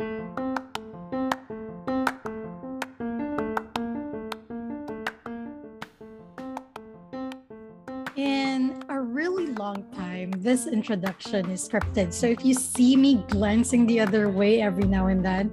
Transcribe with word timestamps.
In 0.00 0.06
a 8.88 9.00
really 9.00 9.46
long 9.46 9.84
time, 9.96 10.30
this 10.38 10.68
introduction 10.68 11.50
is 11.50 11.68
scripted. 11.68 12.12
So 12.12 12.28
if 12.28 12.44
you 12.44 12.54
see 12.54 12.94
me 12.94 13.24
glancing 13.28 13.88
the 13.88 13.98
other 13.98 14.28
way 14.28 14.62
every 14.62 14.84
now 14.84 15.08
and 15.08 15.24
then, 15.24 15.52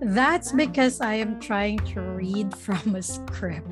that's 0.00 0.50
because 0.50 1.00
I 1.00 1.14
am 1.14 1.38
trying 1.38 1.78
to 1.78 2.00
read 2.00 2.52
from 2.58 2.96
a 2.96 3.02
script. 3.02 3.68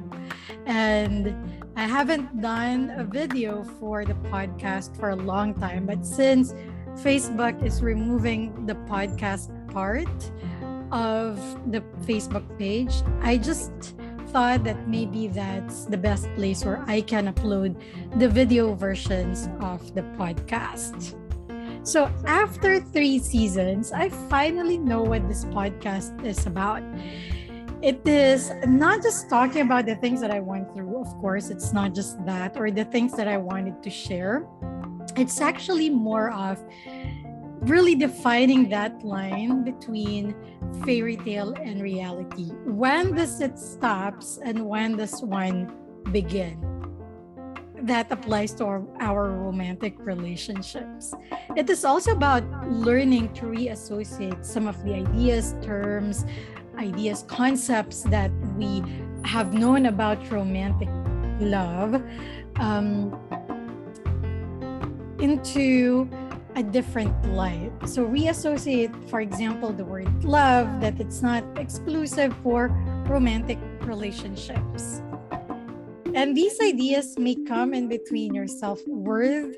And 0.66 1.34
I 1.74 1.88
haven't 1.88 2.40
done 2.40 2.90
a 2.90 3.02
video 3.02 3.64
for 3.64 4.04
the 4.04 4.14
podcast 4.14 4.96
for 4.96 5.10
a 5.10 5.16
long 5.16 5.52
time, 5.54 5.86
but 5.86 6.06
since 6.06 6.54
Facebook 6.94 7.64
is 7.64 7.82
removing 7.82 8.66
the 8.66 8.74
podcast 8.74 9.50
part 9.72 10.30
of 10.92 11.36
the 11.72 11.80
Facebook 12.04 12.46
page, 12.58 12.92
I 13.22 13.38
just 13.38 13.72
thought 14.28 14.64
that 14.64 14.88
maybe 14.88 15.28
that's 15.28 15.86
the 15.86 15.96
best 15.96 16.28
place 16.34 16.64
where 16.64 16.84
I 16.86 17.00
can 17.00 17.32
upload 17.32 17.76
the 18.18 18.28
video 18.28 18.74
versions 18.74 19.48
of 19.60 19.94
the 19.94 20.02
podcast. 20.16 21.16
So, 21.84 22.10
after 22.26 22.80
three 22.80 23.18
seasons, 23.18 23.90
I 23.92 24.08
finally 24.08 24.78
know 24.78 25.02
what 25.02 25.26
this 25.28 25.44
podcast 25.46 26.24
is 26.24 26.46
about. 26.46 26.82
It 27.82 28.06
is 28.06 28.52
not 28.64 29.02
just 29.02 29.28
talking 29.28 29.62
about 29.62 29.86
the 29.86 29.96
things 29.96 30.20
that 30.20 30.30
I 30.30 30.38
went 30.38 30.72
through, 30.72 30.96
of 31.00 31.08
course, 31.18 31.50
it's 31.50 31.72
not 31.72 31.92
just 31.92 32.24
that, 32.24 32.56
or 32.56 32.70
the 32.70 32.84
things 32.84 33.16
that 33.16 33.26
I 33.26 33.36
wanted 33.36 33.82
to 33.82 33.90
share. 33.90 34.46
It's 35.16 35.40
actually 35.40 35.90
more 35.90 36.30
of 36.30 36.62
really 37.62 37.94
defining 37.94 38.68
that 38.70 39.04
line 39.04 39.64
between 39.64 40.34
fairy 40.84 41.16
tale 41.16 41.54
and 41.54 41.80
reality. 41.80 42.50
When 42.64 43.14
does 43.14 43.40
it 43.40 43.58
stops 43.58 44.38
and 44.44 44.66
when 44.66 44.96
does 44.96 45.22
one 45.22 45.72
begin? 46.10 46.72
that 47.82 48.10
applies 48.12 48.54
to 48.54 48.64
our, 48.64 48.82
our 49.00 49.30
romantic 49.30 49.94
relationships. 49.98 51.14
It 51.56 51.68
is 51.68 51.84
also 51.84 52.12
about 52.12 52.44
learning 52.70 53.34
to 53.34 53.46
reassociate 53.46 54.44
some 54.46 54.68
of 54.68 54.82
the 54.84 54.94
ideas, 54.94 55.56
terms, 55.62 56.24
ideas, 56.78 57.24
concepts 57.26 58.02
that 58.04 58.30
we 58.56 58.82
have 59.24 59.52
known 59.52 59.86
about 59.86 60.30
romantic 60.30 60.88
love 61.40 62.00
um, 62.56 63.18
into 65.18 66.08
a 66.54 66.62
different 66.62 67.14
light. 67.32 67.72
So 67.86 68.04
reassociate, 68.04 68.92
for 69.08 69.20
example, 69.20 69.72
the 69.72 69.84
word 69.84 70.24
love, 70.24 70.80
that 70.80 71.00
it's 71.00 71.22
not 71.22 71.44
exclusive 71.58 72.34
for 72.42 72.68
romantic 73.08 73.58
relationships. 73.82 75.02
And 76.14 76.36
these 76.36 76.60
ideas 76.60 77.18
may 77.18 77.36
come 77.46 77.72
in 77.72 77.88
between 77.88 78.34
your 78.34 78.46
self 78.46 78.80
worth 78.86 79.56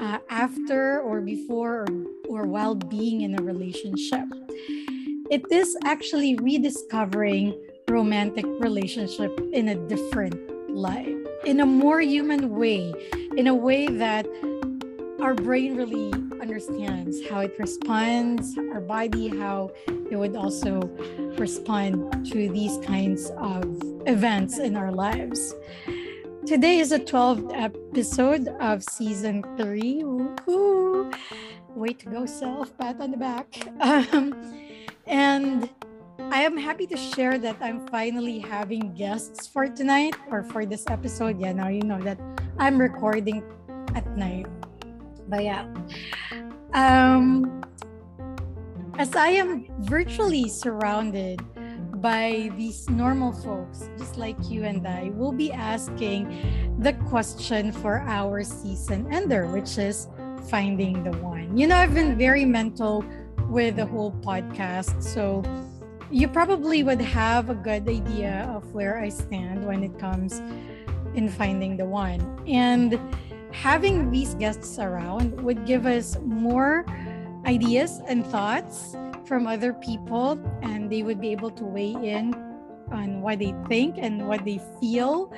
uh, 0.00 0.18
after 0.28 1.00
or 1.00 1.20
before 1.20 1.82
or, 1.82 1.86
or 2.28 2.46
while 2.46 2.74
being 2.74 3.20
in 3.20 3.38
a 3.38 3.42
relationship. 3.42 4.26
It 5.30 5.44
is 5.50 5.76
actually 5.84 6.36
rediscovering 6.36 7.54
romantic 7.88 8.44
relationship 8.58 9.38
in 9.52 9.68
a 9.68 9.74
different 9.88 10.34
light, 10.68 11.16
in 11.44 11.60
a 11.60 11.66
more 11.66 12.00
human 12.00 12.50
way, 12.50 12.92
in 13.36 13.46
a 13.46 13.54
way 13.54 13.86
that 13.86 14.26
our 15.24 15.34
brain 15.34 15.74
really 15.74 16.12
understands 16.38 17.26
how 17.30 17.40
it 17.40 17.58
responds, 17.58 18.58
our 18.74 18.80
body, 18.82 19.28
how 19.28 19.70
it 19.88 20.16
would 20.16 20.36
also 20.36 20.82
respond 21.38 22.26
to 22.30 22.50
these 22.50 22.76
kinds 22.84 23.30
of 23.38 23.64
events 24.04 24.58
in 24.58 24.76
our 24.76 24.92
lives. 24.92 25.54
Today 26.44 26.78
is 26.78 26.90
the 26.90 27.00
12th 27.00 27.50
episode 27.56 28.48
of 28.60 28.84
season 28.84 29.42
three. 29.56 30.04
Woo-hoo. 30.04 31.10
Way 31.74 31.94
to 31.94 32.06
go, 32.10 32.26
self. 32.26 32.76
Pat 32.76 33.00
on 33.00 33.10
the 33.10 33.16
back. 33.16 33.48
Um, 33.80 34.36
and 35.06 35.70
I 36.18 36.42
am 36.42 36.58
happy 36.58 36.86
to 36.88 36.98
share 36.98 37.38
that 37.38 37.56
I'm 37.62 37.88
finally 37.88 38.40
having 38.40 38.92
guests 38.92 39.46
for 39.46 39.68
tonight 39.68 40.16
or 40.30 40.44
for 40.44 40.66
this 40.66 40.84
episode. 40.90 41.40
Yeah, 41.40 41.52
now 41.52 41.68
you 41.68 41.80
know 41.80 42.02
that 42.02 42.20
I'm 42.58 42.78
recording 42.78 43.42
at 43.94 44.06
night. 44.18 44.46
But 45.28 45.44
yeah. 45.44 45.66
Um, 46.72 47.62
as 48.98 49.14
I 49.16 49.28
am 49.28 49.66
virtually 49.80 50.48
surrounded 50.48 51.40
by 52.00 52.50
these 52.56 52.88
normal 52.90 53.32
folks, 53.32 53.88
just 53.98 54.16
like 54.16 54.36
you 54.48 54.64
and 54.64 54.86
I, 54.86 55.10
we'll 55.14 55.32
be 55.32 55.52
asking 55.52 56.76
the 56.78 56.92
question 57.08 57.72
for 57.72 58.00
our 58.00 58.44
season 58.44 59.12
ender, 59.12 59.46
which 59.46 59.78
is 59.78 60.08
finding 60.48 61.02
the 61.02 61.12
one. 61.18 61.56
You 61.56 61.66
know, 61.66 61.76
I've 61.76 61.94
been 61.94 62.18
very 62.18 62.44
mental 62.44 63.04
with 63.48 63.76
the 63.76 63.86
whole 63.86 64.12
podcast. 64.12 65.02
So 65.02 65.42
you 66.10 66.28
probably 66.28 66.82
would 66.82 67.00
have 67.00 67.50
a 67.50 67.54
good 67.54 67.88
idea 67.88 68.50
of 68.54 68.72
where 68.74 68.98
I 68.98 69.08
stand 69.08 69.64
when 69.64 69.82
it 69.82 69.98
comes 69.98 70.42
in 71.14 71.28
finding 71.28 71.76
the 71.76 71.84
one. 71.84 72.20
And 72.46 72.98
having 73.54 74.10
these 74.10 74.34
guests 74.34 74.78
around 74.78 75.40
would 75.42 75.64
give 75.64 75.86
us 75.86 76.18
more 76.24 76.84
ideas 77.46 78.00
and 78.06 78.26
thoughts 78.26 78.96
from 79.24 79.46
other 79.46 79.72
people 79.72 80.38
and 80.62 80.90
they 80.90 81.02
would 81.02 81.20
be 81.20 81.30
able 81.30 81.50
to 81.50 81.64
weigh 81.64 81.94
in 81.94 82.34
on 82.90 83.20
what 83.22 83.38
they 83.38 83.54
think 83.68 83.96
and 83.98 84.26
what 84.26 84.44
they 84.44 84.60
feel 84.80 85.32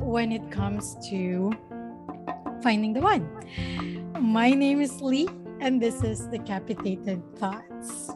when 0.00 0.32
it 0.32 0.50
comes 0.50 0.96
to 1.08 1.52
finding 2.62 2.92
the 2.92 3.00
one. 3.00 3.28
My 4.18 4.50
name 4.50 4.80
is 4.80 5.00
Lee 5.00 5.28
and 5.60 5.80
this 5.80 6.02
is 6.02 6.26
Decapitated 6.26 7.22
Thoughts. 7.36 8.10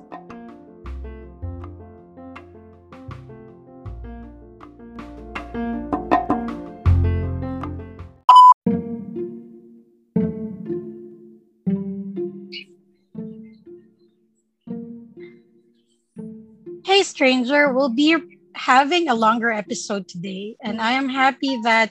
Stranger, 17.03 17.73
we'll 17.73 17.95
be 17.95 18.17
having 18.55 19.09
a 19.09 19.15
longer 19.15 19.51
episode 19.51 20.09
today. 20.09 20.57
And 20.63 20.81
I 20.81 20.93
am 20.93 21.09
happy 21.09 21.61
that 21.63 21.91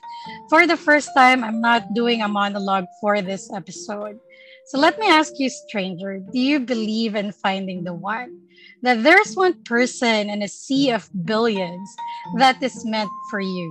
for 0.50 0.68
the 0.68 0.78
first 0.78 1.10
time, 1.16 1.44
I'm 1.44 1.62
not 1.62 1.94
doing 1.94 2.22
a 2.22 2.28
monologue 2.28 2.88
for 3.00 3.22
this 3.22 3.52
episode. 3.54 4.20
So 4.68 4.78
let 4.78 5.00
me 5.00 5.08
ask 5.10 5.34
you, 5.38 5.50
stranger, 5.50 6.20
do 6.20 6.40
you 6.40 6.60
believe 6.60 7.16
in 7.16 7.32
finding 7.32 7.84
the 7.84 7.94
one? 7.94 8.40
That 8.84 9.04
there's 9.04 9.36
one 9.36 9.62
person 9.64 10.30
in 10.30 10.42
a 10.42 10.48
sea 10.48 10.92
of 10.92 11.10
billions 11.26 11.90
that 12.38 12.62
is 12.64 12.86
meant 12.86 13.10
for 13.30 13.40
you. 13.40 13.70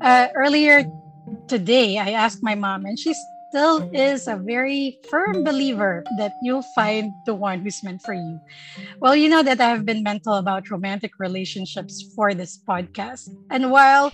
Uh, 0.00 0.28
earlier 0.34 0.84
today, 1.48 1.98
I 1.98 2.10
asked 2.10 2.42
my 2.42 2.54
mom, 2.54 2.84
and 2.84 2.98
she's 2.98 3.18
still 3.52 3.84
is 3.92 4.28
a 4.28 4.36
very 4.36 4.96
firm 5.10 5.44
believer 5.44 6.02
that 6.16 6.32
you'll 6.40 6.64
find 6.72 7.12
the 7.26 7.34
one 7.34 7.60
who's 7.60 7.84
meant 7.84 8.00
for 8.00 8.14
you. 8.14 8.40
Well, 8.98 9.14
you 9.14 9.28
know 9.28 9.42
that 9.42 9.60
I 9.60 9.68
have 9.68 9.84
been 9.84 10.02
mental 10.02 10.40
about 10.40 10.70
romantic 10.70 11.20
relationships 11.20 12.00
for 12.16 12.32
this 12.32 12.56
podcast. 12.56 13.28
And 13.50 13.70
while 13.70 14.10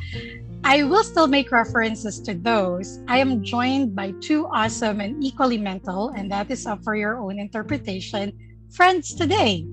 I 0.65 0.83
will 0.83 1.05
still 1.05 1.29
make 1.29 1.53
references 1.53 2.19
to 2.27 2.35
those, 2.35 2.99
I 3.07 3.19
am 3.19 3.45
joined 3.45 3.95
by 3.95 4.11
two 4.19 4.51
awesome 4.51 4.99
and 4.99 5.23
equally 5.23 5.59
mental, 5.59 6.11
and 6.19 6.27
that 6.35 6.51
is 6.51 6.67
up 6.67 6.83
for 6.83 6.97
your 6.97 7.23
own 7.23 7.39
interpretation, 7.39 8.35
friends 8.75 9.15
today. 9.15 9.65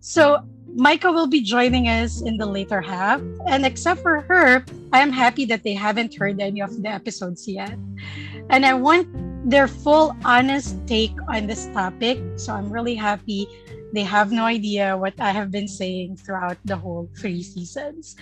So, 0.00 0.44
Micah 0.74 1.12
will 1.12 1.28
be 1.28 1.40
joining 1.40 1.88
us 1.88 2.22
in 2.22 2.36
the 2.36 2.46
later 2.46 2.80
half. 2.80 3.20
And 3.46 3.64
except 3.64 4.00
for 4.00 4.20
her, 4.22 4.64
I 4.92 5.00
am 5.00 5.12
happy 5.12 5.44
that 5.46 5.64
they 5.64 5.74
haven't 5.74 6.14
heard 6.16 6.40
any 6.40 6.60
of 6.60 6.72
the 6.82 6.88
episodes 6.88 7.46
yet. 7.46 7.76
And 8.50 8.66
I 8.66 8.74
want 8.74 9.08
their 9.48 9.66
full 9.66 10.16
honest 10.24 10.76
take 10.86 11.14
on 11.28 11.46
this 11.46 11.66
topic. 11.68 12.18
So 12.36 12.52
I'm 12.52 12.72
really 12.72 12.94
happy 12.94 13.48
they 13.92 14.02
have 14.04 14.32
no 14.32 14.44
idea 14.44 14.96
what 14.96 15.12
I 15.20 15.30
have 15.32 15.50
been 15.50 15.68
saying 15.68 16.16
throughout 16.16 16.56
the 16.64 16.76
whole 16.76 17.10
three 17.18 17.42
seasons. 17.42 18.16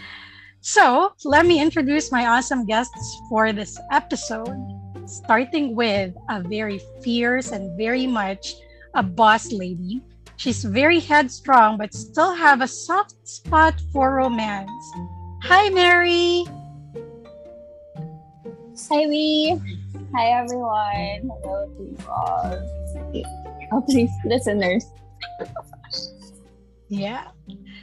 So 0.61 1.15
let 1.25 1.47
me 1.47 1.63
introduce 1.63 2.11
my 2.11 2.27
awesome 2.27 2.67
guests 2.67 3.17
for 3.29 3.53
this 3.53 3.79
episode, 3.93 4.59
starting 5.07 5.77
with 5.77 6.13
a 6.29 6.43
very 6.43 6.81
fierce 7.03 7.53
and 7.53 7.79
very 7.79 8.07
much 8.07 8.55
a 8.95 9.03
boss 9.03 9.53
lady. 9.53 10.03
She's 10.37 10.65
very 10.65 10.99
headstrong, 10.99 11.79
but 11.79 11.95
still 11.95 12.35
have 12.35 12.63
a 12.63 12.69
soft 12.69 13.15
spot 13.29 13.81
for 13.93 14.17
romance. 14.17 14.71
Hi, 15.45 15.71
Mary. 15.71 16.45
Hi, 18.91 19.05
Lee. 19.05 19.61
Hi 20.12 20.41
everyone. 20.41 21.31
Hello 21.43 21.71
to 21.77 21.83
you 21.83 21.97
all. 22.09 23.25
Oh, 23.73 23.81
please, 23.83 24.11
listeners. 24.25 24.85
Yeah. 26.89 27.29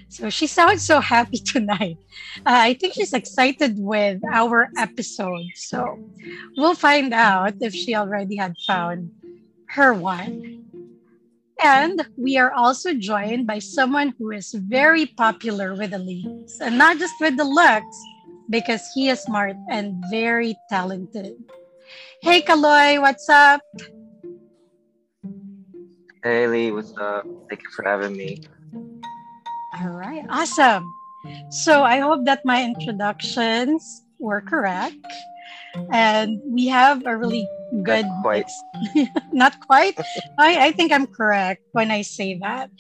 So 0.10 0.30
she 0.30 0.48
sounds 0.48 0.84
so 0.84 1.00
happy 1.00 1.38
tonight. 1.46 1.98
Uh, 2.40 2.68
I 2.68 2.74
think 2.74 2.96
she's 2.96 3.14
excited 3.14 3.80
with 3.80 4.20
our 4.34 4.68
episode. 4.78 5.48
So 5.56 5.98
we'll 6.58 6.76
find 6.76 7.14
out 7.14 7.54
if 7.62 7.74
she 7.74 7.96
already 7.96 8.36
had 8.36 8.56
found 8.68 9.10
her 9.70 9.94
one. 9.94 10.66
And 11.64 12.06
we 12.18 12.38
are 12.38 12.52
also 12.52 12.94
joined 12.94 13.48
by 13.48 13.60
someone 13.60 14.14
who 14.20 14.32
is 14.32 14.54
very 14.54 15.06
popular 15.06 15.76
with 15.76 15.92
the 15.92 16.00
ladies, 16.00 16.60
and 16.60 16.78
not 16.78 17.00
just 17.00 17.14
with 17.22 17.38
the 17.38 17.46
looks, 17.46 17.98
because 18.50 18.84
he 18.94 19.10
is 19.10 19.22
smart 19.22 19.56
and 19.70 20.04
very 20.12 20.56
talented. 20.70 21.34
Hey, 22.22 22.42
Kaloy, 22.42 23.02
what's 23.02 23.30
up? 23.30 23.62
Hey 26.24 26.48
Lee, 26.48 26.72
what's 26.72 26.94
up? 26.98 27.26
Thank 27.48 27.62
you 27.64 27.70
for 27.76 27.84
having 27.84 28.18
me. 28.18 28.42
All 29.80 29.90
right, 29.90 30.26
awesome. 30.30 30.84
So 31.50 31.84
I 31.84 32.00
hope 32.00 32.26
that 32.26 32.44
my 32.44 32.64
introductions 32.64 34.04
were 34.20 34.42
correct. 34.42 34.96
And 35.92 36.42
we 36.44 36.68
have 36.68 37.06
a 37.06 37.16
really 37.16 37.48
good. 37.84 38.06
Not 38.06 38.22
quite. 38.24 38.52
Not 39.32 39.60
quite. 39.68 40.00
I, 40.38 40.68
I 40.68 40.72
think 40.72 40.92
I'm 40.92 41.08
correct 41.08 41.62
when 41.72 41.92
I 41.92 42.02
say 42.02 42.40
that. 42.42 42.72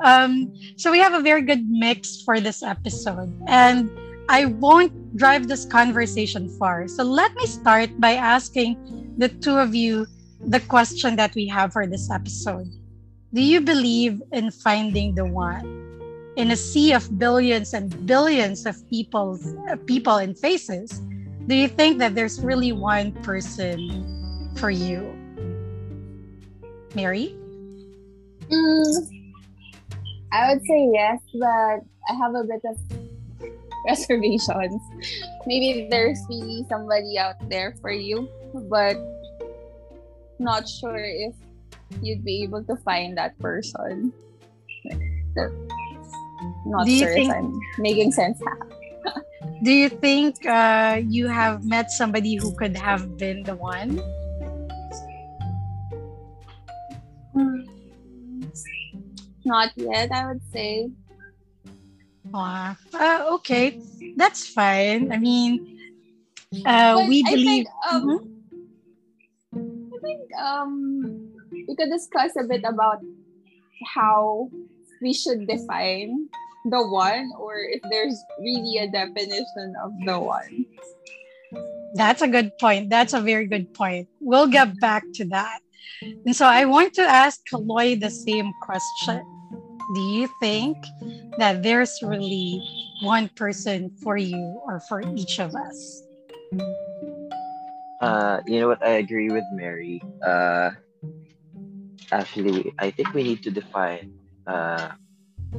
Um, 0.00 0.52
so 0.76 0.90
we 0.90 0.98
have 0.98 1.14
a 1.14 1.20
very 1.20 1.42
good 1.42 1.66
mix 1.68 2.22
for 2.22 2.38
this 2.40 2.62
episode. 2.62 3.32
And 3.48 3.90
I 4.28 4.46
won't 4.46 5.16
drive 5.16 5.48
this 5.48 5.64
conversation 5.64 6.48
far. 6.58 6.88
So 6.88 7.04
let 7.04 7.34
me 7.34 7.46
start 7.46 7.90
by 8.00 8.14
asking 8.14 8.76
the 9.18 9.28
two 9.28 9.56
of 9.56 9.74
you 9.74 10.06
the 10.40 10.60
question 10.60 11.16
that 11.16 11.34
we 11.34 11.46
have 11.48 11.72
for 11.72 11.86
this 11.86 12.10
episode. 12.10 12.66
Do 13.32 13.42
you 13.42 13.60
believe 13.60 14.22
in 14.32 14.50
finding 14.50 15.14
the 15.14 15.26
one? 15.26 15.82
In 16.36 16.50
a 16.50 16.56
sea 16.56 16.92
of 16.92 17.18
billions 17.18 17.74
and 17.74 17.90
billions 18.06 18.66
of 18.66 18.76
people, 18.90 19.38
uh, 19.70 19.76
people 19.86 20.16
and 20.16 20.36
faces, 20.36 21.00
do 21.46 21.54
you 21.54 21.68
think 21.68 21.98
that 21.98 22.14
there's 22.14 22.40
really 22.40 22.72
one 22.72 23.12
person 23.22 24.52
for 24.56 24.70
you? 24.70 25.14
Mary? 26.94 27.36
Mm, 28.50 29.08
I 30.32 30.52
would 30.52 30.62
say 30.66 30.90
yes, 30.92 31.20
but 31.34 31.84
I 32.08 32.14
have 32.18 32.34
a 32.34 32.44
bit 32.44 32.62
of 32.64 32.76
reservations. 33.88 34.80
Maybe 35.46 35.88
there's 35.90 36.18
really 36.28 36.64
somebody 36.68 37.18
out 37.18 37.36
there 37.48 37.74
for 37.80 37.90
you, 37.90 38.28
but 38.68 38.96
not 40.38 40.68
sure 40.68 40.98
if 40.98 41.34
you'd 42.02 42.24
be 42.24 42.42
able 42.42 42.64
to 42.64 42.76
find 42.76 43.16
that 43.18 43.38
person. 43.38 44.12
Not 46.66 46.88
sure 46.88 47.12
think- 47.12 47.30
if 47.30 47.36
I'm 47.36 47.58
making 47.78 48.12
sense. 48.12 48.40
Do 49.62 49.72
you 49.72 49.88
think 49.88 50.44
uh, 50.46 51.00
you 51.04 51.28
have 51.28 51.64
met 51.64 51.90
somebody 51.90 52.34
who 52.36 52.54
could 52.56 52.76
have 52.76 53.16
been 53.16 53.42
the 53.44 53.54
one? 53.54 54.00
Not 59.44 59.72
yet, 59.76 60.10
I 60.12 60.26
would 60.26 60.42
say. 60.52 60.90
Ah, 62.34 62.74
uh, 62.98 63.38
okay, 63.38 63.78
that's 64.18 64.42
fine. 64.50 65.14
I 65.14 65.18
mean, 65.22 65.78
uh, 66.66 67.06
we 67.06 67.22
I 67.22 67.30
believe. 67.30 67.62
think, 67.62 67.68
um, 67.86 68.02
Mhm. 68.02 68.18
I 69.94 69.98
think 70.02 70.22
um, 70.34 70.72
we 71.54 71.72
could 71.78 71.94
discuss 71.94 72.34
a 72.34 72.42
bit 72.42 72.66
about 72.66 72.98
how 73.94 74.50
we 74.98 75.14
should 75.14 75.46
define 75.46 76.26
the 76.66 76.82
one, 76.82 77.30
or 77.38 77.62
if 77.62 77.86
there's 77.86 78.18
really 78.42 78.82
a 78.82 78.90
definition 78.90 79.78
of 79.78 79.94
the 80.02 80.18
one. 80.18 80.66
That's 81.94 82.18
a 82.18 82.26
good 82.26 82.58
point. 82.58 82.90
That's 82.90 83.14
a 83.14 83.22
very 83.22 83.46
good 83.46 83.70
point. 83.78 84.10
We'll 84.18 84.50
get 84.50 84.74
back 84.82 85.06
to 85.22 85.24
that. 85.30 85.62
And 86.26 86.34
so 86.34 86.50
I 86.50 86.66
want 86.66 86.94
to 86.98 87.06
ask 87.06 87.38
Kaloy 87.46 87.94
the 87.94 88.10
same 88.10 88.50
question. 88.66 89.22
Do 89.92 90.00
you 90.00 90.28
think 90.40 90.78
that 91.36 91.62
there's 91.62 92.00
really 92.02 92.62
one 93.02 93.28
person 93.36 93.90
for 94.02 94.16
you 94.16 94.60
or 94.64 94.80
for 94.80 95.02
each 95.14 95.38
of 95.38 95.54
us? 95.54 96.02
Uh, 98.00 98.40
you 98.46 98.60
know 98.60 98.68
what? 98.68 98.82
I 98.82 98.96
agree 99.04 99.30
with 99.30 99.44
Mary. 99.52 100.00
Uh, 100.24 100.70
actually, 102.12 102.72
I 102.78 102.90
think 102.90 103.12
we 103.12 103.22
need 103.24 103.42
to 103.42 103.50
define 103.50 104.12
uh, 104.46 104.92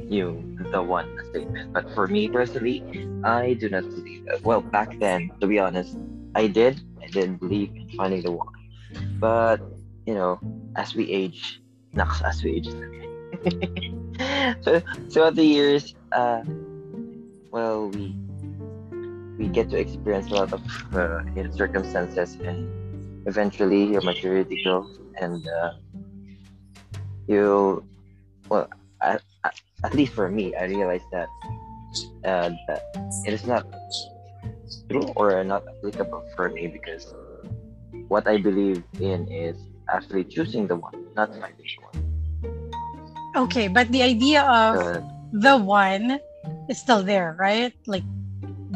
you 0.10 0.44
the 0.72 0.82
one 0.82 1.06
statement. 1.30 1.74
But 1.74 1.90
for 1.94 2.08
me 2.08 2.28
personally, 2.28 2.84
I 3.24 3.54
do 3.54 3.70
not 3.70 3.84
believe. 3.84 4.26
Well, 4.44 4.62
back 4.62 4.98
then, 5.00 5.30
to 5.42 5.48
be 5.48 5.60
honest, 5.60 5.98
I 6.34 6.48
did. 6.48 6.82
I 7.02 7.08
didn't 7.08 7.38
believe 7.38 7.70
in 7.76 7.90
finding 7.96 8.22
the 8.24 8.32
one. 8.32 8.54
But 9.20 9.62
you 10.06 10.14
know, 10.14 10.40
as 10.76 10.96
we 10.96 11.10
age, 11.12 11.62
naks, 11.94 12.22
as 12.24 12.44
we 12.44 12.58
age. 12.58 12.70
so, 14.62 14.82
throughout 15.12 15.36
the 15.36 15.44
years, 15.44 15.96
uh, 16.12 16.44
well, 17.52 17.90
we 17.90 18.16
we 19.38 19.48
get 19.48 19.70
to 19.70 19.78
experience 19.78 20.32
a 20.32 20.36
lot 20.36 20.54
of 20.54 20.62
uh, 20.96 21.24
circumstances, 21.52 22.36
and 22.44 22.68
eventually 23.28 23.92
your 23.92 24.02
maturity 24.02 24.62
grows, 24.64 25.00
and 25.20 25.48
uh, 25.48 25.72
you, 27.28 27.84
well, 28.50 28.70
at, 29.02 29.22
at, 29.44 29.60
at 29.84 29.94
least 29.94 30.14
for 30.14 30.30
me, 30.30 30.56
I 30.56 30.66
realized 30.66 31.06
that 31.12 31.28
uh, 32.24 32.52
that 32.68 32.84
it 33.26 33.34
is 33.34 33.46
not 33.46 33.66
true 34.90 35.08
or 35.16 35.44
not 35.44 35.64
applicable 35.68 36.24
for 36.36 36.50
me 36.50 36.68
because 36.68 37.14
what 38.08 38.28
I 38.28 38.38
believe 38.38 38.84
in 39.00 39.28
is 39.28 39.58
actually 39.90 40.26
choosing 40.26 40.68
the 40.68 40.76
one, 40.76 40.94
not 41.16 41.30
finding 41.40 41.66
the 41.66 41.84
one. 41.84 42.15
Okay, 43.36 43.68
but 43.68 43.92
the 43.92 44.02
idea 44.02 44.44
of 44.48 44.80
Uh, 44.80 45.02
the 45.36 45.58
one 45.60 46.20
is 46.70 46.80
still 46.80 47.04
there, 47.04 47.36
right? 47.38 47.74
Like 47.86 48.04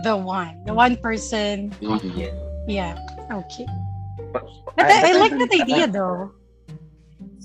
the 0.03 0.17
one, 0.17 0.59
the 0.65 0.73
one 0.73 0.97
person. 0.99 1.71
yeah. 1.79 2.31
Yeah. 2.67 2.93
Okay. 3.31 3.65
But, 4.35 4.43
But 4.75 4.85
I, 4.91 5.09
I 5.09 5.11
like 5.15 5.31
that 5.31 5.53
idea 5.63 5.87
though. 5.87 6.31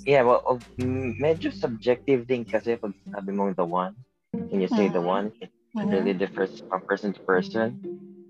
Yeah, 0.05 0.23
well, 0.27 0.43
of- 0.45 0.67
mm, 0.77 1.17
medyo 1.17 1.49
subjective 1.55 2.27
din 2.29 2.45
kasi 2.45 2.77
pag 2.77 2.93
sabi 3.09 3.33
mong 3.33 3.57
the 3.57 3.65
one, 3.65 3.97
can 4.51 4.61
you 4.61 4.69
say 4.69 4.91
the 4.93 5.01
Mhm. 5.01 5.09
one, 5.09 5.27
it 5.41 5.49
Mhm. 5.73 5.89
really 5.89 6.13
differs 6.13 6.61
from 6.69 6.83
person 6.85 7.17
to 7.17 7.21
person, 7.25 7.79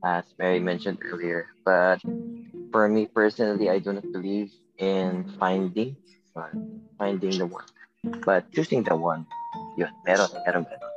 as 0.07 0.23
Mary 0.39 0.61
mentioned 0.63 1.03
earlier. 1.03 1.51
But 1.67 1.99
for 2.71 2.87
me 2.87 3.11
personally, 3.11 3.67
I 3.67 3.83
do 3.83 3.91
not 3.91 4.07
believe 4.15 4.55
in 4.79 5.27
finding, 5.41 5.99
but 6.31 6.55
finding 6.95 7.43
the 7.43 7.49
one. 7.51 7.67
But 8.25 8.51
choosing 8.53 8.83
the 8.83 8.97
one, 8.97 9.27
yun, 9.77 9.91
meron, 10.05 10.29
meron, 10.45 10.67
meron. 10.69 10.91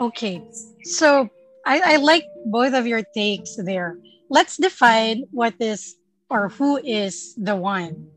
Okay. 0.00 0.40
So 0.84 1.28
I, 1.64 1.80
I 1.84 1.96
like 1.96 2.24
both 2.46 2.74
of 2.74 2.86
your 2.86 3.02
takes 3.14 3.56
there. 3.56 3.98
Let's 4.30 4.56
define 4.56 5.24
what 5.30 5.54
is 5.60 5.96
or 6.30 6.48
who 6.48 6.76
is 6.78 7.34
the 7.36 7.56
one. 7.56 8.08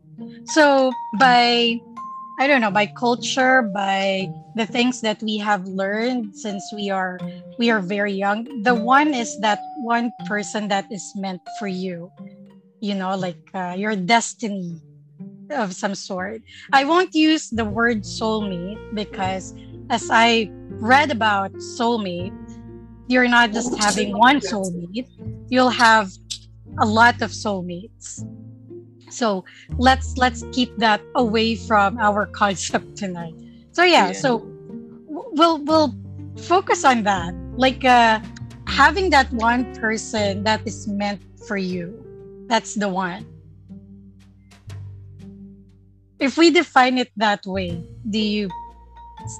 So 0.45 0.91
by 1.19 1.79
I 2.39 2.47
don't 2.47 2.61
know, 2.61 2.71
by 2.71 2.87
culture, 2.87 3.61
by 3.61 4.29
the 4.55 4.65
things 4.65 5.01
that 5.01 5.21
we 5.21 5.37
have 5.37 5.65
learned 5.65 6.35
since 6.35 6.63
we 6.73 6.89
are 6.89 7.19
we 7.59 7.69
are 7.69 7.81
very 7.81 8.13
young, 8.13 8.47
the 8.63 8.73
one 8.73 9.13
is 9.13 9.37
that 9.41 9.59
one 9.83 10.13
person 10.25 10.69
that 10.69 10.89
is 10.91 11.03
meant 11.15 11.41
for 11.59 11.67
you. 11.67 12.11
You 12.79 12.95
know, 12.95 13.15
like 13.15 13.39
uh, 13.53 13.75
your 13.77 13.95
destiny 13.95 14.79
of 15.51 15.73
some 15.73 15.95
sort. 15.95 16.41
I 16.73 16.85
won't 16.85 17.13
use 17.15 17.49
the 17.49 17.65
word 17.65 18.03
soulmate 18.03 18.79
because 18.93 19.53
as 19.89 20.09
I 20.11 20.49
read 20.79 21.11
about 21.11 21.51
soulmate, 21.53 22.33
you're 23.07 23.27
not 23.27 23.51
just 23.51 23.77
having 23.77 24.17
one 24.17 24.39
soulmate, 24.39 25.07
you'll 25.49 25.69
have 25.73 26.11
a 26.79 26.85
lot 26.85 27.21
of 27.21 27.31
soulmates. 27.31 28.23
So 29.09 29.43
let's 29.77 30.17
let's 30.17 30.45
keep 30.51 30.77
that 30.77 31.01
away 31.15 31.55
from 31.55 31.97
our 31.99 32.25
concept 32.41 32.95
tonight. 32.95 33.33
So 33.71 33.83
yeah, 33.83 34.07
Yeah. 34.07 34.13
so 34.13 34.45
we'll 35.07 35.63
we'll 35.63 35.95
focus 36.37 36.85
on 36.85 37.03
that. 37.03 37.33
Like 37.57 37.83
uh 37.83 38.19
having 38.67 39.09
that 39.09 39.31
one 39.33 39.73
person 39.73 40.43
that 40.43 40.61
is 40.65 40.87
meant 40.87 41.21
for 41.47 41.57
you. 41.57 42.05
That's 42.47 42.75
the 42.75 42.89
one. 42.89 43.25
If 46.19 46.37
we 46.37 46.51
define 46.51 46.97
it 46.97 47.11
that 47.15 47.45
way, 47.45 47.81
do 48.09 48.19
you 48.19 48.49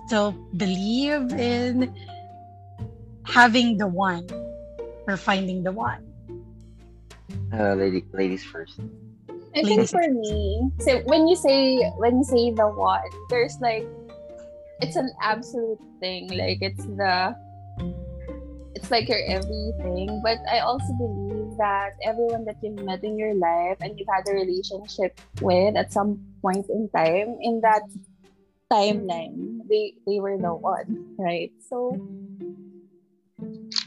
still 0.08 0.32
believe 0.56 1.32
in 1.36 1.94
having 3.28 3.78
the 3.78 3.88
one 3.88 4.28
or 5.08 5.18
finding 5.18 5.64
the 5.64 5.72
one? 5.72 6.08
Uh, 7.52 7.76
lady, 7.76 8.06
ladies 8.14 8.44
first. 8.44 8.80
I 9.56 9.64
think 9.64 9.90
for 9.90 10.08
me, 10.08 10.72
so 10.80 11.00
when 11.06 11.28
you 11.28 11.36
say 11.36 11.84
when 11.98 12.18
you 12.18 12.24
say 12.24 12.52
the 12.52 12.70
one, 12.70 13.10
there's 13.30 13.58
like 13.60 13.86
it's 14.80 14.96
an 14.96 15.12
absolute 15.22 15.82
thing. 16.00 16.30
Like 16.30 16.62
it's 16.62 16.86
the 16.86 17.36
it's 18.76 18.92
like 18.92 19.10
your 19.10 19.22
everything. 19.28 20.22
But 20.24 20.38
I 20.52 20.60
also 20.60 20.94
believe 20.94 21.58
that 21.58 21.94
everyone 22.06 22.46
that 22.46 22.58
you've 22.62 22.84
met 22.84 23.04
in 23.04 23.18
your 23.18 23.34
life 23.34 23.78
and 23.82 23.98
you've 23.98 24.08
had 24.08 24.28
a 24.30 24.34
relationship 24.34 25.20
with 25.42 25.76
at 25.76 25.92
some 25.92 26.20
point 26.42 26.66
in 26.70 26.90
time, 26.96 27.38
in 27.42 27.62
that 27.62 27.84
timeline, 28.72 29.68
they 29.68 29.94
they 30.06 30.20
were 30.20 30.38
the 30.38 30.54
one, 30.54 31.16
right? 31.18 31.52
So 31.70 31.98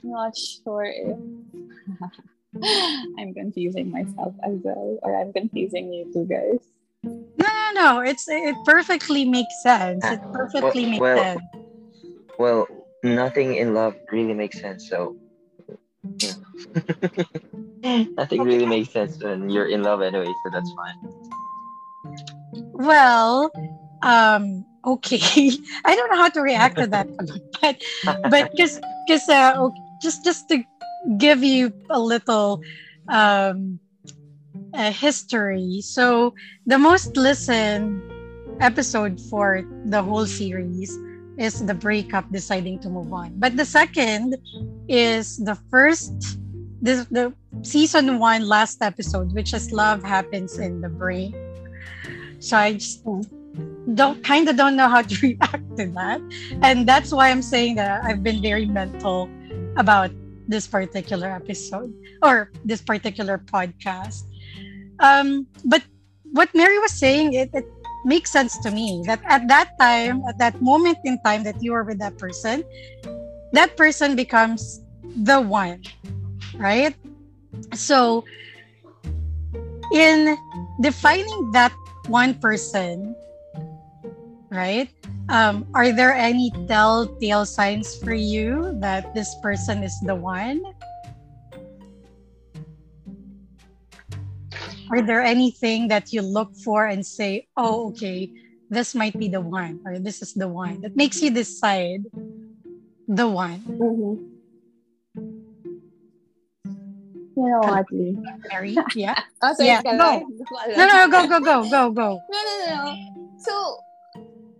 not 0.03 0.37
sure 0.37 0.85
if 0.85 1.19
I'm 3.19 3.35
confusing 3.35 3.91
myself 3.91 4.35
as 4.45 4.59
well, 4.62 4.99
or 5.03 5.19
I'm 5.19 5.33
confusing 5.33 5.93
you 5.93 6.11
two 6.12 6.27
guys. 6.27 6.61
No, 7.05 7.47
no, 7.49 7.71
no. 7.75 8.01
It's 8.01 8.29
it 8.29 8.55
perfectly 8.65 9.25
makes 9.25 9.55
sense. 9.62 10.05
It 10.05 10.21
ah, 10.23 10.33
perfectly 10.33 10.87
makes 10.87 11.01
well- 11.01 11.23
sense. 11.23 11.43
Well, 12.39 12.67
nothing 13.02 13.56
in 13.56 13.75
love 13.75 13.94
really 14.11 14.35
makes 14.35 14.61
sense. 14.61 14.88
So, 14.88 15.16
yeah. 16.18 16.35
nothing 18.16 18.42
really 18.42 18.66
makes 18.66 18.92
sense 18.92 19.23
when 19.23 19.50
you're 19.50 19.66
in 19.66 19.82
love 19.82 20.02
anyway. 20.02 20.32
So 20.44 20.50
that's 20.50 20.73
fine. 20.73 20.97
Well, 22.73 23.50
um, 24.02 24.64
okay. 24.85 25.50
I 25.85 25.97
don't 25.97 26.11
know 26.11 26.18
how 26.18 26.28
to 26.30 26.40
react 26.40 26.78
to 26.78 26.87
that, 26.88 27.09
but 27.61 27.82
but 28.30 28.54
just 28.56 28.80
just 29.09 29.28
uh, 29.28 29.54
okay, 29.59 29.80
just 30.02 30.25
just 30.25 30.49
to 30.49 30.62
give 31.18 31.42
you 31.42 31.73
a 31.90 31.99
little 31.99 32.61
um, 33.09 33.80
uh, 34.75 34.92
history. 34.92 35.80
So 35.82 36.35
the 36.66 36.78
most 36.78 37.16
listened 37.16 38.02
episode 38.61 39.21
for 39.30 39.62
the 39.87 40.02
whole 40.02 40.26
series 40.26 40.97
is 41.39 41.65
the 41.65 41.75
breakup, 41.75 42.31
deciding 42.31 42.79
to 42.81 42.89
move 42.89 43.12
on. 43.12 43.33
But 43.37 43.57
the 43.57 43.65
second 43.65 44.37
is 44.89 45.39
the 45.39 45.57
first, 45.71 46.39
the, 46.83 47.07
the 47.11 47.33
season 47.62 48.19
one 48.19 48.47
last 48.49 48.83
episode, 48.83 49.33
which 49.33 49.55
is 49.55 49.73
love 49.73 50.03
happens 50.03 50.59
in 50.59 50.81
the 50.81 50.89
brain. 50.89 51.35
So 52.39 52.57
I 52.57 52.75
just 52.75 53.05
don't 53.95 54.23
kind 54.25 54.49
of 54.49 54.57
don't 54.57 54.77
know 54.77 54.89
how 54.89 55.03
to 55.03 55.15
react 55.23 55.77
to 55.77 55.87
that, 55.95 56.21
and 56.62 56.89
that's 56.89 57.12
why 57.12 57.31
I'm 57.31 57.43
saying 57.43 57.77
that 57.77 58.05
I've 58.05 58.23
been 58.23 58.43
very 58.43 58.67
mental 58.67 59.29
about 59.77 60.11
this 60.49 60.67
particular 60.67 61.31
episode 61.31 61.95
or 62.23 62.51
this 62.65 62.83
particular 62.83 63.39
podcast. 63.39 64.25
Um, 64.99 65.47
but 65.65 65.83
what 66.33 66.55
Mary 66.55 66.79
was 66.79 66.93
saying, 66.93 67.35
it, 67.35 67.51
it 67.53 67.67
makes 68.04 68.30
sense 68.30 68.59
to 68.59 68.71
me 68.71 69.02
that 69.06 69.21
at 69.26 69.49
that 69.49 69.78
time, 69.78 70.23
at 70.28 70.38
that 70.38 70.61
moment 70.61 70.99
in 71.04 71.18
time 71.23 71.42
that 71.44 71.62
you 71.62 71.73
are 71.75 71.85
with 71.85 71.99
that 71.99 72.18
person, 72.18 72.64
that 73.52 73.76
person 73.76 74.16
becomes 74.16 74.80
the 75.25 75.40
one, 75.40 75.82
right? 76.56 76.94
So, 77.75 78.25
in 79.92 80.37
defining 80.80 81.50
that 81.52 81.73
one 82.09 82.35
person, 82.35 83.14
right? 84.50 84.88
Um, 85.28 85.66
are 85.75 85.92
there 85.92 86.12
any 86.12 86.50
telltale 86.66 87.47
signs 87.47 87.97
for 87.97 88.14
you 88.14 88.76
that 88.80 89.14
this 89.14 89.35
person 89.42 89.82
is 89.82 89.99
the 90.00 90.14
one? 90.14 90.62
Are 94.93 95.01
there 95.01 95.23
anything 95.25 95.89
that 95.89 96.13
you 96.13 96.21
look 96.21 96.55
for 96.55 96.85
and 96.85 97.01
say, 97.01 97.49
oh, 97.57 97.89
okay, 97.89 98.29
this 98.69 98.95
might 98.95 99.19
be 99.19 99.29
the 99.29 99.41
one, 99.41 99.81
or 99.87 99.99
this 99.99 100.21
is 100.21 100.35
the 100.35 100.49
one 100.49 100.83
that 100.83 100.95
makes 100.95 101.23
you 101.23 101.33
decide 101.33 102.05
the 103.09 103.27
one? 103.27 103.61
Mm-hmm. 103.65 104.33
You 107.33 107.49
know 107.49 107.61
what, 107.65 107.87
Lee? 107.91 108.21
Mary? 108.53 108.77
Yeah. 108.95 109.17
Oh, 109.41 109.55
sorry, 109.57 109.69
Yeah, 109.69 109.81
go. 109.81 109.97
No, 110.77 110.85
no, 110.85 111.09
go, 111.09 111.27
go, 111.27 111.41
go, 111.41 111.65
go, 111.65 111.91
go. 111.91 112.21
No, 112.29 112.39
no, 112.45 112.53
no, 112.61 112.77
no. 112.77 112.85
So, 113.41 113.81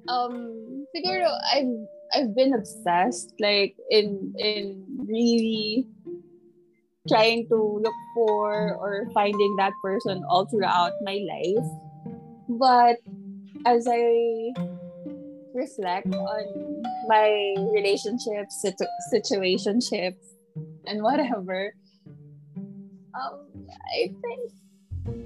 um, 0.09 0.87
siguro 0.97 1.29
I've 1.53 1.77
I've 2.17 2.35
been 2.35 2.55
obsessed, 2.57 3.37
like 3.39 3.77
in 3.91 4.33
in 4.41 4.81
really 4.97 5.87
trying 7.09 7.47
to 7.49 7.80
look 7.82 7.94
for 8.14 8.76
or 8.76 9.09
finding 9.14 9.56
that 9.56 9.73
person 9.82 10.23
all 10.28 10.47
throughout 10.47 10.92
my 11.02 11.18
life. 11.26 11.68
But 12.49 12.97
as 13.66 13.87
I 13.90 14.52
reflect 15.54 16.14
on 16.14 16.82
my 17.09 17.54
relationships, 17.75 18.62
situ- 18.62 18.94
situationships, 19.12 20.23
and 20.87 21.02
whatever, 21.02 21.75
um, 23.14 23.66
I 23.94 24.09
think 24.09 24.52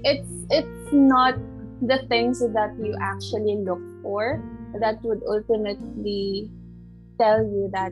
it's 0.03 0.29
it's 0.49 0.93
not 0.93 1.35
the 1.81 2.01
things 2.09 2.39
that 2.39 2.73
you 2.81 2.95
actually 3.01 3.57
look 3.61 3.81
for 4.01 4.41
that 4.79 5.01
would 5.03 5.21
ultimately 5.27 6.49
tell 7.19 7.39
you 7.43 7.69
that 7.73 7.91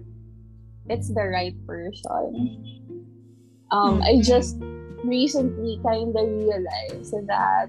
it's 0.89 1.09
the 1.13 1.27
right 1.29 1.55
person. 1.65 2.84
Um, 3.75 4.01
I 4.03 4.21
just 4.23 4.55
recently 5.03 5.83
kind 5.83 6.15
of 6.15 6.23
realized 6.31 7.11
that 7.27 7.67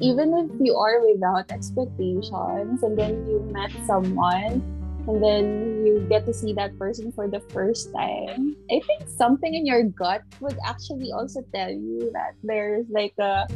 even 0.00 0.32
if 0.32 0.48
you 0.60 0.74
are 0.76 1.04
without 1.04 1.52
expectations 1.52 2.82
and 2.82 2.96
then 2.96 3.20
you 3.28 3.44
met 3.52 3.70
someone 3.84 4.64
and 5.06 5.22
then 5.22 5.84
you 5.84 6.06
get 6.08 6.24
to 6.24 6.32
see 6.32 6.54
that 6.54 6.78
person 6.78 7.12
for 7.12 7.28
the 7.28 7.40
first 7.52 7.92
time, 7.92 8.56
I 8.72 8.80
think 8.80 9.12
something 9.12 9.52
in 9.52 9.66
your 9.66 9.84
gut 9.84 10.22
would 10.40 10.56
actually 10.64 11.12
also 11.12 11.44
tell 11.54 11.70
you 11.70 12.10
that 12.14 12.32
there's 12.42 12.86
like 12.88 13.14
a 13.20 13.46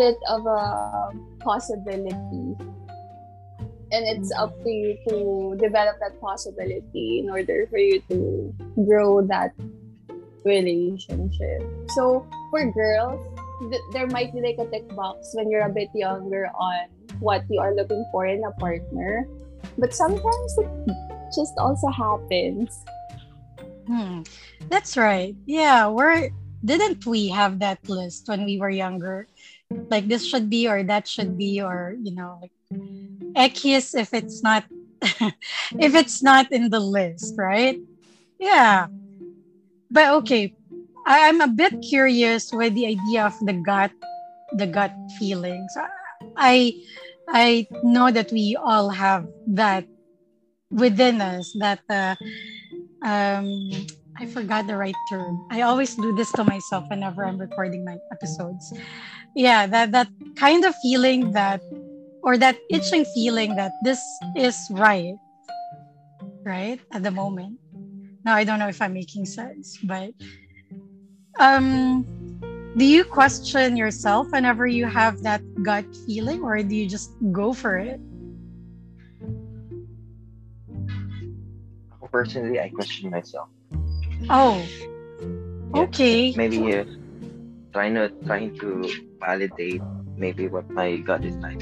bit 0.00 0.16
of 0.28 0.46
a 0.46 1.12
possibility. 1.40 2.56
And 3.92 4.02
it's 4.16 4.32
up 4.32 4.56
to 4.64 4.70
you 4.70 4.96
to 5.08 5.56
develop 5.60 5.96
that 6.00 6.18
possibility 6.22 7.20
in 7.20 7.28
order 7.28 7.68
for 7.68 7.78
you 7.78 8.00
to 8.08 8.54
grow 8.88 9.20
that 9.28 9.52
relationship. 10.46 11.66
So 11.90 12.24
for 12.50 12.70
girls, 12.70 13.20
th- 13.68 13.82
there 13.92 14.06
might 14.06 14.32
be 14.32 14.40
like 14.40 14.62
a 14.62 14.70
tick 14.70 14.86
box 14.94 15.34
when 15.34 15.50
you're 15.50 15.66
a 15.66 15.72
bit 15.72 15.90
younger 15.92 16.46
on 16.54 16.86
what 17.18 17.44
you 17.50 17.60
are 17.60 17.74
looking 17.74 18.06
for 18.12 18.26
in 18.26 18.44
a 18.44 18.52
partner. 18.62 19.26
But 19.76 19.92
sometimes 19.92 20.58
it 20.58 20.70
just 21.34 21.58
also 21.58 21.88
happens. 21.90 22.70
Hmm. 23.86 24.22
That's 24.70 24.96
right. 24.96 25.34
Yeah, 25.46 25.88
we're 25.88 26.30
didn't 26.64 27.06
we 27.06 27.28
have 27.28 27.60
that 27.60 27.78
list 27.88 28.26
when 28.26 28.44
we 28.44 28.58
were 28.58 28.70
younger? 28.70 29.26
Like 29.90 30.08
this 30.08 30.26
should 30.26 30.50
be 30.50 30.66
or 30.68 30.82
that 30.84 31.06
should 31.06 31.38
be 31.38 31.60
or 31.60 31.94
you 32.02 32.14
know 32.14 32.38
like 32.42 32.54
X 33.36 33.94
if 33.94 34.14
it's 34.14 34.42
not 34.42 34.64
if 35.78 35.94
it's 35.94 36.22
not 36.22 36.50
in 36.50 36.70
the 36.70 36.80
list, 36.80 37.34
right? 37.36 37.78
Yeah. 38.38 38.88
But 39.90 40.12
okay. 40.22 40.54
I, 41.06 41.28
I'm 41.28 41.40
a 41.40 41.48
bit 41.48 41.72
curious 41.88 42.52
with 42.52 42.74
the 42.74 42.86
idea 42.86 43.26
of 43.26 43.38
the 43.40 43.52
gut 43.52 43.92
the 44.52 44.66
gut 44.66 44.92
feelings. 45.18 45.76
I 46.36 46.72
I 47.28 47.66
know 47.82 48.10
that 48.10 48.30
we 48.30 48.56
all 48.58 48.90
have 48.90 49.26
that 49.48 49.84
within 50.70 51.20
us 51.20 51.54
that 51.58 51.80
uh, 51.90 52.14
um 53.04 53.70
I 54.18 54.24
forgot 54.26 54.66
the 54.66 54.76
right 54.76 54.96
term. 55.08 55.46
I 55.50 55.60
always 55.62 55.94
do 55.94 56.14
this 56.14 56.32
to 56.32 56.44
myself 56.44 56.88
whenever 56.88 57.24
I'm 57.24 57.38
recording 57.38 57.84
my 57.84 57.98
episodes. 58.10 58.72
Yeah, 59.34 59.66
that 59.66 59.92
that 59.92 60.08
kind 60.36 60.64
of 60.64 60.74
feeling 60.80 61.32
that 61.32 61.60
or 62.22 62.38
that 62.38 62.56
itching 62.70 63.04
feeling 63.04 63.54
that 63.56 63.72
this 63.84 64.00
is 64.34 64.56
right. 64.72 65.14
Right? 66.44 66.80
At 66.92 67.02
the 67.02 67.10
moment. 67.10 67.60
Now 68.26 68.34
I 68.34 68.42
don't 68.42 68.58
know 68.58 68.66
if 68.66 68.82
I'm 68.82 68.92
making 68.92 69.24
sense, 69.24 69.78
but 69.86 70.10
um 71.38 72.02
do 72.76 72.84
you 72.84 73.04
question 73.06 73.78
yourself 73.78 74.26
whenever 74.34 74.66
you 74.66 74.84
have 74.84 75.22
that 75.22 75.40
gut 75.62 75.86
feeling 76.04 76.42
or 76.42 76.58
do 76.58 76.74
you 76.74 76.90
just 76.90 77.14
go 77.30 77.54
for 77.54 77.78
it? 77.78 78.02
Personally, 82.10 82.58
I 82.58 82.68
question 82.70 83.10
myself. 83.10 83.48
Oh. 84.28 84.58
Yeah. 85.74 85.86
Okay. 85.86 86.34
Maybe 86.34 86.58
uh, 86.74 86.84
trying 87.72 87.94
to 87.94 88.10
trying 88.26 88.58
to 88.58 88.90
validate 89.22 89.82
maybe 90.16 90.48
what 90.48 90.68
my 90.70 90.96
gut 90.96 91.24
is 91.24 91.36
trying 91.38 91.60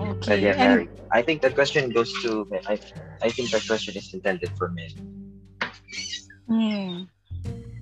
to 0.00 0.14
do. 0.14 0.20
But 0.26 0.38
okay. 0.44 0.52
And- 0.56 0.88
I 1.12 1.22
think 1.22 1.42
that 1.42 1.54
question 1.54 1.90
goes 1.90 2.12
to 2.22 2.46
men. 2.50 2.62
I 2.68 2.78
I 3.22 3.30
think 3.30 3.50
that 3.50 3.66
question 3.66 3.96
is 3.96 4.14
intended 4.14 4.50
for 4.56 4.68
men. 4.70 4.92
Hmm. 6.46 6.94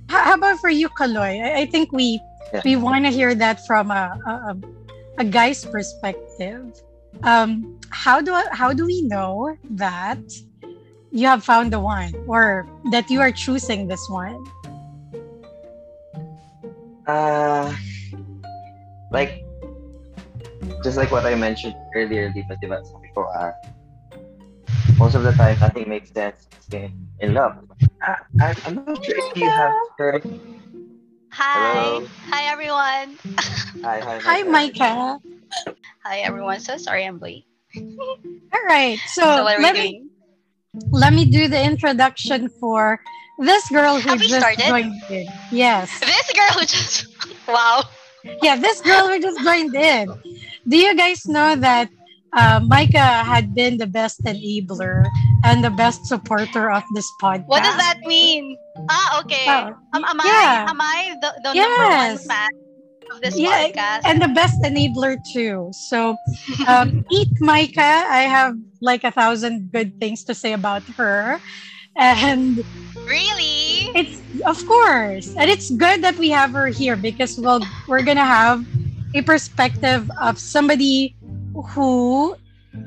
How, 0.08 0.34
about 0.34 0.58
for 0.60 0.70
you, 0.70 0.88
Kaloy? 0.88 1.40
I, 1.44 1.62
I 1.62 1.66
think 1.66 1.92
we 1.92 2.20
Yeah. 2.52 2.62
we 2.64 2.76
want 2.76 3.04
to 3.04 3.10
hear 3.12 3.34
that 3.36 3.60
from 3.68 3.90
a, 3.92 4.16
a 4.26 4.32
a- 4.56 4.60
a 5.20 5.24
guy's 5.24 5.64
perspective. 5.64 6.64
um, 7.26 7.76
how 7.90 8.20
do 8.22 8.30
how 8.52 8.70
do 8.72 8.86
we 8.86 9.02
know 9.02 9.56
that 9.76 10.20
you 11.10 11.26
have 11.26 11.42
found 11.42 11.72
the 11.72 11.80
one 11.80 12.12
or 12.28 12.68
that 12.92 13.10
you 13.10 13.18
are 13.20 13.32
choosing 13.32 13.88
this 13.88 14.04
one? 14.08 14.38
Uh, 17.08 17.72
like, 19.10 19.42
just 20.82 20.96
like 20.96 21.10
what 21.10 21.26
I 21.26 21.34
mentioned 21.34 21.74
earlier, 21.94 22.30
di 22.30 22.42
ba, 22.48 22.56
di 22.60 22.66
ba, 22.66 22.80
sabi 22.84 23.08
ko, 23.14 23.24
uh, 23.34 23.52
most 24.98 25.14
of 25.14 25.22
the 25.22 25.32
time, 25.32 25.58
nothing 25.60 25.88
makes 25.88 26.10
sense 26.10 26.46
in, 26.72 26.92
in 27.20 27.34
love. 27.34 27.58
I, 28.02 28.54
I'm 28.66 28.74
not 28.74 29.04
sure 29.04 29.16
if 29.16 29.36
you 29.36 29.48
have 29.50 29.74
heard. 29.98 30.22
Hi. 31.32 31.74
Hello. 31.74 32.06
Hi, 32.30 32.42
everyone. 32.52 33.18
Hi, 33.84 34.00
hi, 34.00 34.18
Hi, 34.18 34.42
Micah. 34.42 35.18
Hi, 36.04 36.18
everyone. 36.26 36.58
So 36.60 36.76
sorry 36.76 37.04
I'm 37.06 37.18
late. 37.20 37.44
All 37.78 38.64
right, 38.66 38.98
so, 39.06 39.22
So, 39.22 39.44
what 39.44 39.58
are 39.58 39.62
let 39.62 39.74
doing? 39.74 40.08
me 40.74 40.84
let 40.92 41.12
me 41.12 41.24
do 41.24 41.48
the 41.48 41.62
introduction 41.62 42.48
for 42.60 43.00
this 43.38 43.68
girl 43.70 44.00
who 44.00 44.08
Have 44.10 44.18
just 44.20 44.38
started? 44.38 44.66
joined 44.66 44.94
in. 45.10 45.26
Yes, 45.52 45.90
This 46.00 46.26
girl 46.34 46.52
who 46.54 46.66
just. 46.66 47.06
Wow. 47.48 47.82
yeah, 48.42 48.56
this 48.56 48.80
girl 48.82 49.08
who 49.08 49.18
just 49.20 49.40
joined 49.42 49.74
in. 49.74 50.12
Do 50.68 50.76
you 50.76 50.94
guys 50.96 51.26
know 51.26 51.56
that 51.56 51.88
uh, 52.36 52.60
Micah 52.66 53.24
had 53.24 53.54
been 53.54 53.78
the 53.78 53.86
best 53.86 54.22
enabler 54.24 55.04
and 55.44 55.64
the 55.64 55.70
best 55.70 56.06
supporter 56.06 56.70
of 56.70 56.82
this 56.94 57.10
podcast? 57.20 57.46
What 57.48 57.62
does 57.62 57.76
that 57.76 57.98
mean? 58.06 58.56
Ah, 58.88 59.20
okay. 59.20 59.48
Oh, 59.48 59.76
Um, 59.94 60.04
am 60.04 60.20
yeah. 60.24 60.66
I 60.66 60.70
am 60.70 60.80
I 60.80 61.16
the, 61.20 61.30
the 61.42 61.54
Yes. 61.54 61.64
number 61.64 61.96
one 61.96 62.18
fan 62.28 62.48
of 63.12 63.20
this 63.20 63.34
Yeah, 63.38 63.68
podcast? 63.68 64.02
and 64.04 64.20
the 64.22 64.28
best 64.28 64.60
enabler 64.62 65.16
too. 65.32 65.70
So, 65.72 66.16
um, 66.66 67.04
eat 67.10 67.28
Micah. 67.40 68.04
I 68.08 68.28
have 68.28 68.54
like 68.80 69.04
a 69.04 69.10
thousand 69.10 69.70
good 69.72 69.98
things 70.00 70.24
to 70.24 70.34
say 70.34 70.52
about 70.52 70.82
her, 70.96 71.40
and 71.96 72.58
really? 73.06 73.88
it's 73.94 74.20
of 74.46 74.58
course, 74.66 75.34
and 75.36 75.50
it's 75.50 75.70
good 75.70 76.02
that 76.02 76.16
we 76.18 76.30
have 76.30 76.52
her 76.52 76.68
here 76.68 76.96
because 76.96 77.38
well, 77.38 77.60
we're 77.88 78.02
gonna 78.02 78.24
have 78.24 78.64
a 79.14 79.22
perspective 79.22 80.10
of 80.20 80.38
somebody 80.38 81.14
who 81.74 82.36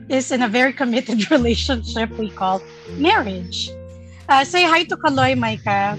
is 0.09 0.31
in 0.31 0.41
a 0.41 0.47
very 0.47 0.73
committed 0.73 1.29
relationship 1.35 2.09
we 2.17 2.29
call 2.29 2.61
marriage. 2.97 3.69
Uh, 4.29 4.43
say 4.43 4.63
hi 4.63 4.83
to 4.83 4.95
Kaloy, 4.95 5.37
Micah. 5.37 5.97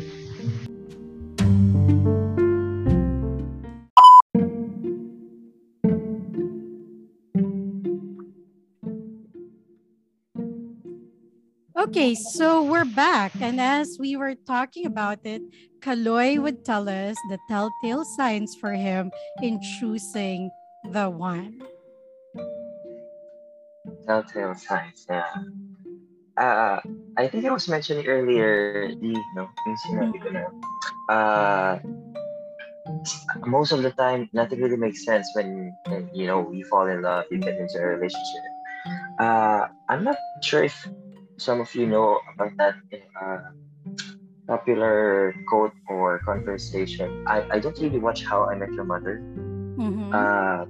Okay, 11.83 12.15
so 12.15 12.63
we're 12.63 12.87
back. 12.87 13.35
And 13.43 13.61
as 13.61 13.99
we 13.99 14.15
were 14.15 14.37
talking 14.47 14.87
about 14.87 15.19
it, 15.27 15.43
Kaloy 15.83 16.39
would 16.39 16.65
tell 16.65 16.89
us 16.89 17.19
the 17.27 17.39
telltale 17.51 18.05
signs 18.05 18.55
for 18.55 18.71
him 18.71 19.11
in 19.43 19.59
choosing 19.61 20.53
the 20.95 21.11
one. 21.11 21.59
Telltale 24.07 24.55
signs, 24.55 25.07
yeah. 25.11 25.27
Uh, 26.39 26.79
I 27.19 27.27
think 27.27 27.47
I 27.47 27.51
was 27.51 27.67
mentioning 27.67 28.07
earlier, 28.07 28.95
you 29.03 29.19
know, 29.35 29.51
uh, 31.11 31.79
most 33.45 33.73
of 33.73 33.83
the 33.83 33.91
time, 33.91 34.31
nothing 34.33 34.63
really 34.63 34.79
makes 34.79 35.05
sense 35.05 35.27
when, 35.35 35.75
you 36.15 36.29
know, 36.31 36.47
you 36.53 36.65
fall 36.67 36.87
in 36.87 37.03
love, 37.03 37.25
you 37.29 37.39
get 37.39 37.59
into 37.59 37.83
a 37.83 37.87
relationship. 37.87 38.43
Uh, 39.19 39.67
I'm 39.89 40.05
not 40.05 40.17
sure 40.43 40.63
if 40.63 40.79
some 41.43 41.61
of 41.61 41.75
you 41.75 41.91
know 41.91 42.23
about 42.31 42.55
that 42.59 42.79
uh, 43.19 43.51
popular 44.47 45.35
quote 45.51 45.75
or 45.91 46.23
conversation. 46.23 47.11
I, 47.27 47.43
I 47.51 47.59
don't 47.59 47.79
really 47.83 47.99
watch 47.99 48.23
How 48.23 48.47
I 48.47 48.55
Met 48.55 48.71
Your 48.73 48.87
Mother, 48.87 49.19
Mhm. 49.75 50.15
uh, 50.15 50.63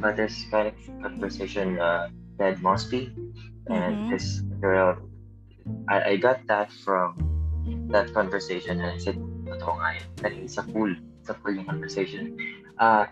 but 0.00 0.16
there's 0.16 0.48
kind 0.48 0.72
of 0.72 0.76
conversation 1.04 1.76
uh, 1.76 2.08
Ted 2.40 2.64
Mosby 2.64 3.12
and 3.68 4.00
Mhm. 4.00 4.10
this 4.10 4.40
girl. 4.64 4.96
I, 5.88 6.16
I 6.16 6.16
got 6.16 6.40
that 6.48 6.72
from 6.72 7.20
that 7.92 8.12
conversation 8.16 8.80
and 8.80 8.96
I 8.96 8.98
said, 8.98 9.20
totoo 9.44 9.76
nga 9.76 9.88
yun. 10.00 10.08
Dahil 10.24 10.44
sa 10.48 10.64
cool, 10.72 10.92
sa 11.28 11.36
cool 11.44 11.60
yung 11.60 11.68
conversation. 11.68 12.32
Uh, 12.80 13.04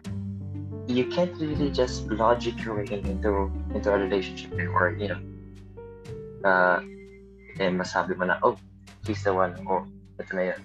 you 0.89 1.07
can't 1.13 1.33
really 1.39 1.71
just 1.71 2.09
logic 2.11 2.57
your 2.65 2.81
way 2.81 2.89
into 2.89 3.53
into 3.77 3.89
a 3.93 3.99
relationship 4.01 4.53
or, 4.73 4.97
you 4.97 5.09
know, 5.13 5.21
uh, 6.45 6.81
eh, 7.63 7.71
masabi 7.71 8.19
mo 8.19 8.27
na, 8.27 8.43
oh, 8.43 8.59
he's 9.07 9.23
the 9.23 9.31
one, 9.31 9.55
oh, 9.71 9.87
ito 10.19 10.33
na 10.35 10.43
yun. 10.51 10.63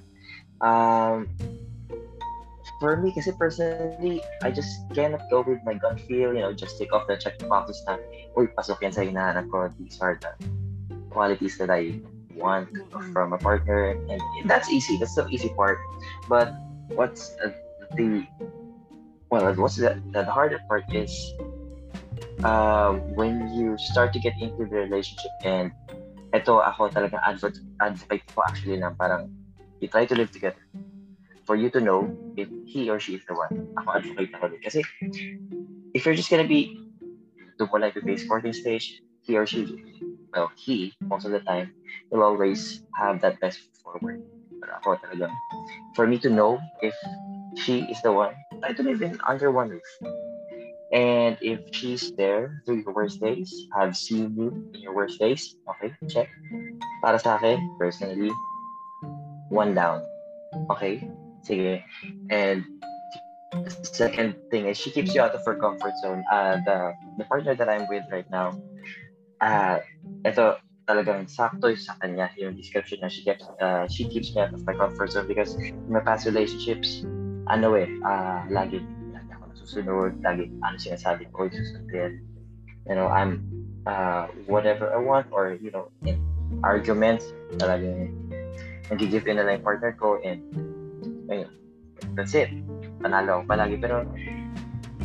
Um, 0.61 1.29
for 2.79 2.97
me, 2.97 3.13
kasi 3.13 3.33
personally, 3.33 4.21
I 4.41 4.49
just 4.49 4.69
cannot 4.93 5.25
go 5.29 5.41
with 5.41 5.61
my 5.65 5.73
gut 5.73 5.99
feel, 6.01 6.33
you 6.33 6.41
know, 6.41 6.53
just 6.53 6.77
take 6.77 6.93
off 6.93 7.05
the 7.05 7.17
check 7.17 7.37
boxes 7.45 7.81
na, 7.85 7.97
uy, 8.37 8.49
pasok 8.53 8.81
yan 8.81 8.93
sa 8.93 9.01
hinahanap 9.01 9.49
ko. 9.49 9.69
These 9.77 9.97
are 10.01 10.17
the 10.17 10.33
qualities 11.09 11.57
that 11.57 11.69
I 11.69 12.01
want 12.37 12.69
from 13.13 13.33
a 13.33 13.39
partner. 13.41 13.97
And 14.09 14.21
that's 14.45 14.69
easy. 14.69 14.97
That's 14.97 15.15
the 15.15 15.25
easy 15.29 15.49
part. 15.57 15.77
But 16.29 16.53
what's 16.93 17.33
the, 17.97 18.25
well, 19.29 19.49
what's 19.57 19.77
the, 19.77 19.97
the 20.13 20.25
harder 20.25 20.61
part 20.69 20.85
is 20.93 21.13
uh, 22.43 22.93
when 23.17 23.53
you 23.53 23.77
start 23.77 24.13
to 24.13 24.19
get 24.19 24.37
into 24.39 24.65
the 24.69 24.85
relationship 24.85 25.31
and 25.43 25.71
ito 26.37 26.61
ako 26.61 26.93
talagang 26.93 27.21
advocate, 27.25 27.65
advocate 27.81 28.23
ko 28.31 28.45
actually 28.45 28.77
na 28.77 28.93
parang 28.93 29.29
you 29.81 29.89
try 29.89 30.05
to 30.05 30.13
live 30.13 30.29
together 30.29 30.61
for 31.49 31.57
you 31.57 31.69
to 31.73 31.81
know 31.81 32.05
if 32.37 32.47
he 32.69 32.89
or 32.89 33.01
she 33.01 33.17
is 33.17 33.23
the 33.25 33.33
one. 33.33 33.49
Ako 33.81 33.97
advocate 33.97 34.31
ako 34.37 34.45
din. 34.53 34.61
Kasi 34.61 34.79
if 35.97 36.05
you're 36.05 36.17
just 36.17 36.29
gonna 36.29 36.47
be 36.47 36.77
mo 37.59 37.77
like 37.81 37.93
the 37.97 38.01
base 38.05 38.21
courting 38.27 38.53
stage, 38.53 39.01
he 39.25 39.35
or 39.35 39.45
she, 39.45 39.65
well, 40.33 40.51
he, 40.55 40.93
most 41.01 41.25
of 41.25 41.31
the 41.31 41.41
time, 41.41 41.73
will 42.11 42.21
always 42.21 42.83
have 42.93 43.21
that 43.21 43.39
best 43.41 43.59
forward. 43.81 44.21
Pero 44.61 44.71
ako 44.77 45.01
talagang, 45.01 45.33
for 45.97 46.05
me 46.05 46.21
to 46.21 46.29
know 46.29 46.61
if 46.85 46.93
she 47.57 47.81
is 47.89 47.97
the 48.05 48.13
one, 48.13 48.37
try 48.61 48.73
to 48.73 48.83
live 48.83 49.01
in 49.01 49.17
under 49.25 49.49
one 49.49 49.73
roof. 49.73 49.89
And 50.93 51.37
if 51.41 51.67
she's 51.71 52.15
there 52.15 52.63
through 52.65 52.87
your 52.87 52.93
worst 52.93 53.19
days, 53.19 53.51
I've 53.75 53.97
seen 53.97 54.35
you 54.37 54.71
in 54.73 54.81
your 54.81 54.95
worst 54.95 55.19
days, 55.19 55.55
okay, 55.67 55.91
check. 56.07 56.31
Para 57.03 57.19
sa 57.19 57.35
akin, 57.35 57.59
personally, 57.75 58.31
one 59.51 59.75
down. 59.75 60.07
Okay? 60.71 61.03
Sige. 61.43 61.83
And 62.31 62.63
second 63.83 64.35
thing 64.51 64.67
is 64.67 64.77
she 64.77 64.91
keeps 64.91 65.13
you 65.15 65.21
out 65.21 65.35
of 65.35 65.43
her 65.43 65.55
comfort 65.55 65.95
zone. 65.99 66.23
Uh, 66.31 66.59
the 66.63 66.93
the 67.17 67.25
partner 67.25 67.55
that 67.55 67.67
I'm 67.67 67.87
with 67.87 68.03
right 68.11 68.27
now, 68.31 68.55
uh, 69.43 69.79
ito 70.23 70.59
talagang 70.87 71.27
sakto 71.27 71.75
sa 71.75 71.99
kanya 71.99 72.31
yung 72.39 72.55
description 72.55 73.03
na 73.03 73.11
she 73.11 73.27
keeps, 73.27 73.43
uh, 73.59 73.83
she 73.91 74.07
keeps 74.07 74.31
me 74.31 74.39
out 74.39 74.55
of 74.55 74.63
my 74.63 74.71
comfort 74.71 75.11
zone 75.11 75.27
because 75.27 75.59
in 75.59 75.75
my 75.91 75.99
past 75.99 76.23
relationships, 76.23 77.03
ano 77.51 77.75
eh, 77.75 77.91
uh, 78.07 78.47
lagi, 78.47 78.79
nasusunod, 79.67 80.23
lagi 80.23 80.47
ano 80.63 80.79
sinasabi 80.79 81.27
ko, 81.35 81.51
susunod 81.51 81.91
din. 81.91 82.23
You 82.87 82.95
know, 82.95 83.11
I'm 83.11 83.43
uh, 83.83 84.31
whatever 84.47 84.87
I 84.95 84.99
want 85.03 85.27
or, 85.35 85.59
you 85.59 85.75
know, 85.75 85.91
in 86.07 86.23
arguments, 86.63 87.27
talagang 87.59 88.15
nag-give 88.87 89.27
in 89.27 89.35
na 89.35 89.43
lang 89.43 89.59
yung 89.59 89.67
partner 89.67 89.91
ko 89.99 90.23
and 90.23 90.39
ayun, 91.27 91.51
that's 92.15 92.31
it. 92.31 92.47
Panalo 93.03 93.43
ako 93.43 93.51
palagi. 93.51 93.75
Pero 93.75 94.07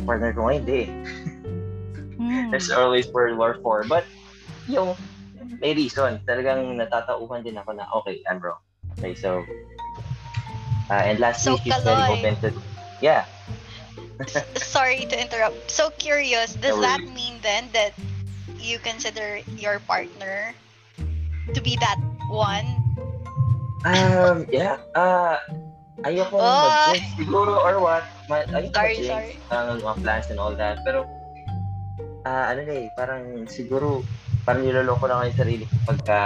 partner 0.07 0.31
ko 0.31 0.47
ngayon, 0.47 0.63
hindi. 0.63 0.81
Mm. 2.15 2.47
There's 2.55 2.71
always 2.71 3.11
World 3.11 3.35
War 3.35 3.59
4. 3.59 3.91
But 3.91 4.07
yung 4.71 4.95
may 5.59 5.75
reason. 5.75 6.23
Talagang 6.23 6.79
natatauhan 6.79 7.43
din 7.43 7.59
ako 7.59 7.75
na, 7.75 7.83
okay, 7.99 8.23
I'm 8.31 8.39
wrong. 8.39 8.63
Okay, 8.95 9.11
so 9.11 9.43
uh, 10.87 11.03
and 11.03 11.19
lastly, 11.19 11.59
So, 11.59 11.59
she's 11.59 11.75
very 11.83 12.07
open 12.07 12.39
to 12.39 12.55
yeah. 13.03 13.27
Sorry 14.55 15.05
to 15.09 15.15
interrupt. 15.15 15.69
So 15.71 15.89
curious, 15.97 16.53
does 16.55 16.79
that 16.81 17.01
mean 17.01 17.39
then 17.41 17.69
that 17.73 17.93
you 18.59 18.79
consider 18.79 19.41
your 19.57 19.79
partner 19.83 20.53
to 21.53 21.59
be 21.61 21.75
that 21.81 21.99
one? 22.29 22.65
Um, 23.83 24.47
yeah. 24.47 24.79
Uh, 24.95 25.37
ayoko 26.07 26.39
Oh. 26.39 26.93
mag-jinx 26.93 27.03
siguro 27.19 27.59
or 27.59 27.83
what. 27.83 28.05
Ma- 28.31 28.47
ayoko 28.47 28.71
Sorry, 28.71 28.95
mag-jinx 28.95 29.11
sorry. 29.11 29.33
ang 29.51 29.81
mga 29.83 29.95
plans 29.99 30.27
and 30.31 30.39
all 30.39 30.55
that. 30.55 30.79
Pero, 30.87 31.03
ah 32.23 32.47
ano 32.55 32.63
na 32.63 32.73
eh, 32.73 32.87
parang 32.95 33.43
siguro, 33.51 33.99
parang 34.47 34.63
niloloko 34.63 35.03
lang 35.11 35.19
ako 35.19 35.25
yung 35.27 35.39
sarili 35.43 35.63
ko 35.67 35.75
pagka 35.83 36.19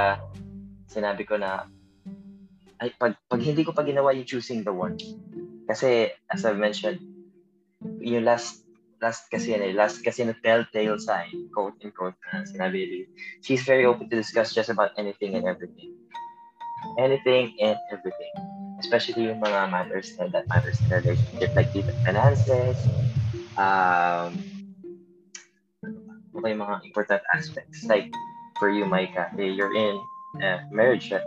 sinabi 0.85 1.25
ko 1.25 1.41
na, 1.41 1.65
ay, 2.77 2.93
pag, 2.93 3.17
pag 3.25 3.41
hindi 3.41 3.65
ko 3.65 3.73
pa 3.73 3.81
ginawa 3.81 4.13
yung 4.13 4.29
choosing 4.29 4.61
the 4.61 4.69
one. 4.69 4.93
Kasi, 5.65 6.13
as 6.29 6.45
I've 6.45 6.61
mentioned, 6.61 7.01
yung 7.81 8.25
last 8.25 8.63
last 9.01 9.29
kasi 9.29 9.53
eh, 9.53 9.73
last 9.73 10.01
kasi 10.01 10.25
na 10.25 10.33
telltale 10.41 10.97
sign, 10.97 11.29
quote 11.53 11.77
and 11.85 11.93
quote 11.93 12.17
na 12.33 12.41
sinabi 12.49 13.05
She's 13.45 13.61
very 13.61 13.85
open 13.85 14.09
to 14.09 14.17
discuss 14.17 14.53
just 14.53 14.69
about 14.69 14.97
anything 14.97 15.37
and 15.37 15.45
everything. 15.45 15.93
Anything 16.97 17.53
and 17.61 17.77
everything. 17.93 18.33
Especially 18.81 19.29
yung 19.29 19.41
mga 19.41 19.69
matters 19.69 20.13
na 20.17 20.29
that 20.33 20.49
matters 20.49 20.81
in 20.81 20.89
relationship 20.89 21.53
like 21.53 21.69
the 21.73 21.85
finances, 22.05 22.77
um, 23.57 24.33
yung 26.33 26.61
mga 26.61 26.85
important 26.85 27.21
aspects. 27.33 27.85
Like, 27.85 28.09
for 28.57 28.69
you, 28.69 28.85
Micah, 28.85 29.29
eh, 29.37 29.49
you're 29.49 29.73
in 29.73 29.97
uh, 30.41 30.61
marriage. 30.69 31.09
Uh, 31.13 31.21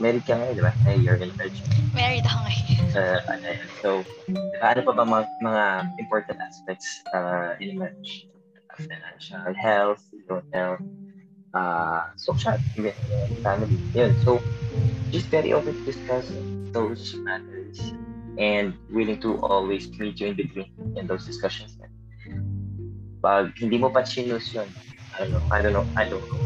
married 0.00 0.24
ka 0.24 0.36
ngayon, 0.36 0.56
di 0.56 0.64
ba? 0.64 0.72
Eh, 0.88 0.96
you're 1.00 1.20
in 1.20 1.32
marriage. 1.36 1.60
Married 1.92 2.24
ako 2.24 2.48
ngayon. 2.48 2.71
Uh, 2.92 3.20
ano 3.28 3.46
yun. 3.48 3.68
so, 3.80 3.88
di 4.28 4.56
ba, 4.60 4.76
ano 4.76 4.80
pa 4.84 4.92
ba 4.92 5.04
mga, 5.04 5.24
mga 5.40 5.64
important 5.98 6.38
aspects 6.44 7.00
uh, 7.14 7.56
in 7.60 7.78
marriage? 7.78 8.28
Financial 8.76 9.52
health, 9.52 10.00
your 10.28 10.40
health, 10.52 10.80
uh, 11.52 12.08
social, 12.16 12.56
family. 13.44 13.76
Yun. 13.92 14.16
So, 14.24 14.40
just 15.12 15.28
very 15.28 15.52
open 15.52 15.76
to 15.76 15.84
discuss 15.84 16.32
those 16.72 17.12
matters 17.20 17.76
and 18.40 18.72
willing 18.88 19.20
to 19.20 19.36
always 19.44 19.92
meet 20.00 20.20
you 20.20 20.32
in 20.32 20.36
between 20.36 20.72
in 20.96 21.06
those 21.06 21.26
discussions. 21.28 21.76
Pag 23.22 23.52
hindi 23.60 23.76
mo 23.78 23.92
pa 23.92 24.02
chinus 24.02 24.50
yun, 24.56 24.66
I 25.14 25.28
don't 25.28 25.30
know, 25.36 25.44
I 25.52 25.58
don't 25.62 25.74
know, 25.76 25.86
I 25.94 26.04
don't 26.08 26.24
know. 26.24 26.40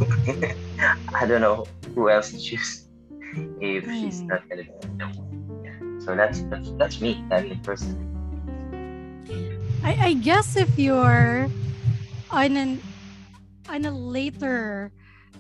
I 1.20 1.22
don't 1.24 1.40
know 1.40 1.64
who 1.94 2.11
else 2.11 2.35
to 2.35 2.38
choose 2.38 2.90
if 3.62 3.87
she's 3.96 4.20
Hmm. 4.20 4.35
not 4.35 4.42
gonna 4.50 4.66
be 4.66 4.74
no. 4.98 5.06
Yeah. 5.09 5.36
So 6.06 6.14
that's 6.14 6.38
that's 6.46 6.70
that's 6.78 7.00
me, 7.02 7.18
that 7.34 7.50
me 7.50 7.58
personally. 7.66 7.98
I, 9.82 9.98
I 9.98 10.12
guess 10.14 10.54
if 10.54 10.70
you're 10.78 11.50
on 12.30 12.56
an 12.56 12.78
on 13.68 13.84
a 13.84 13.90
later 13.90 14.92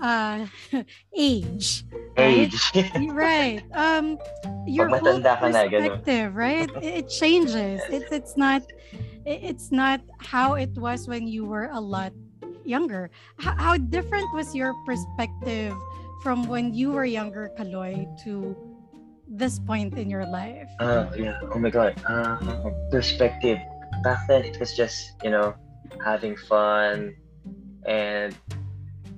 uh 0.02 0.46
age, 1.16 1.86
right? 2.18 2.50
Age. 2.50 2.72
You're 2.98 3.14
right. 3.14 3.62
Um, 3.78 4.18
your 4.66 4.90
Pag 4.90 4.98
whole 5.06 5.22
matanda 5.22 5.38
na, 5.38 5.62
perspective, 5.62 6.34
right? 6.34 6.66
It, 6.82 7.06
it 7.06 7.08
changes. 7.08 7.78
It's 7.86 8.10
it's 8.10 8.36
not 8.36 8.62
it's 9.24 9.70
not 9.70 10.00
how 10.18 10.54
it 10.54 10.74
was 10.76 11.06
when 11.06 11.28
you 11.28 11.44
were 11.46 11.70
a 11.70 11.80
lot 11.80 12.10
younger. 12.66 13.08
H- 13.38 13.54
how 13.54 13.76
different 13.78 14.26
was 14.34 14.50
your 14.50 14.74
perspective 14.84 15.72
from 16.26 16.48
when 16.50 16.74
you 16.74 16.90
were 16.90 17.04
younger, 17.06 17.50
Kaloy, 17.54 18.02
to 18.26 18.56
this 19.28 19.58
point 19.58 19.94
in 19.98 20.08
your 20.10 20.26
life? 20.26 20.70
Uh, 20.78 21.06
yeah. 21.18 21.38
Oh 21.52 21.58
my 21.58 21.70
God. 21.70 21.94
Uh, 22.06 22.38
perspective. 22.90 23.58
Back 24.04 24.26
then, 24.28 24.44
it 24.44 24.60
was 24.60 24.76
just 24.76 25.16
you 25.24 25.30
know 25.30 25.54
having 26.04 26.36
fun, 26.36 27.16
and 27.86 28.36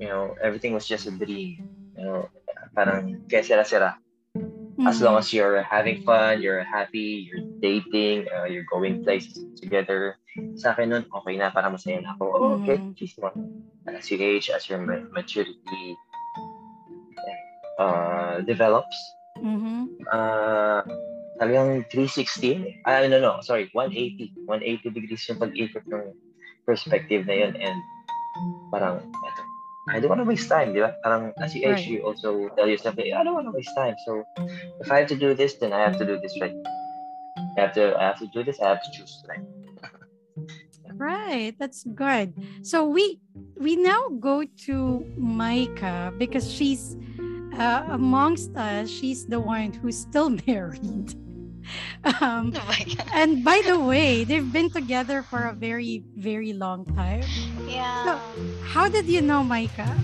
you 0.00 0.08
know 0.08 0.32
everything 0.40 0.72
was 0.72 0.86
just 0.86 1.06
a 1.06 1.12
dream. 1.12 1.68
You 1.98 2.04
know, 2.04 2.20
parang 2.72 3.26
kaya 3.28 3.42
sira-sira. 3.42 3.98
As 4.86 5.02
long 5.02 5.18
as 5.18 5.34
you're 5.34 5.58
having 5.66 6.06
fun, 6.06 6.38
you're 6.38 6.62
happy, 6.62 7.26
you're 7.26 7.42
dating, 7.58 8.30
uh, 8.30 8.46
you're 8.46 8.62
going 8.70 9.02
places 9.02 9.42
together. 9.58 10.14
Sa 10.54 10.70
akin 10.70 10.94
nun, 10.94 11.04
okay 11.10 11.34
na, 11.34 11.50
para 11.50 11.66
masaya 11.66 11.98
na 11.98 12.14
ako. 12.14 12.24
Oh, 12.30 12.62
okay, 12.62 12.78
Mhm. 12.78 12.94
she's 12.94 13.18
one. 13.18 13.34
As 13.90 14.06
you 14.06 14.22
age, 14.22 14.54
as 14.54 14.70
your 14.70 14.78
maturity 15.10 15.98
uh, 17.82 18.38
develops, 18.46 18.94
Mhm. 19.42 19.88
uh, 20.10 20.82
talagang 21.38 21.86
360, 21.90 22.82
ah, 22.86 23.06
no, 23.06 23.18
no, 23.20 23.38
sorry, 23.42 23.70
180. 23.74 24.32
180 24.46 24.90
degrees 24.90 25.22
yung 25.28 25.38
pag-ikot 25.38 25.84
ng 25.86 26.14
perspective 26.66 27.24
na 27.26 27.34
yun 27.46 27.52
and 27.56 27.78
parang, 28.70 29.00
eto, 29.00 29.42
I 29.88 30.00
don't 30.00 30.12
want 30.12 30.20
to 30.20 30.28
waste 30.28 30.48
time, 30.52 30.76
di 30.76 30.84
ba? 30.84 30.92
Parang 31.00 31.32
as 31.40 31.56
you 31.56 31.64
age, 31.64 31.88
Right. 31.88 31.88
you 31.88 31.98
also 32.04 32.52
tell 32.58 32.68
yourself, 32.68 32.98
I 33.00 33.08
don't 33.24 33.32
want 33.32 33.48
to 33.48 33.56
waste 33.56 33.72
time. 33.72 33.96
So 34.04 34.26
if 34.82 34.92
I 34.92 35.00
have 35.00 35.08
to 35.08 35.16
do 35.16 35.32
this, 35.32 35.56
then 35.56 35.72
I 35.72 35.80
have 35.80 35.96
to 35.96 36.04
do 36.04 36.20
this 36.20 36.36
right. 36.42 36.52
I 37.56 37.60
have 37.66 37.72
to, 37.74 37.96
I 37.96 38.12
have 38.12 38.18
to 38.20 38.28
do 38.28 38.44
this, 38.44 38.60
I 38.60 38.68
have 38.76 38.82
to 38.84 38.90
choose 38.92 39.12
right. 39.28 39.40
Right, 40.98 41.54
that's 41.58 41.86
good. 41.94 42.34
So 42.66 42.82
we 42.82 43.22
we 43.54 43.76
now 43.78 44.10
go 44.18 44.42
to 44.66 45.06
Micah 45.16 46.10
because 46.18 46.50
she's 46.50 46.98
uh, 47.58 47.84
amongst 47.90 48.56
us. 48.56 48.88
She's 48.88 49.26
the 49.26 49.40
one 49.40 49.72
who's 49.72 49.98
still 49.98 50.30
married. 50.46 51.14
Um, 52.20 52.54
Oh 52.56 52.72
and 53.12 53.44
by 53.44 53.60
the 53.66 53.78
way, 53.92 54.24
they've 54.24 54.52
been 54.52 54.70
together 54.70 55.22
for 55.22 55.52
a 55.52 55.52
very 55.52 56.02
very 56.16 56.52
long 56.52 56.86
time. 56.96 57.24
Yeah. 57.68 58.04
So, 58.04 58.20
How 58.64 58.88
did 58.88 59.04
you 59.04 59.20
know, 59.20 59.44
Micah, 59.44 59.96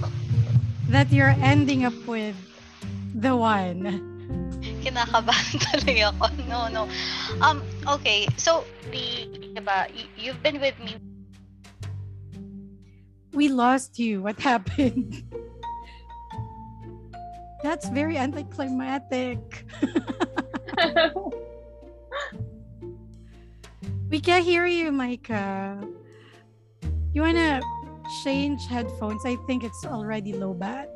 that 0.89 1.11
you're 1.11 1.35
ending 1.41 1.85
up 1.85 1.97
with 2.07 2.37
the 3.15 3.35
one? 3.37 4.13
kinakabahan 4.85 5.57
tuloy 5.73 6.05
ako. 6.05 6.29
No, 6.45 6.69
no. 6.69 6.83
Um, 7.41 7.65
okay. 7.89 8.29
So, 8.37 8.65
the, 8.93 9.25
diba, 9.57 9.89
you've 10.17 10.41
been 10.45 10.61
with 10.61 10.77
me. 10.81 11.01
We 13.33 13.49
lost 13.49 13.99
you. 13.99 14.23
What 14.23 14.39
happened? 14.39 15.25
That's 17.65 17.89
very 17.89 18.19
anticlimactic. 18.21 19.41
We 24.11 24.21
can't 24.21 24.45
hear 24.45 24.67
you, 24.67 24.93
Micah. 24.93 25.81
You 27.13 27.23
wanna 27.23 27.61
change 28.23 28.63
headphones? 28.69 29.25
I 29.27 29.35
think 29.49 29.65
it's 29.65 29.83
already 29.85 30.33
low 30.35 30.55
bat. 30.55 30.87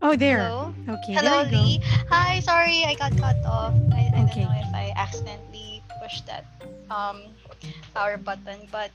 Oh, 0.00 0.16
there. 0.16 0.48
Hello? 0.48 0.72
Okay, 0.88 1.12
Hello, 1.12 1.44
there 1.44 1.52
you 1.52 1.58
Lee. 1.58 1.80
Hi, 2.08 2.40
sorry, 2.40 2.84
I 2.86 2.94
got 2.94 3.12
cut 3.18 3.36
off. 3.44 3.74
I, 3.92 4.08
I 4.14 4.24
Okay. 4.24 4.46
don't 4.46 4.52
know 4.54 4.60
if 4.62 4.72
I 4.72 4.92
accidentally 4.96 5.82
pushed 6.00 6.24
that 6.30 6.46
um 6.88 7.34
power 7.92 8.16
button, 8.16 8.68
but 8.72 8.88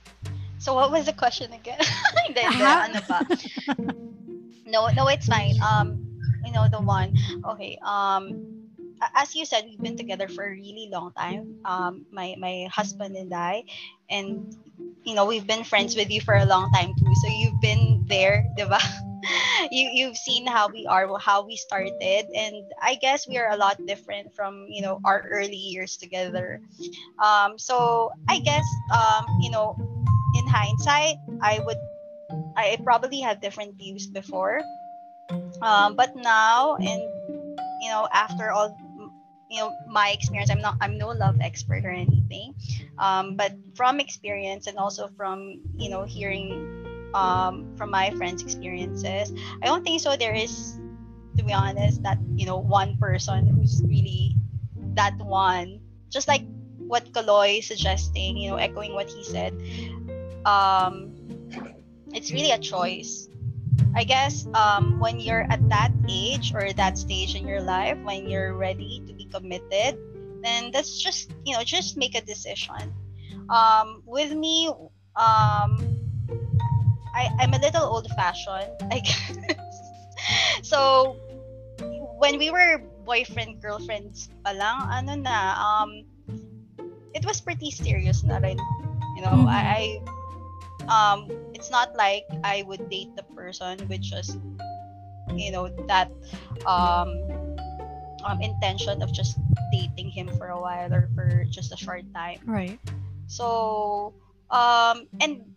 so 0.57 0.73
what 0.73 0.89
was 0.89 1.05
the 1.05 1.13
question 1.13 1.51
again? 1.53 1.77
Hindi, 2.25 2.41
hindi, 2.49 2.63
How- 2.65 2.87
ano 2.87 3.01
ba? 3.05 3.19
No, 4.69 4.87
no, 4.89 5.07
it's 5.07 5.25
fine. 5.25 5.59
Um, 5.61 6.05
you 6.45 6.51
know 6.51 6.67
the 6.69 6.79
one. 6.79 7.15
Okay. 7.45 7.77
Um, 7.83 8.59
as 9.15 9.35
you 9.35 9.45
said, 9.45 9.65
we've 9.65 9.79
been 9.79 9.97
together 9.97 10.27
for 10.27 10.45
a 10.45 10.51
really 10.51 10.89
long 10.91 11.11
time. 11.13 11.59
Um, 11.65 12.05
my 12.11 12.35
my 12.37 12.67
husband 12.71 13.15
and 13.15 13.33
I, 13.33 13.63
and 14.09 14.55
you 15.03 15.15
know 15.15 15.25
we've 15.25 15.47
been 15.47 15.63
friends 15.63 15.95
with 15.95 16.11
you 16.11 16.21
for 16.21 16.35
a 16.35 16.45
long 16.45 16.71
time 16.71 16.93
too. 16.95 17.13
So 17.15 17.27
you've 17.27 17.59
been 17.61 18.05
there, 18.07 18.45
diba? 18.57 18.81
you 19.71 19.89
you've 19.91 20.17
seen 20.17 20.47
how 20.47 20.69
we 20.69 20.85
are, 20.87 21.07
how 21.19 21.45
we 21.45 21.55
started, 21.55 22.25
and 22.35 22.55
I 22.81 22.95
guess 22.95 23.27
we 23.27 23.37
are 23.37 23.51
a 23.51 23.57
lot 23.57 23.79
different 23.85 24.33
from 24.35 24.67
you 24.69 24.81
know 24.81 24.99
our 25.03 25.27
early 25.29 25.57
years 25.57 25.97
together. 25.97 26.61
Um, 27.23 27.57
so 27.57 28.11
I 28.27 28.39
guess 28.39 28.65
um, 28.93 29.25
you 29.41 29.51
know, 29.51 29.75
in 30.35 30.47
hindsight, 30.47 31.17
I 31.41 31.59
would 31.65 31.79
I 32.59 32.77
probably 32.83 33.19
had 33.19 33.41
different 33.41 33.75
views 33.75 34.07
before, 34.07 34.61
um, 35.61 35.95
but 35.95 36.15
now 36.15 36.75
and 36.75 37.01
you 37.81 37.89
know 37.89 38.07
after 38.11 38.51
all 38.51 38.75
you 39.49 39.59
know 39.59 39.71
my 39.87 40.11
experience 40.11 40.51
i'm 40.51 40.61
not 40.61 40.75
i'm 40.81 40.97
no 40.97 41.09
love 41.09 41.37
expert 41.41 41.85
or 41.85 41.91
anything. 41.91 42.53
Um, 42.99 43.35
but 43.35 43.55
from 43.75 43.99
experience 43.99 44.67
and 44.67 44.77
also 44.77 45.09
from 45.15 45.61
you 45.77 45.89
know 45.89 46.03
hearing 46.03 46.67
um, 47.13 47.73
from 47.77 47.89
my 47.89 48.11
friends 48.11 48.43
experiences 48.43 49.31
i 49.63 49.65
don't 49.65 49.83
think 49.83 50.01
so 50.01 50.15
there 50.15 50.35
is 50.35 50.77
to 51.37 51.43
be 51.43 51.53
honest 51.53 52.03
that 52.03 52.19
you 52.35 52.45
know 52.45 52.57
one 52.59 52.97
person 52.97 53.47
who's 53.47 53.81
really 53.87 54.35
that 54.99 55.15
one. 55.17 55.79
Just 56.09 56.27
like 56.27 56.43
what 56.77 57.11
Kaloy 57.13 57.59
is 57.59 57.67
suggesting 57.67 58.37
you 58.37 58.51
know 58.51 58.57
echoing 58.57 58.93
what 58.93 59.09
he 59.09 59.23
said. 59.23 59.55
Um, 60.45 61.15
it's 62.13 62.31
really 62.31 62.51
a 62.51 62.59
choice 62.59 63.29
I 63.95 64.03
guess 64.03 64.47
um, 64.53 64.99
when 64.99 65.19
you're 65.19 65.47
at 65.49 65.67
that 65.69 65.91
age 66.07 66.53
or 66.53 66.71
that 66.73 66.97
stage 66.97 67.35
in 67.35 67.47
your 67.47 67.61
life, 67.61 67.97
when 68.03 68.29
you're 68.29 68.53
ready 68.53 69.01
to 69.07 69.13
be 69.13 69.25
committed, 69.25 69.97
then 70.43 70.71
that's 70.71 71.01
just 71.01 71.31
you 71.45 71.55
know 71.55 71.63
just 71.63 71.97
make 71.97 72.15
a 72.15 72.21
decision. 72.21 72.93
Um, 73.49 74.03
with 74.05 74.31
me, 74.31 74.69
um, 75.17 75.81
I 77.17 77.33
I'm 77.39 77.53
a 77.53 77.59
little 77.59 77.83
old-fashioned, 77.83 78.71
I 78.93 78.99
guess. 78.99 79.37
so 80.61 81.17
when 82.19 82.37
we 82.37 82.51
were 82.51 82.83
boyfriend 83.05 83.61
girlfriends, 83.61 84.29
pa 84.45 84.53
ano 84.53 85.15
na, 85.15 85.57
um, 85.57 86.05
it 87.17 87.25
was 87.25 87.41
pretty 87.41 87.71
serious 87.71 88.21
na 88.23 88.37
rin. 88.37 88.59
You 89.17 89.25
know, 89.25 89.43
Mhm. 89.43 89.49
I, 89.49 89.61
I 89.65 89.83
um 90.89 91.29
it's 91.53 91.69
not 91.69 91.95
like 91.95 92.25
I 92.43 92.63
would 92.67 92.89
date 92.89 93.15
the 93.15 93.23
person 93.37 93.77
with 93.87 94.01
just 94.01 94.37
you 95.35 95.51
know 95.51 95.69
that 95.87 96.11
um 96.65 97.13
um 98.25 98.41
intention 98.41 99.01
of 99.01 99.13
just 99.13 99.39
dating 99.71 100.09
him 100.09 100.27
for 100.37 100.49
a 100.49 100.59
while 100.59 100.91
or 100.93 101.09
for 101.15 101.45
just 101.49 101.71
a 101.71 101.77
short 101.77 102.03
time. 102.13 102.39
Right. 102.45 102.79
So, 103.29 104.13
um, 104.49 105.05
and 105.21 105.53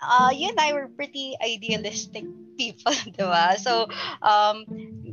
uh, 0.00 0.30
you 0.34 0.48
and 0.48 0.60
I 0.60 0.72
were 0.72 0.88
pretty 0.88 1.34
idealistic 1.40 2.24
people, 2.58 2.92
diba? 3.16 3.56
So, 3.58 3.88
um, 4.20 4.66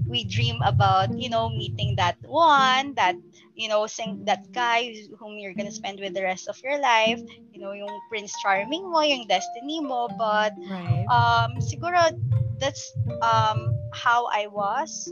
we 0.08 0.24
dream 0.26 0.62
about, 0.63 1.18
you 1.18 1.30
know, 1.30 1.50
meeting 1.50 1.96
that 1.98 2.18
one, 2.26 2.94
that, 2.96 3.15
you 3.56 3.68
know, 3.70 3.88
sing 3.88 4.24
that 4.26 4.52
guy 4.54 4.94
whom 5.20 5.38
you're 5.38 5.54
gonna 5.54 5.72
spend 5.72 6.00
with 6.00 6.13
the 6.13 6.24
rest 6.24 6.48
of 6.48 6.58
your 6.63 6.80
life, 6.80 7.20
you 7.52 7.60
know, 7.60 7.72
yung 7.72 7.89
Prince 8.10 8.34
Charming 8.41 8.89
mo, 8.91 9.02
yung 9.02 9.28
destiny 9.28 9.82
mo, 9.82 10.08
but, 10.18 10.54
Right. 10.70 11.06
um, 11.10 11.58
siguro, 11.60 12.12
that's, 12.60 12.94
um, 13.22 13.74
how 13.94 14.28
I 14.32 14.48
was, 14.48 15.12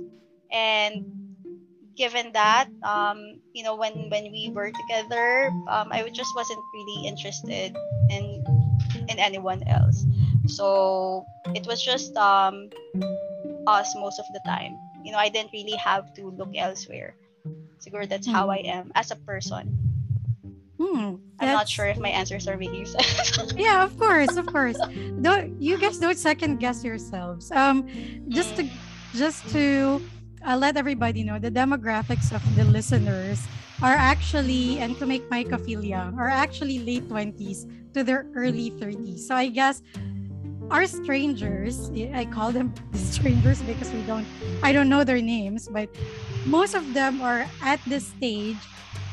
and 0.51 1.05
given 1.95 2.31
that, 2.33 2.69
um, 2.83 3.39
you 3.53 3.63
know, 3.63 3.75
when, 3.75 4.09
when 4.09 4.31
we 4.31 4.51
were 4.53 4.71
together, 4.71 5.49
um, 5.69 5.89
I 5.91 6.09
just 6.09 6.35
wasn't 6.35 6.59
really 6.73 7.07
interested 7.07 7.75
in 8.09 8.43
in 9.09 9.19
anyone 9.19 9.63
else. 9.67 10.05
So 10.47 11.25
it 11.55 11.65
was 11.67 11.83
just 11.83 12.15
um, 12.17 12.69
us 13.67 13.95
most 13.95 14.19
of 14.19 14.25
the 14.33 14.39
time. 14.45 14.77
You 15.03 15.11
know, 15.11 15.17
I 15.17 15.29
didn't 15.29 15.51
really 15.53 15.77
have 15.77 16.13
to 16.15 16.29
look 16.29 16.51
elsewhere. 16.55 17.15
Siguro 17.79 18.07
that's 18.07 18.27
how 18.27 18.49
I 18.49 18.63
am 18.63 18.91
as 18.95 19.11
a 19.11 19.15
person. 19.27 19.67
Hmm, 20.79 21.15
I'm 21.39 21.51
not 21.51 21.67
sure 21.69 21.85
if 21.85 21.99
my 21.99 22.09
answers 22.09 22.47
are 22.47 22.57
making 22.57 22.85
sense. 22.85 23.53
Yeah, 23.57 23.83
of 23.83 23.97
course, 23.99 24.35
of 24.37 24.47
course. 24.47 24.77
Don't 25.21 25.61
you 25.61 25.77
guys 25.77 25.99
don't 25.99 26.17
second 26.17 26.57
guess 26.57 26.83
yourselves. 26.83 27.51
Um, 27.51 27.87
just 28.29 28.55
to 28.55 28.67
just 29.13 29.47
to 29.51 30.01
uh, 30.45 30.57
let 30.57 30.77
everybody 30.77 31.23
know 31.23 31.39
the 31.39 31.51
demographics 31.51 32.33
of 32.33 32.41
the 32.55 32.65
listeners 32.65 33.45
are 33.81 33.95
actually 33.95 34.79
and 34.79 34.97
to 34.97 35.05
make 35.05 35.23
feel 35.59 35.83
are 35.93 36.29
actually 36.29 36.79
late 36.79 37.07
20s 37.09 37.67
to 37.93 38.03
their 38.03 38.25
early 38.35 38.71
30s. 38.71 39.27
So 39.27 39.35
I 39.35 39.49
guess 39.49 39.81
our 40.73 40.87
strangers, 40.87 41.91
I 42.13 42.25
call 42.25 42.51
them 42.51 42.73
strangers 42.95 43.61
because 43.61 43.93
we 43.93 44.01
don't 44.01 44.25
I 44.63 44.73
don't 44.73 44.89
know 44.89 45.03
their 45.03 45.21
names, 45.21 45.69
but 45.69 45.87
most 46.45 46.73
of 46.73 46.93
them 46.93 47.21
are 47.21 47.45
at 47.61 47.79
this 47.85 48.07
stage 48.07 48.57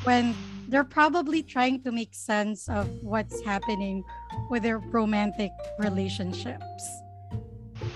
when 0.03 0.35
they're 0.68 0.88
probably 0.88 1.42
trying 1.42 1.83
to 1.83 1.92
make 1.92 2.14
sense 2.14 2.68
of 2.68 2.88
what's 3.03 3.44
happening 3.44 4.03
with 4.49 4.62
their 4.62 4.79
romantic 4.79 5.51
relationships. 5.79 6.83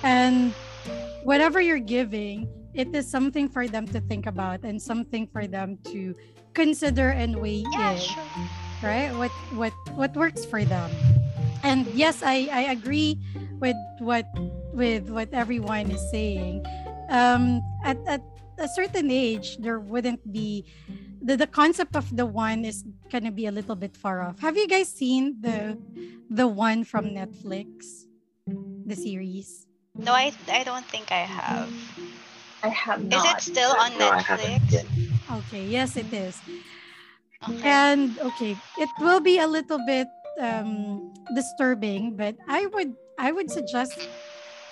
And 0.03 0.53
whatever 1.25 1.61
you're 1.61 1.79
giving, 1.79 2.47
it 2.75 2.95
is 2.95 3.09
something 3.09 3.49
for 3.49 3.67
them 3.67 3.87
to 3.89 4.01
think 4.01 4.27
about 4.27 4.63
and 4.65 4.83
something 4.83 5.27
for 5.29 5.47
them 5.47 5.79
to 5.85 6.15
consider 6.53 7.11
and 7.11 7.41
weigh 7.41 7.65
yeah, 7.73 7.93
in 7.93 7.99
sure. 7.99 8.23
right 8.83 9.11
what 9.17 9.31
what 9.59 9.73
what 9.99 10.15
works 10.15 10.45
for 10.45 10.65
them 10.65 10.89
and 11.65 11.87
yes 11.89 12.23
i 12.23 12.47
i 12.53 12.71
agree 12.71 13.19
with 13.61 13.77
what 13.99 14.27
with 14.73 15.09
what 15.11 15.29
everyone 15.33 15.91
is 15.91 16.03
saying 16.11 16.65
um 17.11 17.61
at 17.85 17.97
at 18.07 18.23
a 18.59 18.69
certain 18.69 19.11
age 19.11 19.59
there 19.59 19.79
wouldn't 19.81 20.21
be 20.33 20.65
the, 21.23 21.37
the 21.37 21.47
concept 21.47 21.97
of 21.97 22.05
the 22.17 22.27
one 22.27 22.65
is 22.65 22.85
gonna 23.11 23.33
be 23.33 23.47
a 23.47 23.53
little 23.53 23.75
bit 23.77 23.97
far 23.97 24.23
off 24.23 24.39
have 24.41 24.57
you 24.57 24.67
guys 24.69 24.89
seen 24.89 25.37
the 25.41 25.77
the 26.31 26.47
one 26.47 26.85
from 26.85 27.07
netflix 27.15 28.07
the 28.87 28.95
series 28.97 29.67
No, 29.95 30.11
I 30.13 30.35
I 30.51 30.67
don't 30.67 30.83
think 30.91 31.15
I 31.15 31.23
have. 31.23 31.71
I 32.67 32.69
have 32.75 32.99
Is 33.07 33.15
not. 33.15 33.39
it 33.39 33.47
still 33.47 33.71
on 33.79 33.95
No, 33.95 34.11
I 34.11 34.19
haven't 34.19 34.59
Netflix? 34.67 34.91
okay 35.39 35.63
yes 35.65 35.95
it 35.97 36.11
is 36.13 36.35
Okay. 37.45 37.69
and 37.69 38.17
okay 38.25 38.57
it 38.81 38.89
will 38.99 39.21
be 39.21 39.37
a 39.39 39.47
little 39.47 39.79
bit 39.87 40.09
um 40.41 41.13
disturbing 41.37 42.17
but 42.17 42.35
i 42.49 42.65
would 42.73 42.97
i 43.19 43.33
would 43.33 43.51
suggest 43.51 44.09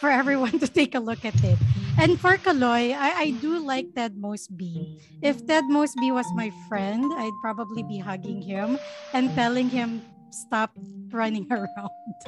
for 0.01 0.11
everyone 0.11 0.59
to 0.65 0.69
take 0.69 0.95
a 0.95 1.01
look 1.01 1.25
at 1.25 1.37
it 1.45 1.59
and 1.99 2.19
for 2.21 2.37
kaloy 2.37 2.95
i, 2.95 3.11
I 3.27 3.31
do 3.43 3.59
like 3.59 3.95
ted 3.95 4.17
mosby 4.17 4.99
if 5.23 5.47
ted 5.47 5.65
mosby 5.69 6.11
was 6.13 6.27
my 6.35 6.53
friend 6.69 7.13
i'd 7.17 7.39
probably 7.43 7.83
be 7.83 7.99
hugging 7.99 8.43
him 8.43 8.79
and 9.13 9.35
telling 9.35 9.69
him 9.69 10.03
stop 10.31 10.73
running 11.11 11.47
around 11.51 12.21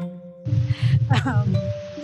um, 1.25 1.57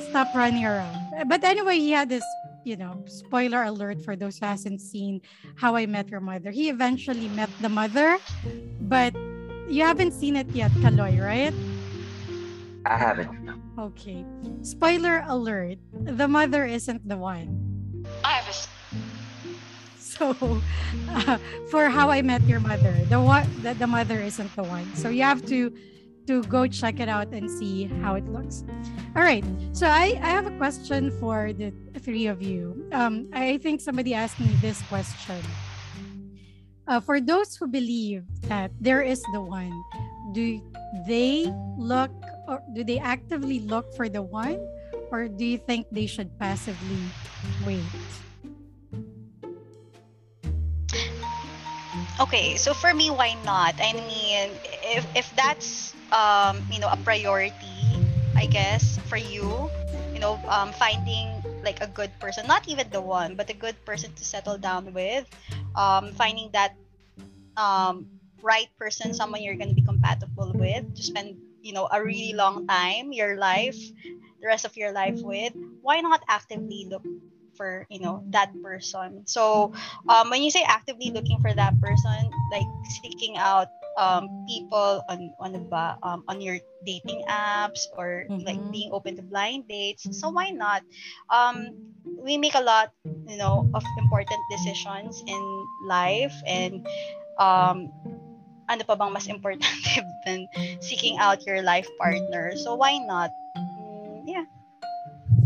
stop 0.08 0.34
running 0.34 0.64
around 0.64 1.28
but 1.28 1.44
anyway 1.44 1.78
he 1.78 1.90
had 1.92 2.08
this 2.08 2.24
you 2.64 2.76
know 2.76 3.02
spoiler 3.06 3.62
alert 3.64 4.00
for 4.02 4.16
those 4.16 4.38
who 4.38 4.46
hasn't 4.46 4.80
seen 4.80 5.20
how 5.56 5.76
I 5.76 5.86
Met 5.86 6.08
Your 6.08 6.20
Mother. 6.20 6.50
He 6.50 6.68
eventually 6.68 7.28
met 7.28 7.50
the 7.60 7.68
mother, 7.68 8.18
but 8.80 9.14
you 9.68 9.82
haven't 9.82 10.12
seen 10.12 10.36
it 10.36 10.48
yet, 10.50 10.70
Kaloy, 10.82 11.20
right? 11.20 11.54
I 12.84 12.96
haven't. 12.96 13.59
Okay. 13.80 14.26
Spoiler 14.60 15.24
alert. 15.24 15.78
The 16.04 16.28
mother 16.28 16.66
isn't 16.66 17.00
the 17.08 17.16
one. 17.16 17.48
I 18.22 18.44
have 18.44 18.48
a 18.48 18.52
So, 19.96 20.36
uh, 21.08 21.38
for 21.72 21.88
How 21.88 22.10
I 22.10 22.20
Met 22.20 22.44
Your 22.44 22.60
Mother, 22.60 22.92
the 23.08 23.16
one 23.16 23.48
the, 23.64 23.72
the 23.72 23.86
mother 23.86 24.20
isn't 24.20 24.52
the 24.52 24.64
one. 24.64 24.84
So 25.00 25.08
you 25.08 25.24
have 25.24 25.40
to 25.48 25.72
to 26.28 26.44
go 26.44 26.68
check 26.68 27.00
it 27.00 27.08
out 27.08 27.32
and 27.32 27.48
see 27.48 27.88
how 28.04 28.20
it 28.20 28.28
looks. 28.28 28.68
All 29.16 29.24
right. 29.24 29.44
So 29.72 29.88
I 29.88 30.20
I 30.20 30.28
have 30.28 30.44
a 30.44 30.52
question 30.60 31.08
for 31.16 31.56
the 31.56 31.72
three 32.04 32.28
of 32.28 32.44
you. 32.44 32.84
Um, 32.92 33.32
I 33.32 33.56
think 33.64 33.80
somebody 33.80 34.12
asked 34.12 34.36
me 34.36 34.52
this 34.60 34.84
question. 34.92 35.40
Uh, 36.84 37.00
for 37.00 37.16
those 37.16 37.56
who 37.56 37.64
believe 37.64 38.28
that 38.52 38.76
there 38.76 39.00
is 39.00 39.24
the 39.32 39.40
one, 39.40 39.72
do 40.36 40.60
they 41.08 41.48
look 41.80 42.12
or 42.50 42.58
do 42.74 42.82
they 42.82 42.98
actively 42.98 43.62
look 43.62 43.86
for 43.94 44.10
the 44.10 44.20
one, 44.20 44.58
or 45.14 45.30
do 45.30 45.46
you 45.46 45.56
think 45.56 45.86
they 45.94 46.10
should 46.10 46.34
passively 46.42 46.98
wait? 47.64 47.86
Okay, 52.18 52.58
so 52.58 52.74
for 52.74 52.92
me, 52.92 53.08
why 53.08 53.38
not? 53.46 53.78
I 53.78 53.94
mean, 53.94 54.50
if 54.82 55.06
if 55.14 55.30
that's 55.38 55.94
um, 56.10 56.58
you 56.68 56.82
know 56.82 56.90
a 56.90 56.98
priority, 57.06 57.80
I 58.36 58.44
guess 58.50 58.98
for 59.06 59.16
you, 59.16 59.70
you 60.12 60.20
know, 60.20 60.36
um, 60.50 60.74
finding 60.74 61.40
like 61.62 61.80
a 61.80 61.88
good 61.88 62.10
person, 62.20 62.44
not 62.50 62.66
even 62.68 62.90
the 62.90 63.00
one, 63.00 63.36
but 63.38 63.48
a 63.48 63.56
good 63.56 63.78
person 63.86 64.12
to 64.16 64.24
settle 64.24 64.58
down 64.58 64.92
with, 64.92 65.24
um, 65.76 66.12
finding 66.12 66.50
that 66.52 66.76
um, 67.56 68.04
right 68.42 68.68
person, 68.76 69.12
someone 69.12 69.40
you're 69.40 69.56
gonna 69.56 69.76
be 69.76 69.84
compatible 69.84 70.52
with, 70.56 70.84
to 70.96 71.02
spend 71.02 71.36
you 71.62 71.72
know 71.72 71.88
a 71.90 72.02
really 72.02 72.32
long 72.34 72.66
time, 72.68 73.12
your 73.12 73.36
life, 73.36 73.78
the 74.40 74.46
rest 74.48 74.64
of 74.64 74.76
your 74.76 74.92
life 74.92 75.20
with. 75.22 75.52
Why 75.82 76.00
not 76.00 76.22
actively 76.28 76.86
look 76.90 77.04
for 77.54 77.86
you 77.90 78.00
know 78.00 78.22
that 78.32 78.50
person? 78.62 79.26
So 79.26 79.72
um, 80.08 80.30
when 80.30 80.42
you 80.42 80.50
say 80.50 80.64
actively 80.66 81.10
looking 81.12 81.40
for 81.40 81.52
that 81.52 81.80
person, 81.80 82.34
like 82.50 82.68
seeking 82.84 83.36
out 83.38 83.68
um, 83.96 84.30
people 84.48 85.04
on 85.08 85.34
on 85.38 85.52
the 85.52 85.60
ba- 85.60 85.98
um, 86.02 86.24
on 86.28 86.40
your 86.40 86.58
dating 86.84 87.24
apps 87.28 87.88
or 87.92 88.26
like 88.44 88.60
Mhm. 88.60 88.70
being 88.70 88.90
open 88.92 89.16
to 89.16 89.22
blind 89.22 89.68
dates. 89.68 90.08
So 90.12 90.30
why 90.30 90.50
not? 90.50 90.82
Um, 91.30 91.74
we 92.16 92.38
make 92.38 92.54
a 92.54 92.60
lot, 92.62 92.92
you 93.26 93.36
know, 93.36 93.68
of 93.74 93.84
important 93.96 94.48
decisions 94.48 95.22
in 95.26 95.68
life, 95.80 96.42
and 96.46 96.84
um, 97.38 97.92
ano 98.70 98.86
pa 98.86 98.94
bang 98.94 99.10
mas 99.10 99.26
important 99.26 99.66
than 100.24 100.46
seeking 100.78 101.18
out 101.18 101.42
your 101.42 101.60
life 101.60 101.90
partner? 101.98 102.54
So 102.54 102.78
why 102.78 103.02
not? 103.02 103.34
Mm, 103.58 104.22
yeah, 104.30 104.46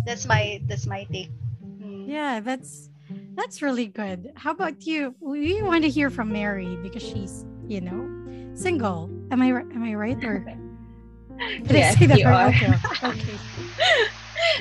that's 0.04 0.28
my 0.28 0.60
that's 0.68 0.84
my 0.84 1.08
take. 1.08 1.32
Mm. 1.64 2.04
Yeah, 2.04 2.44
that's 2.44 2.92
that's 3.32 3.64
really 3.64 3.88
good. 3.88 4.36
How 4.36 4.52
about 4.52 4.84
you? 4.84 5.16
We 5.24 5.64
want 5.64 5.82
to 5.88 5.90
hear 5.90 6.12
from 6.12 6.30
Mary 6.30 6.76
because 6.84 7.02
she's, 7.02 7.48
you 7.66 7.80
know, 7.80 8.04
single. 8.52 9.08
Am 9.32 9.40
I 9.40 9.48
ri- 9.48 9.72
am 9.72 9.82
I 9.82 9.96
right 9.96 10.20
or 10.20 10.44
did 11.66 11.76
I 11.80 11.96
say 11.96 12.06
that 12.06 12.20
you 12.20 12.28
right? 12.28 12.52
are. 12.52 12.52
Okay. 12.52 12.76
okay. 13.08 13.38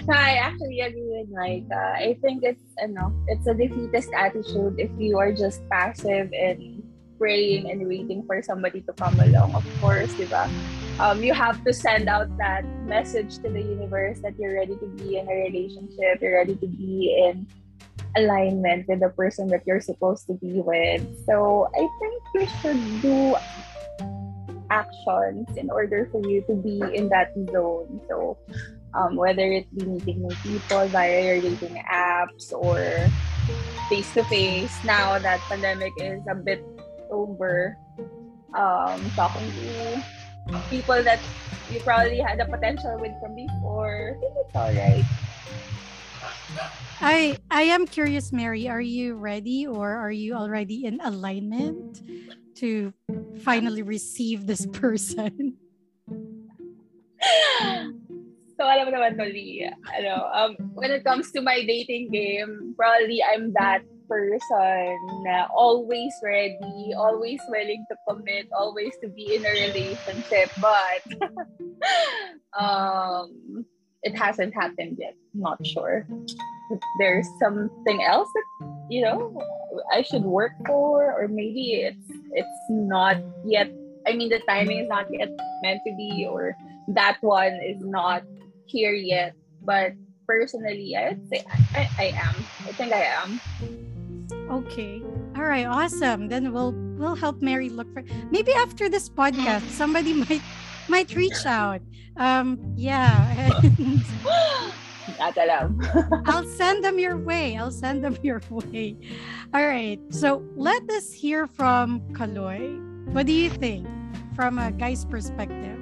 no, 0.07 0.15
I 0.15 0.39
actually 0.39 0.79
agree 0.79 1.11
with 1.11 1.29
Micah. 1.29 1.93
I 1.99 2.17
think 2.23 2.47
it's 2.47 2.63
ano, 2.79 3.11
it's 3.27 3.45
a 3.45 3.53
defeatist 3.53 4.09
attitude 4.15 4.79
if 4.79 4.89
you 4.97 5.19
are 5.19 5.35
just 5.35 5.61
passive 5.69 6.31
and 6.31 6.72
praying 7.17 7.69
and 7.69 7.87
waiting 7.87 8.23
for 8.25 8.41
somebody 8.41 8.81
to 8.81 8.93
come 8.93 9.19
along. 9.19 9.55
Of 9.55 9.65
course, 9.79 10.13
diba? 10.13 10.49
Um, 10.99 11.23
you 11.23 11.33
have 11.33 11.63
to 11.65 11.73
send 11.73 12.07
out 12.07 12.29
that 12.37 12.65
message 12.85 13.37
to 13.41 13.49
the 13.49 13.61
universe 13.61 14.19
that 14.21 14.37
you're 14.37 14.53
ready 14.53 14.75
to 14.77 14.87
be 14.97 15.17
in 15.17 15.27
a 15.27 15.35
relationship, 15.49 16.21
you're 16.21 16.37
ready 16.37 16.55
to 16.55 16.67
be 16.67 17.15
in 17.17 17.47
alignment 18.15 18.87
with 18.87 18.99
the 18.99 19.09
person 19.09 19.47
that 19.49 19.65
you're 19.65 19.81
supposed 19.81 20.27
to 20.27 20.33
be 20.33 20.61
with. 20.61 21.01
So 21.25 21.69
I 21.73 21.81
think 21.99 22.23
you 22.35 22.45
should 22.61 23.01
do 23.01 23.35
actions 24.69 25.47
in 25.57 25.69
order 25.69 26.07
for 26.11 26.21
you 26.27 26.41
to 26.49 26.53
be 26.55 26.81
in 26.93 27.09
that 27.09 27.33
zone. 27.51 28.01
So 28.07 28.37
um, 28.93 29.15
whether 29.15 29.45
it 29.45 29.65
be 29.75 29.85
meeting 29.85 30.21
new 30.21 30.35
people 30.43 30.87
via 30.89 31.21
your 31.21 31.41
dating 31.41 31.81
apps 31.91 32.53
or 32.53 33.09
face 33.89 34.13
to 34.13 34.23
face. 34.25 34.73
Now 34.83 35.19
that 35.19 35.39
pandemic 35.49 35.93
is 35.97 36.21
a 36.29 36.35
bit 36.35 36.63
over, 37.13 37.77
um, 38.57 38.99
talking 39.15 39.45
to 39.53 40.01
people 40.69 41.01
that 41.03 41.19
you 41.71 41.79
probably 41.81 42.19
had 42.19 42.39
a 42.39 42.45
potential 42.45 42.97
with 42.99 43.13
from 43.21 43.35
before. 43.35 44.17
I 44.17 44.19
think 44.19 44.33
it's 44.41 44.55
alright. 44.55 45.05
I 47.01 47.37
I 47.51 47.63
am 47.63 47.85
curious, 47.85 48.31
Mary. 48.31 48.67
Are 48.67 48.81
you 48.81 49.15
ready, 49.15 49.67
or 49.67 49.91
are 49.91 50.11
you 50.11 50.35
already 50.35 50.85
in 50.85 50.99
alignment 51.01 52.01
to 52.63 52.93
finally 53.43 53.81
receive 53.81 54.47
this 54.47 54.65
person? 54.67 55.57
so 58.55 58.61
alam 58.63 58.87
mo 58.87 58.91
naman 58.93 59.17
to, 59.17 59.25
Lee, 59.25 59.67
ano, 59.97 60.29
um, 60.31 60.55
when 60.75 60.91
it 60.91 61.03
comes 61.03 61.31
to 61.31 61.41
my 61.41 61.63
dating 61.65 62.11
game, 62.11 62.73
probably 62.77 63.19
I'm 63.23 63.51
that 63.59 63.83
person 64.07 64.97
na 65.23 65.47
always 65.55 66.13
ready, 66.23 66.93
always 66.97 67.41
willing 67.49 67.85
to 67.89 67.95
commit, 68.07 68.47
always 68.57 68.93
to 69.01 69.09
be 69.09 69.35
in 69.35 69.45
a 69.45 69.51
relationship, 69.51 70.51
but 70.59 71.01
um, 72.59 73.65
it 74.03 74.15
hasn't 74.15 74.53
happened 74.53 74.97
yet. 74.99 75.15
Not 75.33 75.65
sure. 75.65 76.07
There's 76.99 77.27
something 77.39 78.03
else 78.03 78.29
that 78.33 78.67
you 78.89 79.01
know 79.01 79.33
I 79.91 80.01
should 80.01 80.23
work 80.23 80.53
for, 80.65 81.13
or 81.13 81.27
maybe 81.27 81.83
it's 81.83 82.07
it's 82.31 82.59
not 82.69 83.17
yet. 83.45 83.71
I 84.07 84.13
mean, 84.13 84.29
the 84.29 84.39
timing 84.47 84.79
is 84.79 84.89
not 84.89 85.07
yet 85.11 85.29
meant 85.61 85.81
to 85.87 85.95
be, 85.95 86.27
or 86.29 86.55
that 86.89 87.17
one 87.21 87.53
is 87.63 87.79
not 87.79 88.23
here 88.65 88.93
yet. 88.93 89.33
But 89.61 89.93
personally, 90.27 90.95
I'd 90.95 91.21
say 91.29 91.43
I, 91.73 91.89
I 91.97 92.05
am. 92.15 92.35
I 92.67 92.71
think 92.73 92.93
I 92.93 93.03
am. 93.03 93.39
Okay. 94.49 95.01
All 95.35 95.43
right. 95.43 95.65
Awesome. 95.65 96.27
Then 96.27 96.53
we'll 96.53 96.73
we'll 96.97 97.15
help 97.15 97.41
Mary 97.41 97.69
look 97.69 97.91
for. 97.93 98.03
Maybe 98.31 98.53
after 98.53 98.89
this 98.89 99.09
podcast, 99.09 99.69
somebody 99.69 100.13
might 100.25 100.41
might 100.87 101.15
reach 101.15 101.45
out. 101.45 101.81
Um. 102.17 102.59
Yeah. 102.75 103.49
I'll 106.25 106.45
send 106.45 106.83
them 106.83 106.99
your 106.99 107.17
way. 107.17 107.57
I'll 107.57 107.71
send 107.71 108.03
them 108.03 108.17
your 108.23 108.41
way. 108.49 108.97
All 109.53 109.65
right. 109.65 109.99
So 110.09 110.43
let 110.55 110.89
us 110.89 111.11
hear 111.11 111.47
from 111.47 112.01
Kaloy. 112.13 112.79
What 113.13 113.25
do 113.25 113.33
you 113.33 113.49
think 113.49 113.87
from 114.35 114.59
a 114.59 114.71
guy's 114.71 115.05
perspective? 115.05 115.79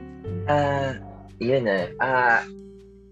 Uh, 0.47 0.95
yun 1.39 1.65
na. 1.65 1.87
Uh, 1.99 2.43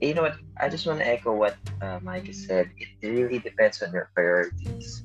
you 0.02 0.14
know 0.14 0.24
what? 0.24 0.36
I 0.58 0.70
just 0.70 0.88
want 0.88 1.00
to 1.00 1.08
echo 1.08 1.36
what 1.36 1.58
uh, 1.82 2.00
Mike 2.02 2.34
said. 2.34 2.70
It 2.78 3.08
really 3.08 3.40
depends 3.40 3.82
on 3.82 3.92
your 3.92 4.10
priorities. 4.16 5.04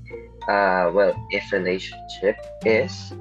Uh, 0.48 0.90
well, 0.94 1.14
if 1.30 1.52
relationship 1.52 2.36
is, 2.64 3.12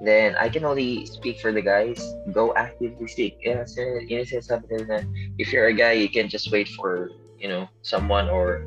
then 0.00 0.34
I 0.36 0.48
can 0.48 0.64
only 0.64 1.06
speak 1.06 1.40
for 1.40 1.52
the 1.52 1.62
guys. 1.62 2.02
Go 2.32 2.54
actively 2.54 3.06
seek. 3.06 3.38
Yeah, 3.42 3.64
so, 3.64 3.80
yun 3.80 4.08
yung 4.08 4.26
sinasabi 4.26 4.70
nila 4.70 4.84
na 4.86 4.98
if 5.38 5.52
you're 5.52 5.68
a 5.68 5.76
guy, 5.76 5.92
you 5.92 6.08
can 6.08 6.28
just 6.28 6.50
wait 6.50 6.68
for, 6.74 7.10
you 7.38 7.48
know, 7.48 7.68
someone 7.82 8.28
or 8.28 8.66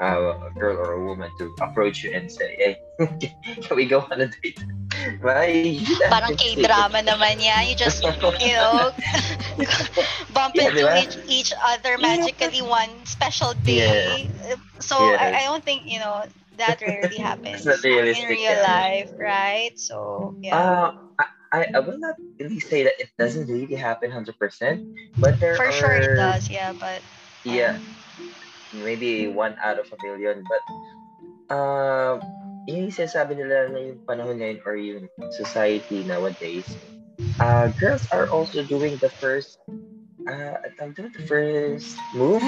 uh, 0.00 0.46
a 0.46 0.50
girl 0.58 0.76
or 0.76 0.92
a 0.92 1.04
woman 1.04 1.30
to 1.38 1.54
approach 1.60 2.04
you 2.04 2.12
and 2.12 2.30
say, 2.30 2.56
hey, 2.58 2.74
can 3.62 3.76
we 3.76 3.86
go 3.86 4.06
on 4.10 4.20
a 4.20 4.28
date? 4.42 4.60
Bye. 5.22 5.80
Parang 6.08 6.34
K-drama 6.34 7.00
naman 7.02 7.38
yan. 7.40 7.66
You 7.68 7.74
just, 7.76 8.04
you 8.40 8.52
know, 8.54 8.90
bump 10.30 10.54
Yeah, 10.54 10.60
into 10.60 10.82
diba? 10.82 10.94
each, 10.94 11.18
each 11.26 11.52
other 11.64 11.98
magically 11.98 12.60
one 12.62 13.04
special 13.06 13.54
day. 13.54 14.30
So 14.80 14.96
Yeah. 14.96 15.14
I, 15.14 15.40
I 15.40 15.42
don't 15.44 15.64
think, 15.64 15.84
you 15.86 15.98
know, 15.98 16.24
that 16.56 16.80
rarely 16.80 17.18
happens 17.18 17.88
in 18.12 18.26
real 18.28 18.56
yeah. 18.56 18.60
life, 18.60 19.12
right? 19.18 19.72
So, 19.76 20.34
yeah. 20.42 20.72
Uh, 20.78 20.92
I, 21.52 21.66
I 21.74 21.78
will 21.80 21.98
not 21.98 22.14
really 22.38 22.60
say 22.60 22.84
that 22.84 22.94
it 22.98 23.10
doesn't 23.18 23.48
really 23.48 23.74
happen 23.74 24.10
100%, 24.10 24.80
but 25.18 25.38
there 25.40 25.56
For 25.56 25.70
are, 25.70 25.72
sure 25.72 25.92
it 25.94 26.14
does, 26.14 26.50
yeah, 26.50 26.72
but 26.72 27.02
Yeah, 27.44 27.78
um, 27.78 27.96
maybe 28.72 29.28
one 29.28 29.56
out 29.62 29.78
of 29.78 29.86
a 29.92 29.96
million. 30.06 30.44
But, 30.48 30.62
uh, 31.54 32.20
yung 32.68 32.90
sinasabi 32.92 33.36
nila 33.38 33.70
na 33.72 33.78
yung 33.92 34.00
panahon 34.04 34.40
ngayon 34.40 34.58
or 34.66 34.74
yung 34.76 35.08
society 35.32 36.04
nowadays, 36.04 36.66
uh, 37.40 37.68
girls 37.80 38.04
are 38.12 38.28
also 38.30 38.64
doing 38.66 38.98
the 39.00 39.10
first, 39.20 39.58
uh, 40.28 40.56
the 40.76 41.24
first 41.26 41.96
move. 42.12 42.42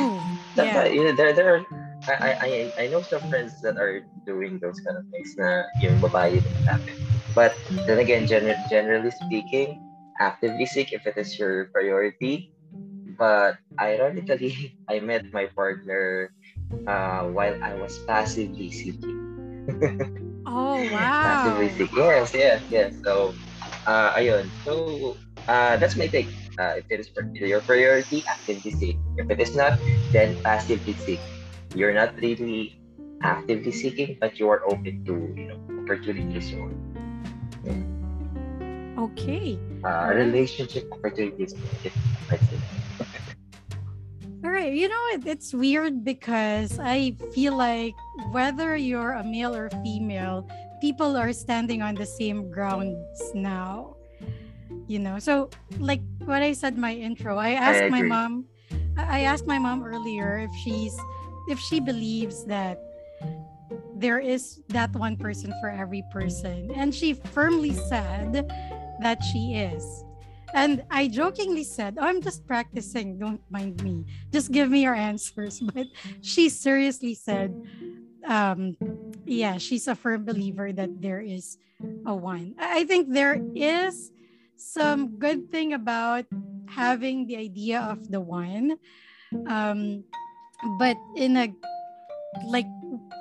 Yeah. 0.57 0.85
that- 0.85 0.92
yeah, 0.94 1.12
there, 1.16 1.33
there 1.33 1.48
are, 1.57 1.61
I, 2.09 2.12
I, 2.12 2.48
I- 2.77 2.88
know 2.88 3.01
some 3.03 3.22
friends 3.31 3.61
that 3.62 3.79
are 3.79 4.03
doing 4.27 4.59
those 4.59 4.79
kind 4.85 4.98
of 4.98 5.05
things 5.14 5.33
na 5.38 5.64
yung 5.81 6.03
babae 6.03 6.42
natin. 6.66 6.96
But 7.33 7.55
then 7.87 7.98
again, 7.98 8.27
gener- 8.27 8.59
generally 8.68 9.11
speaking, 9.14 9.81
actively 10.20 10.66
seek 10.66 10.92
if 10.92 11.07
it 11.07 11.16
is 11.16 11.38
your 11.38 11.70
priority. 11.72 12.51
But 13.16 13.57
ironically, 13.81 14.77
I 14.90 15.01
met 15.01 15.31
my 15.33 15.46
partner 15.57 16.33
uh, 16.87 17.31
while 17.33 17.57
I 17.62 17.75
was 17.79 17.96
passively 18.05 18.70
seeking. 18.70 19.22
Oh 20.46 20.83
wow. 20.92 21.22
Passively 21.22 21.68
seeking. 21.70 21.98
Yes, 21.98 22.31
yes, 22.35 22.62
yes. 22.70 22.90
So, 23.05 23.35
uh, 23.87 24.12
ayun. 24.14 24.51
So, 24.66 25.16
uh, 25.48 25.77
that's 25.77 25.96
my 25.96 26.07
take. 26.09 26.29
Uh, 26.59 26.75
if 26.79 26.85
it 26.90 27.01
is 27.01 27.09
your 27.40 27.62
priority, 27.62 28.25
actively 28.29 28.70
seek. 28.70 28.96
If 29.16 29.31
it 29.31 29.40
is 29.40 29.55
not, 29.57 29.79
then 30.12 30.37
passively 30.44 30.96
seek. 30.96 31.20
You're 31.75 31.94
not 31.94 32.14
really 32.20 32.79
actively 33.22 33.72
seeking, 33.72 34.16
but 34.20 34.38
you 34.38 34.48
are 34.51 34.61
open 34.68 35.01
to 35.07 35.14
you 35.37 35.46
know 35.48 35.59
opportunities 35.83 36.53
or 36.55 36.70
Okay. 38.98 39.59
uh, 39.85 40.12
relationship 40.14 40.85
opportunities. 40.92 41.55
If 41.85 41.94
I 42.31 42.37
say. 42.37 42.72
All 44.45 44.51
right. 44.51 44.73
You 44.73 44.89
know, 44.89 45.03
it, 45.13 45.27
it's 45.27 45.55
weird 45.55 46.05
because 46.05 46.79
I 46.81 47.13
feel 47.33 47.57
like 47.57 47.95
whether 48.33 48.77
you're 48.77 49.13
a 49.13 49.23
male 49.23 49.55
or 49.55 49.71
female, 49.85 50.49
people 50.81 51.17
are 51.17 51.33
standing 51.33 51.81
on 51.81 51.95
the 51.95 52.07
same 52.07 52.51
grounds 52.51 52.99
now. 53.35 53.97
You 54.89 54.99
know, 54.99 55.19
so 55.21 55.49
like 55.79 56.03
what 56.25 56.43
I 56.43 56.53
said 56.53 56.75
in 56.75 56.81
my 56.81 56.95
intro, 56.95 57.39
I 57.39 57.53
asked 57.53 57.89
my 57.91 58.03
mom, 58.03 58.47
I 58.99 59.19
I 59.19 59.21
asked 59.21 59.47
my 59.47 59.59
mom 59.59 59.85
earlier 59.85 60.39
if 60.39 60.51
she's, 60.65 60.99
if 61.49 61.59
she 61.59 61.79
believes 61.79 62.45
that 62.47 62.83
there 63.95 64.19
is 64.19 64.61
that 64.69 64.93
one 64.97 65.17
person 65.17 65.55
for 65.61 65.71
every 65.71 66.03
person. 66.11 66.73
And 66.75 66.93
she 66.93 67.15
firmly 67.15 67.73
said 67.73 68.51
that 69.01 69.23
she 69.23 69.55
is. 69.55 70.05
And 70.55 70.85
I 70.91 71.09
jokingly 71.09 71.65
said, 71.65 71.97
oh, 71.99 72.05
I'm 72.05 72.21
just 72.21 72.47
practicing. 72.47 73.19
Don't 73.19 73.41
mind 73.51 73.83
me. 73.83 74.05
Just 74.33 74.53
give 74.53 74.71
me 74.71 74.83
your 74.83 74.95
answers. 74.95 75.61
But 75.75 75.87
she 76.21 76.49
seriously 76.49 77.15
said, 77.15 77.55
um, 78.27 78.77
yeah, 79.25 79.59
she's 79.59 79.88
a 79.88 79.95
firm 79.95 80.25
believer 80.25 80.73
that 80.73 81.01
there 81.01 81.21
is 81.21 81.59
a 82.07 82.15
one. 82.15 82.55
I 82.59 82.85
think 82.85 83.12
there 83.12 83.41
is 83.55 84.12
some 84.57 85.19
good 85.19 85.51
thing 85.51 85.73
about 85.73 86.27
having 86.69 87.27
the 87.27 87.37
idea 87.37 87.81
of 87.81 88.11
the 88.11 88.21
one. 88.21 88.79
Um, 89.47 90.05
but 90.79 90.97
in 91.17 91.37
a 91.37 91.49
like 92.47 92.69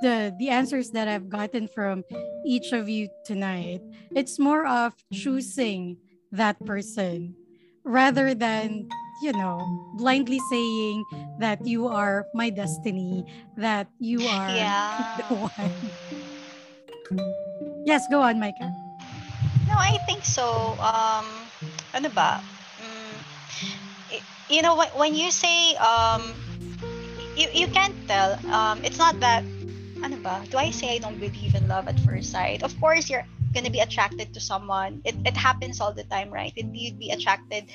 the 0.02 0.34
the 0.39 0.50
answers 0.50 0.91
that 0.91 1.08
I've 1.08 1.28
gotten 1.30 1.67
from 1.67 2.04
each 2.46 2.72
of 2.72 2.89
you 2.89 3.10
tonight, 3.26 3.82
it's 4.15 4.38
more 4.38 4.65
of 4.65 4.94
choosing 5.12 5.98
that 6.32 6.58
person 6.65 7.36
rather 7.84 8.34
than 8.34 8.88
you 9.22 9.32
know 9.34 9.60
blindly 9.98 10.39
saying 10.50 11.04
that 11.39 11.65
you 11.65 11.88
are 11.88 12.26
my 12.34 12.50
destiny 12.50 13.26
that 13.58 13.88
you 14.00 14.28
are 14.28 14.56
Yeah. 14.56 15.06
the 15.17 15.36
one 15.36 15.91
yes 17.86 18.08
go 18.08 18.22
on 18.22 18.39
micah 18.39 18.72
No, 19.67 19.78
I 19.80 20.04
think 20.04 20.28
so. 20.28 20.76
Um, 20.84 21.24
ano 21.96 22.12
ba? 22.12 22.44
Mm, 22.75 23.15
you 24.52 24.60
know, 24.62 24.75
when, 24.75 24.92
when 25.00 25.13
you 25.15 25.32
say, 25.32 25.75
um, 25.79 26.36
you, 27.40 27.48
you 27.56 27.67
can't 27.71 27.96
tell. 28.04 28.36
Um, 28.52 28.84
it's 28.84 29.00
not 29.00 29.15
that, 29.23 29.48
ano 30.04 30.19
ba? 30.19 30.44
Do 30.52 30.60
I 30.60 30.75
say 30.75 30.96
I 30.96 31.00
don't 31.00 31.15
believe 31.23 31.56
in 31.56 31.71
love 31.71 31.88
at 31.88 31.96
first 32.04 32.36
sight? 32.36 32.63
Of 32.67 32.75
course, 32.84 33.08
you're 33.08 33.23
gonna 33.54 33.69
be 33.69 33.79
attracted 33.79 34.33
to 34.33 34.39
someone. 34.39 35.02
It, 35.06 35.15
it 35.25 35.35
happens 35.35 35.79
all 35.79 35.93
the 35.93 36.04
time, 36.04 36.31
right? 36.31 36.54
It, 36.56 36.67
you'd 36.73 36.99
be 36.99 37.12
attracted 37.12 37.65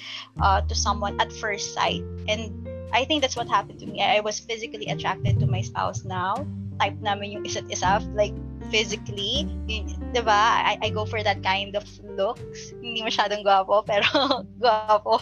uh, 0.41 0.63
to 0.63 0.75
someone 0.75 1.21
at 1.21 1.33
first 1.33 1.75
sight. 1.75 2.03
And 2.29 2.67
I 2.93 3.05
think 3.05 3.23
that's 3.23 3.37
what 3.37 3.49
happened 3.49 3.81
to 3.81 3.87
me. 3.87 4.03
I 4.03 4.21
was 4.21 4.39
physically 4.41 4.87
attracted 4.87 5.41
to 5.41 5.47
my 5.47 5.61
spouse 5.61 6.05
now. 6.05 6.47
Type 6.81 7.01
namin 7.01 7.33
yung 7.33 7.45
isa't 7.45 7.73
isa, 7.73 8.05
like 8.13 8.37
physically, 8.69 9.49
yun, 9.65 9.89
'di 10.13 10.23
ba? 10.23 10.65
I, 10.65 10.79
I 10.83 10.89
go 10.91 11.07
for 11.09 11.23
that 11.23 11.41
kind 11.41 11.73
of 11.73 11.85
looks. 12.05 12.77
Hindi 12.83 13.01
masyadong 13.01 13.45
gwapo, 13.45 13.81
pero 13.89 14.45
gwapo. 14.61 15.17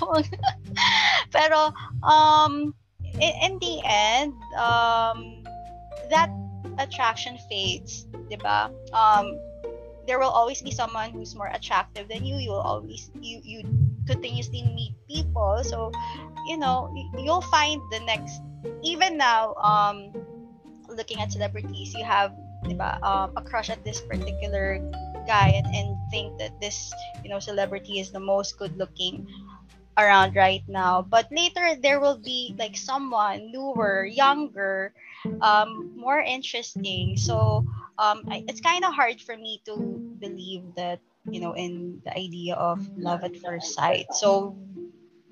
pero 1.35 1.71
um 2.03 2.75
in, 3.23 3.35
in 3.43 3.53
the 3.63 3.79
end, 3.87 4.35
um 4.59 5.47
that 6.11 6.31
attraction 6.79 7.39
fades, 7.47 8.11
'di 8.27 8.39
ba? 8.43 8.67
Um 8.91 9.39
there 10.07 10.19
will 10.19 10.33
always 10.33 10.63
be 10.63 10.71
someone 10.71 11.11
who's 11.11 11.35
more 11.35 11.49
attractive 11.53 12.09
than 12.09 12.25
you. 12.25 12.37
You 12.37 12.51
will 12.51 12.65
always 12.65 13.11
you 13.21 13.41
you 13.43 13.63
continuously 14.07 14.63
meet 14.63 14.95
people. 15.09 15.63
So, 15.65 15.93
you 16.47 16.57
know, 16.57 16.93
you'll 17.19 17.45
find 17.49 17.81
the 17.91 18.01
next. 18.01 18.41
Even 18.83 19.19
now, 19.19 19.53
um, 19.61 20.09
looking 20.89 21.21
at 21.21 21.33
celebrities, 21.33 21.93
you 21.93 22.05
have 22.05 22.33
diba, 22.65 23.01
um, 23.05 23.33
a 23.37 23.43
crush 23.43 23.69
at 23.69 23.85
this 23.85 24.01
particular 24.01 24.81
guy 25.27 25.49
and, 25.57 25.67
and 25.75 25.97
think 26.11 26.37
that 26.39 26.53
this 26.61 26.93
you 27.23 27.31
know 27.31 27.39
celebrity 27.39 28.01
is 28.01 28.11
the 28.11 28.21
most 28.21 28.59
good 28.59 28.77
looking 28.77 29.27
around 29.97 30.35
right 30.37 30.63
now 30.69 31.01
but 31.01 31.29
later 31.31 31.77
there 31.81 32.01
will 32.01 32.19
be 32.19 32.55
like 32.59 32.77
someone 32.77 33.51
newer 33.53 34.05
younger 34.05 34.93
um, 35.41 35.93
more 35.97 36.21
interesting. 36.21 37.17
So 37.17 37.65
um, 37.99 38.25
I, 38.31 38.45
it's 38.49 38.61
kind 38.61 38.85
of 38.85 38.93
hard 38.95 39.21
for 39.21 39.37
me 39.37 39.61
to 39.67 39.77
believe 40.21 40.63
that 40.77 41.01
you 41.31 41.41
know 41.41 41.53
in 41.55 42.01
the 42.05 42.13
idea 42.17 42.55
of 42.55 42.87
love 42.97 43.25
at 43.25 43.37
first 43.37 43.75
sight. 43.75 44.07
So 44.13 44.57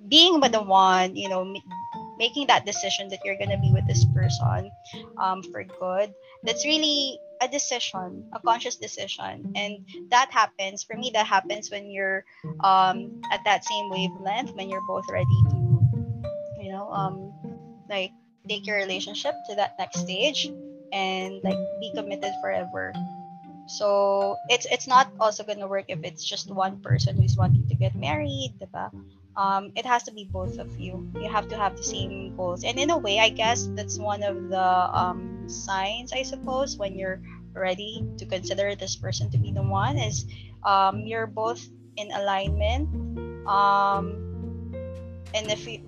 being 0.08 0.40
with 0.40 0.52
the 0.52 0.62
one 0.62 1.16
you 1.16 1.28
know 1.28 1.44
making 2.18 2.46
that 2.46 2.66
decision 2.66 3.08
that 3.08 3.18
you're 3.24 3.38
gonna 3.38 3.58
be 3.58 3.72
with 3.72 3.86
this 3.86 4.04
person 4.04 4.70
um, 5.18 5.42
for 5.42 5.64
good 5.64 6.12
that's 6.44 6.64
really 6.64 7.18
a 7.40 7.48
decision 7.48 8.24
a 8.32 8.40
conscious 8.40 8.76
decision. 8.76 9.52
And 9.56 9.84
that 10.10 10.30
happens 10.30 10.82
for 10.84 10.96
me 10.96 11.10
that 11.14 11.26
happens 11.26 11.70
when 11.70 11.90
you're 11.90 12.24
um, 12.62 13.20
at 13.30 13.40
that 13.44 13.64
same 13.64 13.90
wavelength 13.90 14.52
when 14.54 14.70
you're 14.70 14.86
both 14.86 15.04
ready 15.10 15.38
to 15.50 15.56
you 16.60 16.70
know 16.70 16.88
um, 16.92 17.32
like 17.88 18.12
take 18.48 18.66
your 18.66 18.76
relationship 18.76 19.34
to 19.44 19.54
that 19.54 19.78
next 19.78 20.00
stage 20.00 20.50
and 20.92 21.40
like 21.42 21.58
be 21.80 21.92
committed 21.94 22.34
forever 22.40 22.92
so 23.66 24.36
it's 24.48 24.66
it's 24.70 24.86
not 24.86 25.08
also 25.20 25.44
gonna 25.44 25.66
work 25.66 25.86
if 25.88 26.00
it's 26.02 26.24
just 26.24 26.50
one 26.50 26.78
person 26.80 27.16
who's 27.16 27.36
wanting 27.36 27.66
to 27.68 27.74
get 27.74 27.94
married 27.94 28.54
diba? 28.60 28.90
um, 29.36 29.72
it 29.76 29.86
has 29.86 30.02
to 30.04 30.12
be 30.12 30.28
both 30.30 30.58
of 30.58 30.68
you. 30.78 31.08
You 31.14 31.28
have 31.28 31.48
to 31.48 31.56
have 31.56 31.76
the 31.76 31.82
same 31.82 32.36
goals. 32.36 32.64
And 32.64 32.78
in 32.78 32.90
a 32.90 32.98
way, 32.98 33.18
I 33.18 33.30
guess 33.30 33.68
that's 33.74 33.98
one 33.98 34.22
of 34.22 34.48
the 34.48 34.60
um, 34.60 35.48
signs, 35.48 36.12
I 36.12 36.22
suppose, 36.22 36.76
when 36.76 36.98
you're 36.98 37.20
ready 37.54 38.04
to 38.18 38.26
consider 38.26 38.74
this 38.74 38.96
person 38.96 39.30
to 39.30 39.38
be 39.38 39.52
the 39.52 39.62
one, 39.62 39.96
is 39.96 40.26
um, 40.64 41.00
you're 41.00 41.26
both 41.26 41.64
in 41.96 42.12
alignment. 42.12 42.88
Um, 43.48 44.20
and 45.34 45.50
if 45.50 45.66
you, 45.66 45.80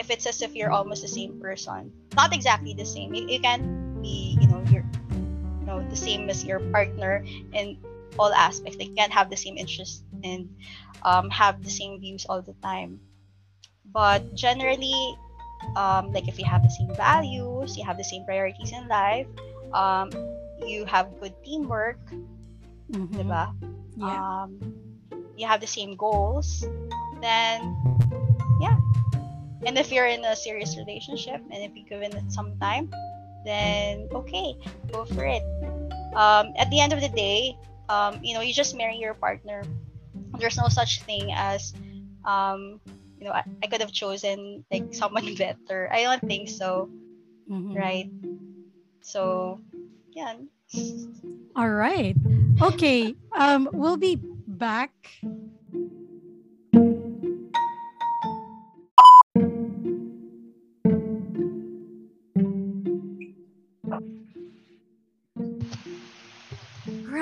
if 0.00 0.08
it's 0.08 0.24
as 0.24 0.40
if 0.40 0.56
you're 0.56 0.72
almost 0.72 1.04
the 1.04 1.12
same 1.12 1.36
person, 1.36 1.92
not 2.16 2.32
exactly 2.32 2.72
the 2.72 2.88
same. 2.88 3.12
You, 3.12 3.28
you 3.28 3.38
can 3.38 4.00
be, 4.00 4.40
you 4.40 4.48
know, 4.48 4.64
you're, 4.72 4.88
you 5.12 5.66
know, 5.68 5.84
the 5.92 5.96
same 5.96 6.32
as 6.32 6.42
your 6.42 6.58
partner 6.72 7.22
in 7.52 7.76
all 8.18 8.32
aspects. 8.32 8.80
They 8.80 8.88
can't 8.96 9.12
have 9.12 9.28
the 9.28 9.36
same 9.36 9.60
interests 9.60 10.02
and 10.24 10.48
um, 11.04 11.28
have 11.28 11.62
the 11.62 11.68
same 11.68 12.00
views 12.00 12.24
all 12.24 12.40
the 12.40 12.56
time. 12.64 12.98
But 13.92 14.34
generally, 14.34 14.96
um, 15.76 16.16
like 16.16 16.28
if 16.28 16.40
you 16.40 16.48
have 16.48 16.64
the 16.64 16.72
same 16.72 16.96
values, 16.96 17.76
you 17.76 17.84
have 17.84 18.00
the 18.00 18.08
same 18.08 18.24
priorities 18.24 18.72
in 18.72 18.88
life, 18.88 19.28
um, 19.76 20.08
you 20.64 20.88
have 20.88 21.12
good 21.20 21.36
teamwork, 21.44 22.00
mm-hmm. 22.88 23.20
diba? 23.20 23.52
Yeah. 24.00 24.16
Um, 24.16 24.56
you 25.36 25.46
have 25.46 25.60
the 25.60 25.68
same 25.68 25.96
goals, 25.96 26.64
then 27.20 27.76
yeah. 28.60 28.80
And 29.66 29.76
if 29.76 29.92
you're 29.92 30.06
in 30.06 30.24
a 30.24 30.34
serious 30.34 30.76
relationship 30.76 31.40
and 31.50 31.62
if 31.62 31.76
you've 31.76 31.88
given 31.88 32.16
it 32.16 32.32
some 32.32 32.58
time, 32.58 32.90
then 33.44 34.08
okay, 34.12 34.56
go 34.92 35.04
for 35.04 35.24
it. 35.24 35.42
Um, 36.14 36.52
at 36.56 36.68
the 36.70 36.80
end 36.80 36.92
of 36.92 37.00
the 37.00 37.08
day, 37.08 37.56
um, 37.88 38.20
you 38.22 38.34
know, 38.34 38.40
you 38.40 38.52
just 38.52 38.76
marry 38.76 38.96
your 38.96 39.14
partner. 39.14 39.62
There's 40.38 40.56
no 40.56 40.68
such 40.68 41.02
thing 41.02 41.32
as 41.32 41.74
um 42.24 42.80
you 43.18 43.24
know 43.24 43.32
I, 43.32 43.44
I 43.62 43.66
could 43.66 43.80
have 43.80 43.92
chosen 43.92 44.64
like 44.70 44.94
someone 44.94 45.34
better. 45.36 45.88
I 45.92 46.02
don't 46.02 46.22
think 46.22 46.48
so 46.48 46.88
mm-hmm. 47.50 47.74
right? 47.74 48.10
So 49.00 49.60
yeah. 50.12 50.34
All 51.56 51.70
right. 51.70 52.16
Okay 52.62 53.14
um 53.36 53.68
we'll 53.72 53.96
be 53.96 54.18
back 54.46 54.92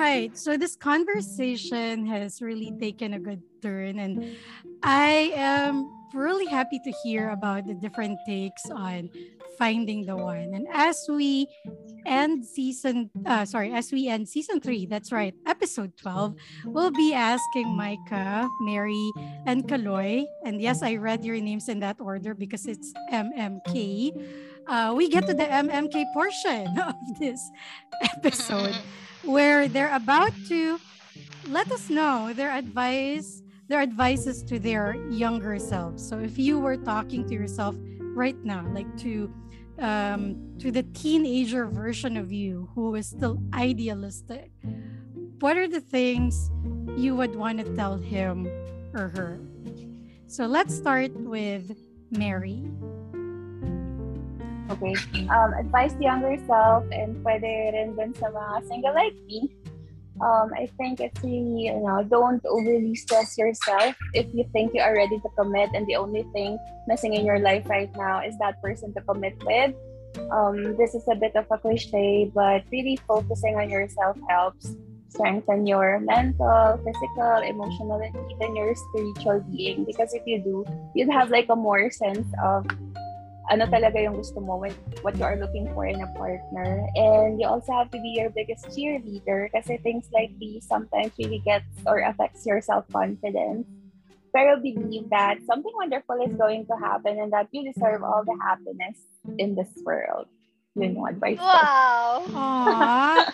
Right. 0.09 0.33
So 0.33 0.57
this 0.57 0.75
conversation 0.75 2.01
has 2.09 2.41
really 2.41 2.73
taken 2.81 3.13
a 3.13 3.21
good 3.21 3.45
turn, 3.61 4.01
and 4.01 4.25
I 4.81 5.37
am 5.37 5.85
really 6.17 6.49
happy 6.49 6.81
to 6.81 6.91
hear 7.05 7.29
about 7.29 7.69
the 7.69 7.75
different 7.75 8.17
takes 8.25 8.65
on 8.73 9.13
finding 9.61 10.09
the 10.09 10.17
one. 10.17 10.49
And 10.57 10.65
as 10.73 11.05
we 11.05 11.45
end 12.09 12.41
season, 12.41 13.13
uh, 13.21 13.45
sorry, 13.45 13.69
as 13.71 13.93
we 13.93 14.09
end 14.09 14.27
season 14.27 14.57
three, 14.59 14.89
that's 14.89 15.11
right, 15.13 15.35
episode 15.45 15.93
12, 16.01 16.33
we'll 16.65 16.89
be 16.89 17.13
asking 17.13 17.69
Micah, 17.77 18.49
Mary, 18.65 19.13
and 19.45 19.69
Kaloy. 19.69 20.25
And 20.43 20.59
yes, 20.59 20.81
I 20.81 20.95
read 20.95 21.23
your 21.23 21.37
names 21.37 21.69
in 21.69 21.85
that 21.85 22.01
order 22.01 22.33
because 22.33 22.65
it's 22.65 22.91
MMK. 23.13 24.09
Uh, 24.65 24.93
we 24.97 25.07
get 25.07 25.27
to 25.27 25.35
the 25.35 25.45
MMK 25.45 26.01
portion 26.17 26.65
of 26.81 26.97
this 27.19 27.37
episode 28.01 28.73
where 29.23 29.67
they're 29.67 29.95
about 29.95 30.33
to 30.47 30.79
let 31.47 31.71
us 31.71 31.89
know 31.89 32.33
their 32.33 32.51
advice 32.51 33.41
their 33.67 33.81
advices 33.81 34.41
to 34.41 34.57
their 34.57 34.95
younger 35.11 35.59
selves. 35.59 36.07
So 36.09 36.17
if 36.17 36.39
you 36.39 36.59
were 36.59 36.75
talking 36.75 37.27
to 37.27 37.33
yourself 37.35 37.75
right 38.15 38.35
now 38.43 38.65
like 38.73 38.97
to 38.97 39.31
um, 39.79 40.55
to 40.59 40.71
the 40.71 40.83
teenager 40.83 41.67
version 41.67 42.17
of 42.17 42.31
you 42.31 42.69
who 42.73 42.95
is 42.95 43.07
still 43.07 43.41
idealistic 43.53 44.51
what 45.39 45.55
are 45.55 45.67
the 45.67 45.79
things 45.79 46.51
you 46.97 47.15
would 47.15 47.35
want 47.35 47.59
to 47.59 47.75
tell 47.75 47.97
him 47.97 48.45
or 48.93 49.09
her? 49.09 49.39
So 50.27 50.45
let's 50.45 50.75
start 50.75 51.11
with 51.13 51.75
mary 52.11 52.65
Okay. 54.69 54.95
Um, 55.29 55.53
advice 55.57 55.93
to 55.93 56.03
younger 56.03 56.37
self 56.45 56.85
and 56.93 57.17
pwede 57.25 57.73
rin 57.73 57.97
dun 57.97 58.13
sa 58.13 58.29
mga 58.29 58.69
single 58.69 58.93
like 58.93 59.17
me. 59.25 59.49
Um, 60.21 60.51
I 60.51 60.67
think 60.77 60.99
it's 60.99 61.15
really, 61.23 61.71
you 61.71 61.79
know, 61.79 62.03
don't 62.03 62.43
overly 62.45 62.93
stress 62.93 63.37
yourself 63.37 63.95
if 64.13 64.27
you 64.35 64.43
think 64.51 64.75
you 64.75 64.81
are 64.83 64.93
ready 64.93 65.15
to 65.15 65.29
commit 65.39 65.71
and 65.73 65.87
the 65.87 65.95
only 65.95 66.27
thing 66.35 66.59
missing 66.87 67.15
in 67.15 67.25
your 67.25 67.39
life 67.39 67.63
right 67.71 67.89
now 67.95 68.19
is 68.19 68.35
that 68.37 68.61
person 68.61 68.93
to 68.93 69.01
commit 69.07 69.39
with. 69.47 69.73
Um, 70.29 70.75
this 70.75 70.93
is 70.93 71.07
a 71.07 71.15
bit 71.15 71.35
of 71.35 71.47
a 71.49 71.57
cliche, 71.57 72.29
but 72.35 72.67
really 72.71 72.99
focusing 73.07 73.55
on 73.55 73.69
yourself 73.69 74.17
helps 74.27 74.75
strengthen 75.09 75.65
your 75.65 75.99
mental, 75.99 76.77
physical, 76.83 77.41
emotional, 77.41 78.01
and 78.01 78.13
even 78.31 78.55
your 78.55 78.75
spiritual 78.75 79.39
being. 79.49 79.85
Because 79.85 80.13
if 80.13 80.23
you 80.25 80.43
do, 80.43 80.65
you'd 80.95 81.11
have 81.11 81.29
like 81.31 81.47
a 81.49 81.55
more 81.55 81.89
sense 81.89 82.27
of 82.43 82.67
ano 83.49 83.65
talaga 83.65 83.97
yung 83.97 84.15
gusto 84.15 84.39
mo, 84.39 84.57
when, 84.57 84.71
what 85.01 85.17
you 85.17 85.25
are 85.25 85.35
looking 85.35 85.65
for 85.73 85.85
in 85.85 86.01
a 86.01 86.07
partner. 86.13 86.85
And 86.95 87.41
you 87.41 87.47
also 87.47 87.73
have 87.73 87.89
to 87.91 87.99
be 87.99 88.13
your 88.15 88.29
biggest 88.29 88.69
cheerleader 88.69 89.49
kasi 89.51 89.77
things 89.81 90.05
like 90.13 90.31
these 90.37 90.65
sometimes 90.65 91.11
really 91.17 91.41
gets 91.41 91.65
or 91.85 92.05
affects 92.05 92.45
your 92.45 92.61
self-confidence. 92.61 93.65
Pero 94.29 94.61
believe 94.61 95.09
that 95.09 95.41
something 95.49 95.73
wonderful 95.73 96.21
is 96.21 96.37
going 96.37 96.69
to 96.69 96.77
happen 96.77 97.17
and 97.17 97.33
that 97.33 97.49
you 97.49 97.65
deserve 97.65 98.05
all 98.05 98.21
the 98.21 98.37
happiness 98.45 99.01
in 99.41 99.57
this 99.57 99.73
world. 99.81 100.29
You 100.77 100.93
know, 100.93 101.09
advice. 101.09 101.41
Wow. 101.41 103.25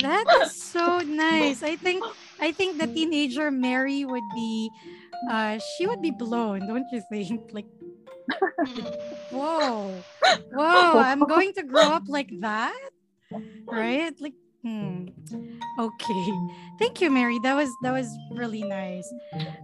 That 0.00 0.26
is 0.42 0.56
so 0.56 0.98
nice. 1.06 1.62
I 1.62 1.76
think 1.76 2.02
I 2.40 2.50
think 2.52 2.80
the 2.80 2.88
teenager 2.88 3.50
Mary 3.50 4.04
would 4.04 4.26
be 4.34 4.70
uh 5.30 5.58
she 5.76 5.86
would 5.86 6.02
be 6.02 6.10
blown, 6.10 6.66
don't 6.66 6.88
you 6.90 7.02
think? 7.08 7.52
Like 7.52 7.68
Whoa. 9.30 9.94
Whoa. 10.52 10.98
I'm 10.98 11.20
going 11.28 11.52
to 11.54 11.62
grow 11.62 11.92
up 11.92 12.04
like 12.08 12.30
that. 12.40 12.90
Right? 13.66 14.14
Like 14.20 14.34
hmm. 14.62 15.08
Okay. 15.78 16.32
Thank 16.78 17.00
you, 17.00 17.10
Mary. 17.10 17.38
That 17.42 17.54
was 17.54 17.70
that 17.82 17.92
was 17.92 18.08
really 18.30 18.62
nice. 18.62 19.06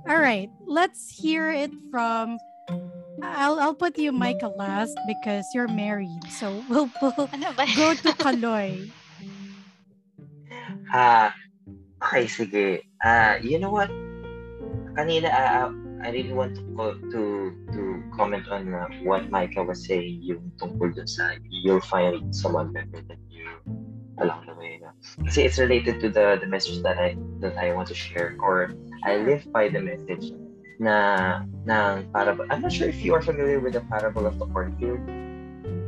All 0.08 0.18
right. 0.18 0.50
Let's 0.66 1.10
hear 1.10 1.50
it 1.50 1.70
from 1.90 2.38
I'll 3.22 3.60
I'll 3.60 3.74
put 3.74 3.98
you 3.98 4.12
Micah 4.12 4.52
last 4.56 4.98
because 5.06 5.44
you're 5.54 5.68
married. 5.68 6.20
So 6.30 6.64
we'll, 6.68 6.90
we'll 7.02 7.12
go 7.12 7.94
to 7.94 8.10
Kaloy. 8.16 8.90
Ah, 10.92 11.30
uh, 11.30 12.04
okay, 12.04 12.26
sige. 12.26 12.82
Ah, 13.04 13.36
uh, 13.38 13.44
you 13.44 13.58
know 13.58 13.70
what? 13.70 13.90
Kanina, 14.96 15.30
uh, 15.30 15.70
I 16.02 16.10
really 16.10 16.32
want 16.32 16.56
to 16.56 16.64
to 17.12 17.22
to 17.72 17.79
comment 18.16 18.46
on 18.48 18.74
uh, 18.74 18.86
what 19.02 19.30
Micah 19.30 19.62
was 19.62 19.86
saying 19.86 20.20
yung 20.22 20.52
tungkol 20.58 20.92
dun 20.94 21.06
sa 21.06 21.34
you'll 21.48 21.82
find 21.82 22.34
someone 22.34 22.72
better 22.72 23.00
than 23.06 23.20
you 23.30 23.48
along 24.20 24.44
the 24.46 24.54
way. 24.54 24.78
No? 24.82 24.92
Kasi 25.24 25.48
it's 25.48 25.58
related 25.58 26.00
to 26.04 26.08
the 26.12 26.36
the 26.40 26.46
message 26.46 26.82
that 26.82 26.98
I 27.00 27.16
that 27.40 27.56
I 27.56 27.72
want 27.72 27.88
to 27.88 27.96
share 27.96 28.36
or 28.40 28.74
I 29.04 29.22
live 29.24 29.48
by 29.52 29.72
the 29.72 29.80
message 29.80 30.32
na 30.80 31.44
ng 31.68 32.08
parable. 32.12 32.48
I'm 32.48 32.64
not 32.64 32.72
sure 32.72 32.88
if 32.88 33.00
you 33.04 33.12
are 33.12 33.22
familiar 33.24 33.60
with 33.60 33.76
the 33.76 33.84
parable 33.88 34.24
of 34.24 34.40
the 34.40 34.48
cornfield. 34.48 35.00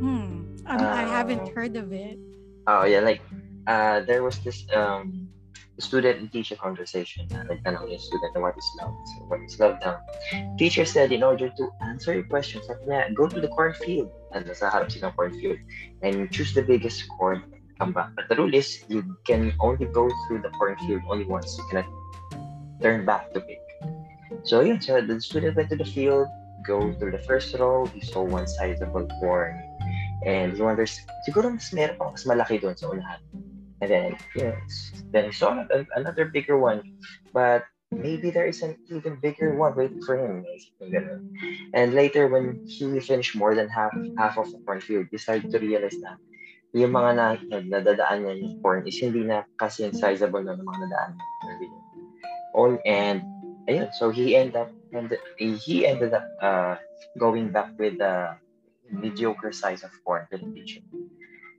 Hmm. 0.01 0.45
Um, 0.65 0.79
I 0.79 1.03
haven't 1.03 1.49
Uh, 1.49 1.53
heard 1.53 1.75
of 1.75 1.91
it. 1.91 2.17
Oh 2.65 2.85
yeah, 2.85 3.01
like 3.01 3.21
uh, 3.67 4.01
there 4.05 4.23
was 4.23 4.39
this 4.41 4.63
um, 4.71 5.22
student 5.79 6.19
and 6.19 6.31
teacher 6.31 6.55
conversation. 6.55 7.25
Like 7.49 7.63
tanong 7.63 7.89
yung 7.89 7.99
student 7.99 8.37
what 8.37 8.57
is 8.57 8.69
love? 8.81 8.93
So 8.93 9.17
what 9.25 9.41
is 9.41 9.57
love 9.59 9.81
now? 9.81 9.97
Teacher 10.57 10.85
said 10.85 11.11
in 11.11 11.23
order 11.23 11.49
to 11.49 11.63
answer 11.81 12.13
your 12.13 12.25
niya, 12.25 13.13
go 13.15 13.27
to 13.27 13.41
the 13.41 13.49
cornfield. 13.49 14.11
And 14.33 14.45
nasa 14.45 14.69
harap 14.69 14.93
ng 14.93 15.13
cornfield. 15.17 15.57
And 16.01 16.29
choose 16.29 16.53
the 16.53 16.61
biggest 16.61 17.05
corn 17.17 17.41
and 17.49 17.61
come 17.77 17.91
back. 17.93 18.13
But 18.15 18.29
the 18.29 18.35
rule 18.37 18.53
is 18.53 18.85
you 18.89 19.03
can 19.25 19.53
only 19.59 19.85
go 19.89 20.09
through 20.27 20.41
the 20.45 20.53
cornfield 20.57 21.01
only 21.09 21.25
once. 21.25 21.57
You 21.57 21.65
cannot 21.69 21.89
turn 22.81 23.05
back 23.05 23.33
to 23.33 23.41
pick. 23.41 23.61
So 24.43 24.61
yeah, 24.61 24.77
so 24.77 25.01
the 25.01 25.21
student 25.21 25.55
went 25.55 25.69
to 25.69 25.77
the 25.77 25.85
field, 25.85 26.27
go 26.65 26.93
through 26.97 27.11
the 27.11 27.23
first 27.23 27.53
row, 27.55 27.85
he 27.85 28.01
saw 28.01 28.23
one 28.23 28.47
sizable 28.47 29.07
corn. 29.19 29.61
And 30.25 30.55
he 30.55 30.61
wonders, 30.61 30.99
siguro 31.27 31.51
mas 31.51 31.71
meron 31.75 31.99
pang 31.99 32.11
mas 32.15 32.23
malaki 32.23 32.59
doon 32.59 32.79
sa 32.79 32.87
unahan. 32.91 33.19
And 33.83 33.91
then, 33.91 34.15
yes, 34.31 35.03
then 35.11 35.27
he 35.27 35.33
saw 35.35 35.59
another, 35.95 36.31
bigger 36.31 36.55
one. 36.55 36.95
But 37.35 37.67
maybe 37.91 38.31
there 38.31 38.47
is 38.47 38.63
an 38.63 38.79
even 38.87 39.19
bigger 39.19 39.59
one 39.59 39.75
waiting 39.75 39.99
for 40.07 40.15
him. 40.15 40.47
And 41.73 41.91
later, 41.91 42.31
when 42.31 42.63
he 42.63 42.87
finished 43.03 43.35
more 43.35 43.59
than 43.59 43.67
half 43.67 43.91
half 44.15 44.39
of 44.39 44.47
the 44.55 44.63
cornfield, 44.63 45.11
he 45.11 45.19
started 45.19 45.51
to 45.51 45.59
realize 45.59 45.99
na 45.99 46.15
yung 46.71 46.95
mga 46.95 47.11
na, 47.11 47.25
na 47.51 47.57
nadadaan 47.59 48.23
niya 48.23 48.33
yung 48.39 48.55
corn 48.63 48.87
is 48.87 48.97
hindi 49.03 49.27
na 49.27 49.43
kasi 49.59 49.91
sizable 49.91 50.41
na 50.41 50.55
mga 50.55 50.79
nadaan 50.87 51.11
niya. 51.19 51.27
On 52.55 52.71
and 52.87 53.19
ayun, 53.67 53.91
so 53.99 54.15
he 54.15 54.39
ended 54.39 54.55
up 54.55 54.71
and 54.95 55.11
he 55.37 55.83
ended 55.83 56.15
up 56.15 56.25
uh, 56.39 56.79
going 57.19 57.51
back 57.51 57.75
with 57.75 57.99
the 57.99 58.39
mediocre 58.87 59.51
size 59.51 59.83
of 59.83 59.91
corn 60.07 60.23
to 60.31 60.39
the 60.39 60.47
teacher. 60.55 60.79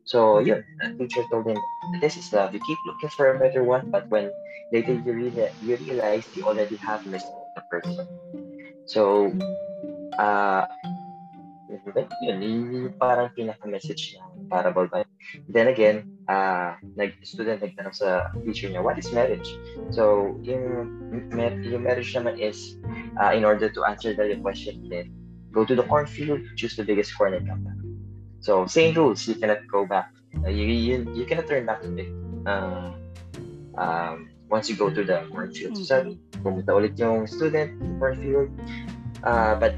So 0.04 0.38
yun, 0.38 0.64
the 0.80 0.92
teacher 1.00 1.24
told 1.32 1.48
him, 1.48 1.56
"This 2.00 2.16
is 2.20 2.28
love. 2.32 2.52
You 2.52 2.60
keep 2.60 2.78
looking 2.86 3.12
for 3.16 3.32
a 3.32 3.38
better 3.40 3.64
one, 3.64 3.88
but 3.88 4.08
when 4.12 4.28
later 4.72 4.92
you 4.92 5.12
realize 5.12 5.56
you 5.64 5.76
realize 5.80 6.24
you 6.36 6.44
already 6.44 6.76
have 6.76 7.04
missed 7.08 7.28
the 7.56 7.62
person." 7.72 8.04
So, 8.84 9.32
uh, 10.20 10.68
yun, 12.20 12.42
yun 12.42 12.92
parang 13.00 13.32
pinaka-message 13.32 14.20
ng 14.20 14.48
parable 14.52 14.86
ba? 14.92 15.08
Then 15.48 15.68
again, 15.72 16.04
uh, 16.28 16.76
nag 16.96 17.16
student 17.24 17.64
nagtanong 17.64 17.96
sa 17.96 18.28
teacher 18.44 18.68
niya, 18.68 18.84
what 18.84 19.00
is 19.00 19.08
marriage? 19.12 19.48
So, 19.90 20.36
yung, 20.44 21.24
yung 21.64 21.82
marriage 21.82 22.12
naman 22.12 22.36
is, 22.36 22.76
uh, 23.16 23.32
in 23.32 23.44
order 23.44 23.72
to 23.72 23.80
answer 23.88 24.12
the 24.12 24.36
question, 24.44 24.84
then 24.92 25.12
go 25.52 25.64
to 25.64 25.74
the 25.74 25.86
cornfield, 25.88 26.44
choose 26.56 26.76
the 26.76 26.84
biggest 26.84 27.16
corn 27.16 27.34
and 27.34 27.48
come 27.48 27.64
back. 27.64 27.73
So, 28.44 28.68
same 28.68 28.92
rules, 28.92 29.24
you 29.26 29.40
cannot 29.40 29.64
go 29.72 29.88
back. 29.88 30.12
Uh, 30.44 30.52
you, 30.52 30.68
you, 30.68 31.08
you 31.16 31.24
cannot 31.24 31.48
turn 31.48 31.64
back 31.64 31.80
to. 31.80 31.88
Uh, 32.44 32.92
um, 33.80 34.28
once 34.52 34.68
you 34.68 34.76
go 34.76 34.92
to 34.92 35.02
the 35.02 35.24
cornfield. 35.32 35.80
So, 35.80 35.82
sabi, 35.88 36.20
pumunta 36.44 36.76
ulit 36.76 37.00
yung 37.00 37.24
student 37.24 37.80
cornfield. 37.96 38.52
Uh, 39.24 39.56
but 39.56 39.72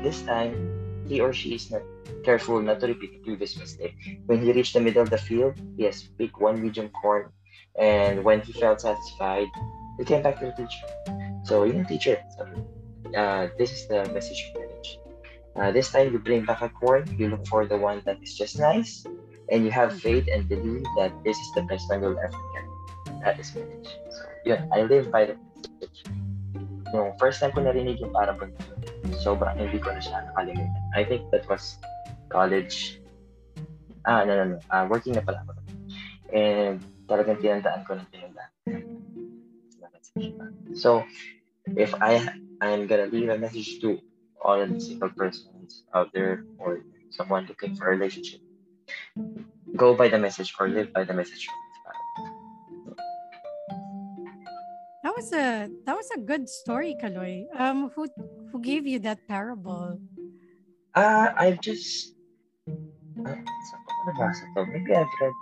this 0.00 0.24
time, 0.24 0.56
he 1.04 1.20
or 1.20 1.36
she 1.36 1.60
is 1.60 1.68
not 1.68 1.84
careful 2.24 2.56
not 2.64 2.80
to 2.80 2.88
repeat 2.88 3.20
the 3.20 3.22
previous 3.22 3.60
mistake. 3.60 3.92
When 4.24 4.40
he 4.40 4.48
reached 4.50 4.72
the 4.72 4.80
middle 4.80 5.04
of 5.04 5.12
the 5.12 5.20
field, 5.20 5.60
he 5.76 5.84
has 5.84 6.08
picked 6.16 6.40
one 6.40 6.56
medium 6.56 6.88
corn, 6.96 7.28
and 7.76 8.24
when 8.24 8.40
he 8.40 8.56
felt 8.56 8.80
satisfied, 8.80 9.52
he 10.00 10.08
came 10.08 10.24
back 10.24 10.40
to 10.40 10.48
the 10.48 10.56
teacher. 10.56 10.88
So, 11.44 11.68
yung 11.68 11.84
teacher, 11.84 12.16
sabi, 12.32 12.64
uh, 13.12 13.52
this 13.60 13.76
is 13.76 13.84
the 13.92 14.08
message. 14.16 14.40
Uh, 15.56 15.72
this 15.72 15.90
time, 15.90 16.12
you 16.12 16.18
bring 16.18 16.44
back 16.44 16.60
a 16.60 16.68
corn, 16.68 17.08
you 17.16 17.28
look 17.28 17.46
for 17.48 17.64
the 17.64 17.76
one 17.76 18.02
that 18.04 18.20
is 18.22 18.36
just 18.36 18.58
nice, 18.60 19.04
and 19.50 19.64
you 19.64 19.70
have 19.70 19.96
faith 20.00 20.28
and 20.28 20.48
believe 20.48 20.84
that 20.96 21.12
this 21.24 21.36
is 21.36 21.48
the 21.56 21.62
best 21.62 21.88
one 21.88 22.02
you'll 22.02 22.20
ever 22.20 22.40
get. 22.52 22.64
That 23.24 23.40
is 23.40 23.54
marriage. 23.54 23.88
So, 24.10 24.22
yun, 24.44 24.68
I 24.72 24.82
live 24.82 25.10
by 25.10 25.32
the 25.32 25.34
message. 25.80 26.04
Yung 26.92 27.16
first 27.18 27.40
time 27.40 27.52
ko 27.56 27.64
narinig 27.64 27.98
yung 27.98 28.12
na 28.12 28.36
yun, 28.36 28.52
sobrang 29.16 29.56
hindi 29.56 29.80
ko 29.80 29.90
na 29.90 30.00
siya 30.00 30.28
nakalimutan. 30.30 30.82
I 30.94 31.02
think 31.02 31.26
that 31.32 31.48
was 31.48 31.80
college. 32.28 33.00
Ah, 34.06 34.22
no, 34.22 34.36
no, 34.36 34.44
no. 34.54 34.58
Ah, 34.70 34.86
working 34.86 35.16
na 35.16 35.24
pala 35.24 35.42
ako. 35.42 35.56
And 36.30 36.78
talagang 37.10 37.42
tinandaan 37.42 37.82
ko 37.88 37.98
ng 37.98 38.06
tinandaan. 38.12 38.50
So, 40.76 41.02
if 41.74 41.90
I 41.98 42.22
I'm 42.60 42.86
gonna 42.86 43.10
leave 43.10 43.28
a 43.28 43.38
message 43.38 43.80
to 43.82 43.98
all 44.42 44.60
the 44.64 44.80
single 44.80 45.10
persons 45.10 45.84
out 45.94 46.12
there 46.12 46.44
or 46.58 46.80
someone 47.10 47.46
looking 47.46 47.74
for 47.74 47.88
a 47.88 47.90
relationship, 47.96 48.40
go 49.76 49.94
by 49.94 50.08
the 50.08 50.18
message 50.18 50.52
or 50.58 50.68
live 50.68 50.92
by 50.92 51.04
the 51.04 51.14
message. 51.14 51.46
That 55.02 55.14
was 55.14 55.32
a 55.32 55.70
that 55.86 55.94
was 55.96 56.10
a 56.10 56.20
good 56.20 56.48
story, 56.48 56.96
Kaloy. 56.98 57.46
Um, 57.54 57.90
who 57.94 58.10
who 58.52 58.58
gave 58.60 58.86
you 58.86 58.98
that 59.06 59.22
parable? 59.28 60.02
Uh, 60.94 61.30
I've 61.36 61.60
just 61.62 62.16
uh, 63.22 63.38
saan 63.38 63.80
ko 63.86 64.12
ba? 64.18 64.66
Maybe 64.66 64.92
I've 64.92 65.14
read 65.22 65.34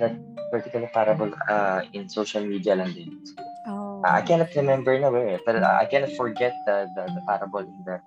that 0.00 0.14
particular 0.50 0.88
parable 0.92 1.32
uh, 1.48 1.84
in 1.92 2.08
social 2.08 2.44
media 2.44 2.76
lang 2.76 2.92
din. 2.96 3.20
Oh, 3.68 4.00
I 4.04 4.22
cannot 4.22 4.54
remember 4.54 4.96
na 4.96 5.10
where, 5.10 5.40
but 5.44 5.60
uh, 5.60 5.76
I 5.80 5.86
cannot 5.86 6.14
forget 6.14 6.54
the, 6.66 6.86
the, 6.94 7.02
the 7.18 7.22
parable 7.26 7.66
in 7.66 7.82
the 7.84 8.00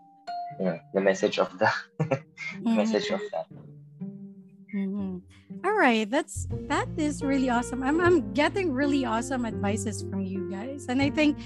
you 0.57 0.65
know, 0.65 0.79
the 0.93 1.01
message 1.01 1.37
of 1.39 1.51
the 1.59 1.69
Mhm. 2.63 2.75
message 2.75 3.09
of 3.11 3.21
that. 3.31 3.45
Mhm. 4.73 5.21
All 5.65 5.73
right, 5.77 6.09
that's 6.09 6.47
that 6.69 6.87
is 6.97 7.21
really 7.23 7.49
awesome. 7.49 7.81
I'm 7.83 7.99
I'm 7.99 8.33
getting 8.33 8.71
really 8.71 9.03
awesome 9.05 9.45
advices 9.45 10.05
from 10.09 10.21
you 10.25 10.49
guys, 10.49 10.85
and 10.87 11.01
I 11.01 11.09
think 11.09 11.37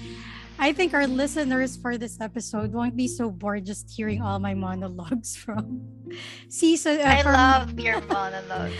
I 0.60 0.70
think 0.72 0.94
our 0.94 1.08
listeners 1.08 1.74
for 1.74 1.98
this 1.98 2.20
episode 2.20 2.70
won't 2.76 2.94
be 2.94 3.08
so 3.08 3.26
bored 3.32 3.64
just 3.66 3.90
hearing 3.90 4.22
all 4.22 4.38
my 4.38 4.54
monologues 4.54 5.34
from 5.42 5.82
season. 6.48 7.00
uh, 7.00 7.10
I 7.10 7.22
from 7.24 7.32
love 7.32 7.80
your 7.80 7.98
monologues. 8.06 8.78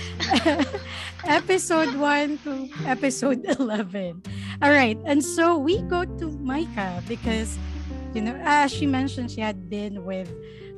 episode 1.24 1.96
one 1.96 2.38
to 2.44 2.68
episode 2.86 3.42
eleven. 3.58 4.22
All 4.62 4.70
right, 4.70 4.98
and 5.08 5.24
so 5.24 5.56
we 5.58 5.80
go 5.88 6.04
to 6.04 6.26
Micah 6.38 7.02
because 7.08 7.56
you 8.14 8.22
know, 8.22 8.38
as 8.42 8.72
she 8.72 8.86
mentioned, 8.86 9.30
she 9.30 9.40
had 9.40 9.68
been 9.68 10.04
with 10.04 10.30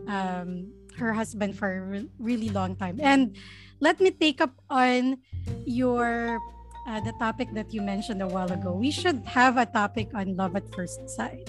um, 0.08 0.72
her 0.96 1.12
husband 1.12 1.56
for 1.56 1.68
a 1.68 1.80
re- 1.80 2.10
really 2.18 2.48
long 2.48 2.74
time. 2.74 2.98
And 3.02 3.36
let 3.80 4.00
me 4.00 4.10
take 4.10 4.40
up 4.40 4.56
on 4.70 5.18
your 5.64 6.40
uh, 6.86 7.00
the 7.00 7.12
topic 7.18 7.52
that 7.52 7.74
you 7.74 7.82
mentioned 7.82 8.22
a 8.22 8.26
while 8.26 8.50
ago. 8.50 8.72
We 8.72 8.90
should 8.90 9.20
have 9.26 9.58
a 9.58 9.66
topic 9.66 10.08
on 10.14 10.36
love 10.36 10.56
at 10.56 10.64
first 10.74 11.10
sight. 11.10 11.44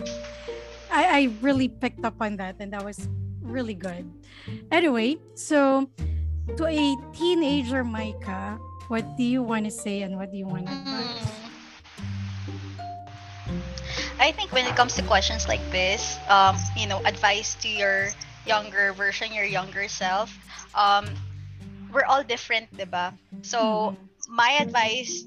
I, 0.91 1.03
I 1.05 1.21
really 1.41 1.69
picked 1.69 2.03
up 2.03 2.15
on 2.19 2.37
that, 2.37 2.57
and 2.59 2.73
that 2.73 2.83
was 2.83 3.07
really 3.41 3.75
good. 3.75 4.09
Anyway, 4.71 5.17
so 5.35 5.89
to 6.57 6.65
a 6.65 6.95
teenager, 7.13 7.83
Micah, 7.83 8.59
what 8.87 9.05
do 9.15 9.23
you 9.23 9.43
want 9.43 9.65
to 9.65 9.71
say 9.71 10.01
and 10.01 10.17
what 10.17 10.31
do 10.31 10.37
you 10.37 10.47
want 10.47 10.67
to 10.67 10.73
advise? 10.73 11.46
I 14.19 14.31
think 14.31 14.51
when 14.51 14.65
it 14.65 14.75
comes 14.75 14.95
to 14.95 15.03
questions 15.03 15.47
like 15.47 15.61
this, 15.69 16.17
um, 16.27 16.57
you 16.75 16.87
know, 16.87 17.01
advice 17.05 17.53
to 17.61 17.69
your 17.69 18.09
younger 18.47 18.91
version, 18.93 19.31
your 19.31 19.45
younger 19.45 19.87
self, 19.87 20.33
um, 20.73 21.05
we're 21.93 22.05
all 22.05 22.23
different, 22.23 22.65
diba? 22.75 23.13
So, 23.43 23.95
my 24.27 24.57
advice 24.59 25.25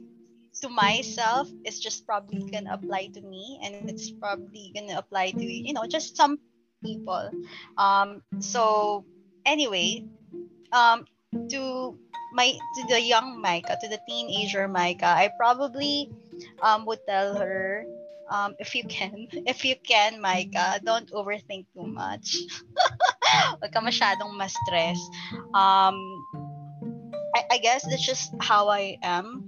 to 0.61 0.69
myself 0.69 1.49
is 1.65 1.79
just 1.79 2.05
probably 2.05 2.51
gonna 2.51 2.75
apply 2.75 3.15
to 3.15 3.21
me 3.23 3.61
and 3.63 3.89
it's 3.89 4.11
probably 4.11 4.73
gonna 4.75 4.99
apply 4.99 5.31
to, 5.39 5.45
you 5.45 5.73
know, 5.73 5.87
just 5.87 6.17
some 6.17 6.39
people. 6.83 7.31
Um, 7.79 8.23
so, 8.41 9.05
anyway, 9.47 10.05
um, 10.73 11.07
to 11.49 11.97
my 12.35 12.59
to 12.75 12.83
the 12.89 13.01
young 13.01 13.41
Micah, 13.41 13.79
to 13.81 13.89
the 13.89 14.01
teenager 14.09 14.67
Micah, 14.67 15.15
I 15.15 15.31
probably 15.39 16.11
um, 16.63 16.87
would 16.87 17.01
tell 17.07 17.39
her 17.39 17.87
um, 18.31 18.55
if 18.59 18.75
you 18.75 18.85
can, 18.85 19.27
if 19.47 19.65
you 19.65 19.75
can, 19.77 20.21
Micah, 20.21 20.81
don't 20.85 21.11
overthink 21.11 21.67
too 21.75 21.87
much. 21.87 22.39
Huwag 23.61 23.71
ka 23.75 23.81
masyadong 23.83 24.35
ma-stress. 24.39 24.99
Um, 25.55 25.99
I, 27.37 27.43
I 27.53 27.59
guess 27.59 27.87
that's 27.87 28.03
just 28.03 28.35
how 28.41 28.71
I 28.71 28.99
am 29.03 29.45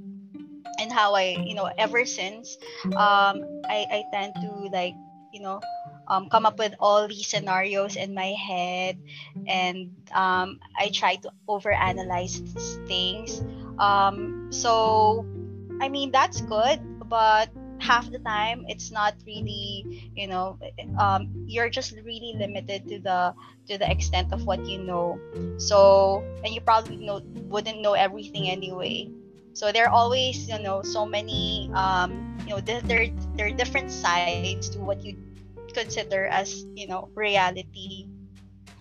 and 0.78 0.92
how 0.92 1.14
I, 1.14 1.38
you 1.42 1.54
know, 1.54 1.70
ever 1.78 2.04
since, 2.04 2.58
um, 2.94 3.42
I, 3.66 3.86
I 3.90 4.04
tend 4.12 4.34
to 4.42 4.70
like, 4.70 4.94
you 5.32 5.40
know, 5.40 5.60
um, 6.06 6.28
come 6.28 6.46
up 6.46 6.58
with 6.58 6.74
all 6.78 7.08
these 7.08 7.26
scenarios 7.26 7.96
in 7.96 8.14
my 8.14 8.34
head 8.34 8.98
and 9.46 9.90
um, 10.12 10.60
I 10.78 10.90
try 10.92 11.16
to 11.16 11.30
overanalyze 11.48 12.38
things. 12.86 13.42
Um, 13.78 14.48
so, 14.52 15.24
I 15.80 15.88
mean, 15.88 16.12
that's 16.12 16.40
good, 16.42 16.78
but 17.08 17.50
half 17.82 18.10
the 18.10 18.18
time 18.20 18.64
it's 18.68 18.90
not 18.90 19.14
really 19.26 20.10
you 20.14 20.28
know 20.28 20.58
um, 20.98 21.28
you're 21.46 21.70
just 21.70 21.92
really 21.92 22.34
limited 22.38 22.88
to 22.88 22.98
the 23.00 23.34
to 23.68 23.78
the 23.78 23.90
extent 23.90 24.32
of 24.32 24.44
what 24.46 24.64
you 24.66 24.78
know. 24.78 25.18
So 25.58 26.24
and 26.44 26.54
you 26.54 26.60
probably 26.60 26.96
know 26.96 27.20
wouldn't 27.48 27.80
know 27.82 27.94
everything 27.94 28.48
anyway. 28.48 29.10
So 29.54 29.72
there 29.72 29.86
are 29.86 29.92
always 29.92 30.48
you 30.48 30.58
know 30.60 30.82
so 30.82 31.06
many 31.06 31.70
um, 31.74 32.38
you 32.46 32.54
know 32.54 32.60
there 32.60 32.82
there 32.82 33.08
there 33.36 33.46
are 33.48 33.56
different 33.56 33.90
sides 33.90 34.58
to 34.60 34.70
what 34.70 34.94
you 34.96 35.06
consider 35.66 36.26
as 36.26 36.64
you 36.74 36.86
know 36.86 37.08
reality 37.14 38.06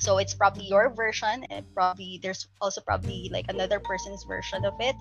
so 0.02 0.18
it's 0.18 0.34
probably 0.34 0.66
your 0.66 0.89
version 0.89 1.45
and 1.54 1.64
probably 1.74 2.20
there's 2.22 2.47
also 2.60 2.82
probably 2.82 3.30
like 3.32 3.45
another 3.49 3.80
person's 3.80 4.24
version 4.26 4.66
of 4.66 4.74
it. 4.82 4.95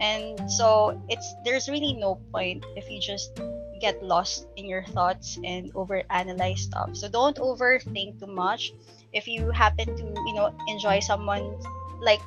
And 0.00 0.50
so 0.50 1.00
it's 1.08 1.34
there's 1.44 1.70
really 1.70 1.94
no 1.94 2.18
point 2.34 2.66
if 2.74 2.90
you 2.90 3.00
just 3.00 3.38
get 3.80 4.02
lost 4.02 4.50
in 4.56 4.66
your 4.66 4.82
thoughts 4.90 5.38
and 5.44 5.72
overanalyze 5.74 6.66
stuff. 6.66 6.98
So 6.98 7.08
don't 7.08 7.38
overthink 7.38 8.18
too 8.18 8.26
much. 8.26 8.74
If 9.14 9.30
you 9.30 9.54
happen 9.54 9.86
to 9.86 10.02
you 10.02 10.34
know 10.34 10.50
enjoy 10.66 10.98
someone 10.98 11.54
like 12.02 12.20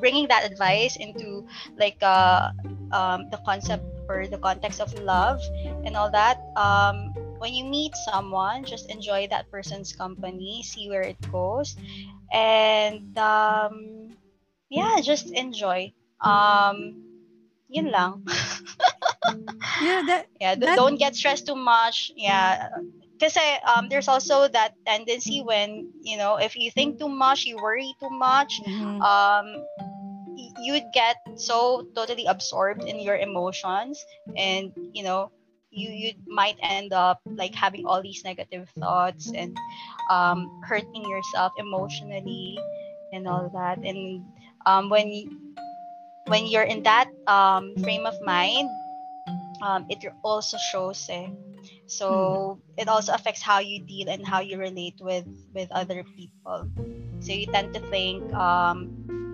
bringing 0.00 0.26
that 0.32 0.48
advice 0.48 0.96
into 0.96 1.44
like 1.76 2.00
uh, 2.00 2.50
um, 2.90 3.28
the 3.28 3.38
concept 3.44 3.84
or 4.08 4.26
the 4.26 4.38
context 4.38 4.80
of 4.80 4.90
love 4.98 5.38
and 5.84 5.94
all 5.94 6.10
that 6.10 6.40
um, 6.56 7.12
when 7.42 7.52
you 7.52 7.66
meet 7.66 7.90
someone, 8.06 8.62
just 8.62 8.86
enjoy 8.88 9.26
that 9.26 9.50
person's 9.50 9.90
company, 9.90 10.62
see 10.62 10.86
where 10.88 11.02
it 11.02 11.18
goes, 11.34 11.74
and 12.30 13.18
um, 13.18 14.14
yeah, 14.70 15.02
just 15.02 15.34
enjoy. 15.34 15.90
Um, 16.22 17.02
yun 17.66 17.90
lang. 17.90 18.22
yeah, 19.82 20.06
that, 20.06 20.26
yeah, 20.38 20.54
that... 20.54 20.76
don't 20.78 21.02
get 21.02 21.18
stressed 21.18 21.50
too 21.50 21.58
much. 21.58 22.12
Yeah. 22.14 22.70
Because 23.18 23.36
um, 23.66 23.88
there's 23.90 24.06
also 24.06 24.46
that 24.46 24.74
tendency 24.86 25.42
when 25.42 25.90
you 26.02 26.16
know 26.16 26.38
if 26.38 26.54
you 26.54 26.70
think 26.70 26.98
too 26.98 27.10
much, 27.10 27.42
you 27.42 27.58
worry 27.58 27.90
too 27.98 28.10
much, 28.10 28.62
mm-hmm. 28.62 29.02
um, 29.02 29.46
you'd 30.62 30.86
get 30.94 31.18
so 31.34 31.86
totally 31.94 32.26
absorbed 32.26 32.86
in 32.86 33.02
your 33.02 33.18
emotions, 33.18 34.06
and 34.38 34.70
you 34.94 35.02
know 35.02 35.30
you 35.72 35.88
you 35.88 36.12
might 36.28 36.56
end 36.60 36.92
up 36.92 37.20
like 37.24 37.54
having 37.54 37.86
all 37.88 38.02
these 38.04 38.22
negative 38.24 38.68
thoughts 38.78 39.32
and 39.34 39.56
um, 40.10 40.46
hurting 40.68 41.02
yourself 41.08 41.52
emotionally 41.56 42.60
and 43.12 43.26
all 43.26 43.48
that 43.52 43.78
and 43.80 44.22
um, 44.66 44.88
when 44.92 45.08
when 46.28 46.46
you're 46.46 46.68
in 46.68 46.82
that 46.84 47.08
um, 47.26 47.74
frame 47.82 48.06
of 48.06 48.14
mind 48.22 48.68
um, 49.64 49.86
it 49.88 49.98
also 50.22 50.58
shows 50.58 51.08
eh. 51.08 51.26
so 51.86 52.60
mm. 52.60 52.80
it 52.82 52.88
also 52.88 53.12
affects 53.12 53.40
how 53.40 53.58
you 53.58 53.80
deal 53.80 54.08
and 54.08 54.26
how 54.26 54.40
you 54.40 54.58
relate 54.58 55.00
with 55.00 55.26
with 55.54 55.72
other 55.72 56.04
people 56.16 56.68
so 57.20 57.32
you 57.32 57.46
tend 57.46 57.72
to 57.72 57.80
think 57.88 58.20
um, 58.34 58.92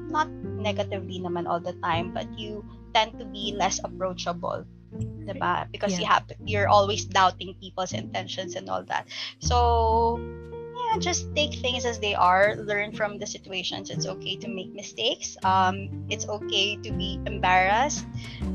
not 0.09 0.30
negatively 0.30 1.18
naman 1.18 1.51
all 1.51 1.61
the 1.61 1.74
time 1.82 2.14
but 2.14 2.26
you 2.39 2.64
tend 2.95 3.18
to 3.18 3.26
be 3.26 3.53
less 3.59 3.82
approachable 3.82 4.64
diba? 4.93 5.70
Because 5.70 5.93
yeah. 5.93 6.01
you 6.01 6.07
have 6.07 6.24
you're 6.45 6.68
always 6.68 7.05
doubting 7.05 7.55
people's 7.61 7.93
intentions 7.93 8.55
and 8.57 8.68
all 8.68 8.82
that. 8.84 9.09
So 9.41 10.18
yeah, 10.18 10.99
just 10.99 11.34
take 11.34 11.55
things 11.61 11.84
as 11.84 11.99
they 11.99 12.14
are. 12.14 12.57
Learn 12.57 12.93
from 12.93 13.18
the 13.18 13.26
situations. 13.26 13.91
It's 13.91 14.07
okay 14.07 14.36
to 14.36 14.49
make 14.49 14.72
mistakes. 14.72 15.36
Um, 15.45 16.07
it's 16.09 16.26
okay 16.28 16.76
to 16.76 16.91
be 16.93 17.20
embarrassed. 17.26 18.07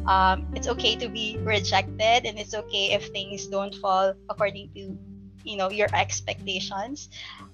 Um, 0.08 0.48
it's 0.56 0.68
okay 0.68 0.96
to 0.98 1.08
be 1.10 1.38
rejected, 1.42 2.26
and 2.26 2.40
it's 2.40 2.54
okay 2.54 2.94
if 2.94 3.10
things 3.10 3.48
don't 3.48 3.76
fall 3.76 4.14
according 4.30 4.74
to 4.76 4.98
you 5.44 5.58
know 5.58 5.70
your 5.70 5.88
expectations. 5.94 7.10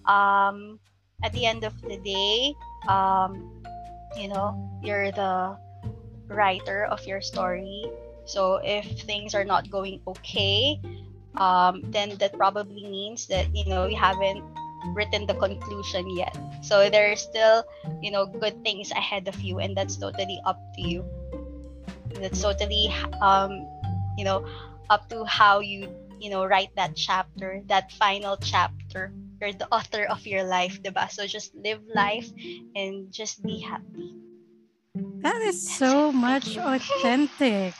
Um, 0.05 0.79
at 1.23 1.33
the 1.33 1.45
end 1.45 1.63
of 1.67 1.75
the 1.81 1.97
day, 1.99 2.55
um, 2.87 3.61
you 4.15 4.27
know 4.27 4.55
you're 4.81 5.11
the 5.11 5.57
writer 6.29 6.85
of 6.85 7.03
your 7.05 7.21
story 7.21 7.89
so 8.29 8.61
if 8.61 8.85
things 9.09 9.33
are 9.33 9.43
not 9.43 9.73
going 9.73 10.05
okay, 10.05 10.77
um, 11.41 11.81
then 11.89 12.13
that 12.21 12.37
probably 12.37 12.85
means 12.85 13.25
that 13.25 13.49
you 13.57 13.65
know 13.65 13.89
you 13.89 13.97
haven't 13.97 14.45
written 14.93 15.25
the 15.25 15.33
conclusion 15.33 16.05
yet. 16.13 16.37
So 16.61 16.93
there's 16.93 17.25
still 17.25 17.65
you 18.05 18.13
know 18.13 18.29
good 18.29 18.61
things 18.61 18.93
ahead 18.93 19.27
of 19.27 19.41
you, 19.41 19.57
and 19.57 19.73
that's 19.73 19.97
totally 19.97 20.37
up 20.45 20.61
to 20.77 20.81
you. 20.85 21.01
That's 22.21 22.37
totally 22.37 22.93
um, 23.17 23.65
you 24.13 24.29
know 24.29 24.45
up 24.93 25.09
to 25.09 25.25
how 25.25 25.65
you 25.65 25.89
you 26.21 26.29
know 26.29 26.45
write 26.45 26.69
that 26.77 26.93
chapter, 26.93 27.65
that 27.65 27.91
final 27.97 28.37
chapter. 28.37 29.09
You're 29.41 29.57
the 29.57 29.71
author 29.73 30.05
of 30.05 30.27
your 30.27 30.43
life, 30.43 30.83
diba? 30.83 31.09
So 31.09 31.25
just 31.25 31.55
live 31.55 31.81
life 31.95 32.29
and 32.75 33.09
just 33.09 33.41
be 33.41 33.57
happy. 33.57 34.28
That 35.21 35.41
is 35.41 35.59
so 35.59 36.11
much 36.11 36.57
authentic. 36.57 37.73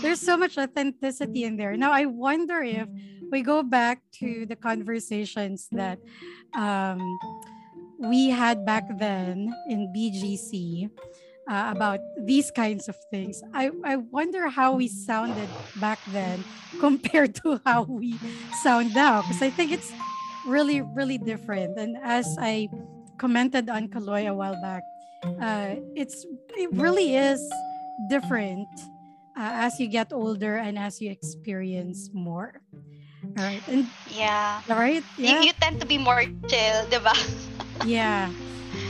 There's 0.00 0.20
so 0.20 0.36
much 0.36 0.56
authenticity 0.56 1.44
in 1.44 1.56
there. 1.56 1.76
Now, 1.76 1.92
I 1.92 2.06
wonder 2.06 2.62
if 2.62 2.88
we 3.30 3.42
go 3.42 3.62
back 3.62 4.00
to 4.20 4.46
the 4.46 4.56
conversations 4.56 5.68
that 5.72 5.98
um, 6.54 7.00
we 7.98 8.30
had 8.30 8.64
back 8.64 8.84
then 8.98 9.52
in 9.68 9.92
BGC 9.94 10.90
uh, 11.48 11.72
about 11.74 12.00
these 12.24 12.50
kinds 12.50 12.88
of 12.88 12.96
things. 13.10 13.42
I, 13.52 13.70
I 13.84 13.96
wonder 13.96 14.48
how 14.48 14.72
we 14.74 14.88
sounded 14.88 15.48
back 15.76 15.98
then 16.08 16.44
compared 16.80 17.34
to 17.42 17.60
how 17.64 17.82
we 17.82 18.18
sound 18.62 18.94
now. 18.94 19.22
Because 19.22 19.42
I 19.42 19.50
think 19.50 19.72
it's 19.72 19.92
really, 20.46 20.80
really 20.80 21.18
different. 21.18 21.78
And 21.78 21.96
as 22.02 22.36
I 22.40 22.68
commented 23.18 23.68
on 23.68 23.88
Kaloy 23.88 24.28
a 24.28 24.34
while 24.34 24.60
back, 24.62 24.82
uh, 25.24 25.76
it's 25.94 26.26
it 26.56 26.70
really 26.72 27.16
is 27.16 27.40
different 28.08 28.68
uh, 29.36 29.68
as 29.68 29.78
you 29.80 29.86
get 29.86 30.12
older 30.12 30.56
and 30.56 30.78
as 30.78 31.00
you 31.00 31.10
experience 31.10 32.10
more. 32.12 32.60
All 33.36 33.44
right. 33.44 33.62
And 33.68 33.86
yeah. 34.10 34.62
All 34.70 34.76
right. 34.76 35.04
Yeah. 35.18 35.40
You, 35.40 35.46
you 35.46 35.52
tend 35.60 35.80
to 35.80 35.86
be 35.86 35.98
more 35.98 36.24
chill, 36.48 36.78
diba? 36.88 37.14
yeah. 37.84 38.30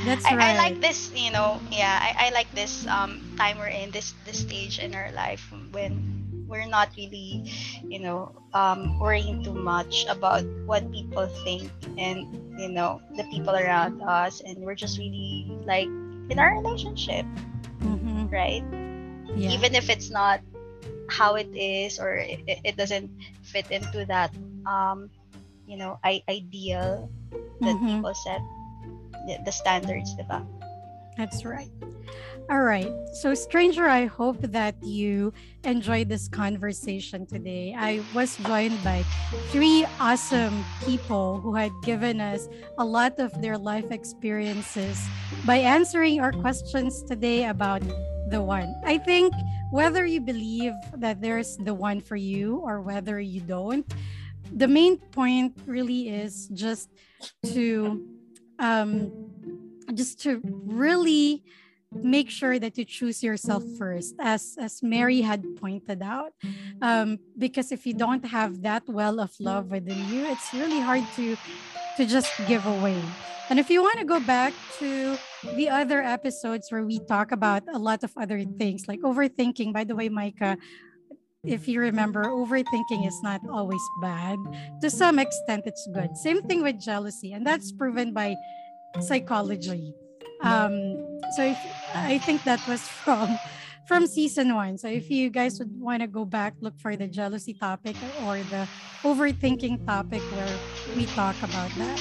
That's 0.04 0.24
I, 0.24 0.36
right. 0.36 0.54
I 0.54 0.56
like 0.56 0.80
this, 0.80 1.10
you 1.14 1.30
know, 1.30 1.60
yeah, 1.70 1.98
I, 2.00 2.26
I 2.26 2.30
like 2.30 2.50
this 2.54 2.86
um 2.86 3.22
time 3.36 3.58
we're 3.58 3.70
in 3.70 3.90
this 3.90 4.14
this 4.24 4.38
stage 4.38 4.78
in 4.78 4.94
our 4.94 5.10
life 5.12 5.42
when 5.70 6.16
we're 6.46 6.66
not 6.66 6.90
really, 6.96 7.42
you 7.82 7.98
know, 7.98 8.30
um, 8.54 8.98
worrying 8.98 9.42
too 9.42 9.54
much 9.54 10.06
about 10.08 10.46
what 10.64 10.86
people 10.92 11.26
think 11.42 11.70
and 11.98 12.22
you 12.58 12.70
know 12.70 13.02
the 13.16 13.24
people 13.34 13.54
around 13.54 14.00
us, 14.02 14.40
and 14.46 14.58
we're 14.62 14.78
just 14.78 14.98
really 14.98 15.46
like 15.66 15.90
in 16.30 16.38
our 16.38 16.58
relationship 16.60 17.24
mm-hmm. 17.80 18.26
right 18.28 18.64
yeah. 19.34 19.50
even 19.50 19.74
if 19.74 19.90
it's 19.90 20.10
not 20.10 20.40
how 21.08 21.34
it 21.34 21.48
is 21.54 21.98
or 21.98 22.14
it, 22.14 22.40
it 22.46 22.76
doesn't 22.76 23.10
fit 23.42 23.70
into 23.70 24.04
that 24.06 24.34
um 24.66 25.10
you 25.66 25.76
know 25.76 25.98
I- 26.02 26.22
ideal 26.28 27.10
that 27.60 27.76
mm-hmm. 27.76 27.96
people 27.96 28.14
set 28.14 28.40
the, 29.26 29.38
the 29.44 29.52
standards 29.52 30.14
diba? 30.16 30.44
that's 31.16 31.44
right 31.44 31.70
all 32.48 32.62
right. 32.62 32.92
So, 33.12 33.34
stranger, 33.34 33.86
I 33.86 34.06
hope 34.06 34.40
that 34.40 34.76
you 34.82 35.32
enjoyed 35.64 36.08
this 36.08 36.28
conversation 36.28 37.26
today. 37.26 37.74
I 37.76 38.02
was 38.14 38.36
joined 38.36 38.82
by 38.84 39.02
three 39.50 39.84
awesome 39.98 40.64
people 40.84 41.40
who 41.40 41.54
had 41.54 41.72
given 41.82 42.20
us 42.20 42.48
a 42.78 42.84
lot 42.84 43.18
of 43.18 43.32
their 43.42 43.58
life 43.58 43.90
experiences 43.90 45.02
by 45.44 45.56
answering 45.56 46.20
our 46.20 46.30
questions 46.30 47.02
today 47.02 47.46
about 47.46 47.82
the 48.30 48.40
one. 48.40 48.74
I 48.84 48.98
think 48.98 49.34
whether 49.72 50.06
you 50.06 50.20
believe 50.20 50.74
that 50.94 51.20
there's 51.20 51.56
the 51.56 51.74
one 51.74 52.00
for 52.00 52.16
you 52.16 52.58
or 52.58 52.80
whether 52.80 53.18
you 53.18 53.40
don't, 53.40 53.86
the 54.52 54.68
main 54.68 54.98
point 54.98 55.58
really 55.66 56.10
is 56.10 56.46
just 56.54 56.90
to 57.46 58.06
um 58.60 59.10
just 59.94 60.20
to 60.22 60.40
really 60.44 61.42
make 62.04 62.30
sure 62.30 62.58
that 62.58 62.76
you 62.78 62.84
choose 62.84 63.22
yourself 63.22 63.62
first 63.78 64.14
as 64.20 64.56
as 64.58 64.82
mary 64.82 65.20
had 65.20 65.44
pointed 65.56 66.02
out. 66.02 66.32
Um, 66.82 67.18
because 67.38 67.72
if 67.72 67.86
you 67.86 67.94
don't 67.94 68.24
have 68.24 68.62
that 68.62 68.84
well 68.88 69.20
of 69.20 69.30
love 69.40 69.70
within 69.70 69.98
you 70.08 70.24
it's 70.26 70.52
really 70.52 70.80
hard 70.80 71.04
to 71.16 71.36
to 71.96 72.04
just 72.04 72.30
give 72.46 72.66
away. 72.66 73.00
And 73.48 73.58
if 73.58 73.70
you 73.70 73.80
want 73.80 73.98
to 74.00 74.04
go 74.04 74.18
back 74.18 74.52
to 74.80 75.16
the 75.54 75.68
other 75.70 76.02
episodes 76.02 76.66
where 76.70 76.84
we 76.84 76.98
talk 76.98 77.30
about 77.30 77.62
a 77.72 77.78
lot 77.78 78.02
of 78.02 78.12
other 78.16 78.42
things 78.58 78.88
like 78.88 79.00
overthinking 79.00 79.72
by 79.72 79.84
the 79.84 79.94
way 79.94 80.08
micah 80.08 80.58
if 81.44 81.68
you 81.68 81.78
remember 81.78 82.24
overthinking 82.24 83.06
is 83.06 83.22
not 83.22 83.40
always 83.48 83.80
bad. 84.02 84.36
To 84.82 84.90
some 84.90 85.20
extent 85.20 85.62
it's 85.64 85.86
good. 85.94 86.16
Same 86.16 86.42
thing 86.42 86.62
with 86.62 86.80
jealousy 86.80 87.32
and 87.32 87.46
that's 87.46 87.70
proven 87.70 88.12
by 88.12 88.34
psychology 89.00 89.94
um, 90.42 90.96
so 91.36 91.42
if, 91.44 91.58
I 91.94 92.18
think 92.18 92.44
that 92.44 92.60
was 92.68 92.82
from 93.04 93.38
from 93.86 94.06
season 94.06 94.54
one. 94.54 94.76
So 94.78 94.88
if 94.88 95.10
you 95.10 95.30
guys 95.30 95.58
would 95.58 95.70
want 95.80 96.02
to 96.02 96.08
go 96.08 96.24
back, 96.24 96.54
look 96.60 96.74
for 96.78 96.96
the 96.96 97.06
jealousy 97.06 97.54
topic 97.54 97.94
or 98.26 98.38
the 98.50 98.66
overthinking 99.02 99.86
topic 99.86 100.22
where 100.34 100.58
we 100.96 101.06
talk 101.06 101.36
about 101.38 101.70
that. 101.78 102.00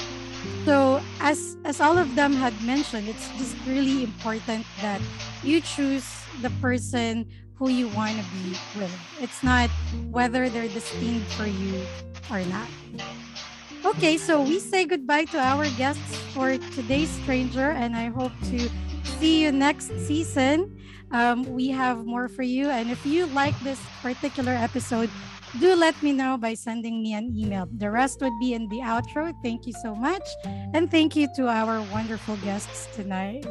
So 0.65 1.01
as 1.21 1.57
as 1.63 1.79
all 1.81 1.97
of 1.97 2.15
them 2.15 2.33
had 2.33 2.53
mentioned, 2.63 3.07
it's 3.07 3.29
just 3.37 3.55
really 3.67 4.03
important 4.03 4.65
that 4.81 5.01
you 5.43 5.61
choose 5.61 6.05
the 6.41 6.49
person 6.61 7.29
who 7.55 7.69
you 7.69 7.87
want 7.87 8.17
to 8.17 8.25
be 8.33 8.57
with. 8.75 8.93
It's 9.21 9.43
not 9.43 9.69
whether 10.11 10.49
they're 10.49 10.67
destined 10.67 11.23
for 11.37 11.45
you 11.45 11.81
or 12.29 12.41
not. 12.49 12.67
Okay, 13.85 14.17
so 14.17 14.41
we 14.41 14.57
say 14.59 14.85
goodbye 14.85 15.25
to 15.25 15.37
our 15.37 15.69
guests 15.77 16.17
for 16.33 16.57
today's 16.73 17.09
stranger, 17.21 17.69
and 17.69 17.95
I 17.95 18.09
hope 18.09 18.31
to 18.49 18.69
see 19.21 19.43
you 19.43 19.51
next 19.51 19.93
season. 20.07 20.73
Um, 21.11 21.45
we 21.45 21.69
have 21.69 22.03
more 22.03 22.27
for 22.27 22.41
you, 22.41 22.67
and 22.69 22.89
if 22.89 23.05
you 23.05 23.27
like 23.27 23.53
this 23.61 23.79
particular 24.01 24.53
episode, 24.53 25.09
do 25.59 25.75
let 25.75 25.93
me 26.01 26.13
know 26.13 26.35
by 26.35 26.55
sending 26.55 27.03
me 27.03 27.13
an 27.13 27.29
email. 27.37 27.69
The 27.77 27.91
rest 27.91 28.21
would 28.21 28.33
be 28.39 28.53
in 28.53 28.67
the 28.69 28.81
outro. 28.81 29.31
Thank 29.43 29.67
you 29.67 29.73
so 29.73 29.93
much, 29.93 30.25
and 30.73 30.89
thank 30.89 31.15
you 31.15 31.29
to 31.35 31.47
our 31.47 31.79
wonderful 31.93 32.37
guests 32.37 32.89
tonight. 32.95 33.45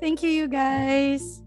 Thank 0.00 0.24
you, 0.24 0.28
you 0.28 0.48
guys. 0.48 1.40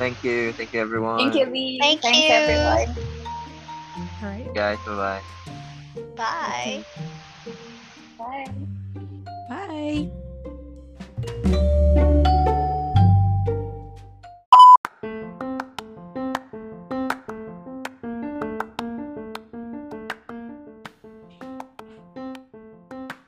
Thank 0.00 0.24
you. 0.24 0.52
Thank 0.52 0.72
you, 0.72 0.80
everyone. 0.80 1.18
Thank 1.18 1.34
you, 1.34 1.52
Lee. 1.52 1.78
Thank 1.78 2.00
Thanks, 2.00 2.16
you. 2.16 2.32
everyone. 2.32 2.96
All 4.22 4.28
right. 4.30 4.54
guys. 4.54 4.78
Bye 4.86 5.20
bye. 5.44 5.54
Bye. 6.18 6.84
Bye. 8.18 8.46
Bye. 9.48 10.10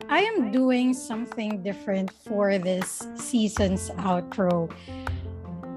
I 0.09 0.19
am 0.23 0.51
doing 0.51 0.93
something 0.93 1.63
different 1.63 2.11
for 2.11 2.59
this 2.59 3.07
season's 3.15 3.91
outro. 3.91 4.69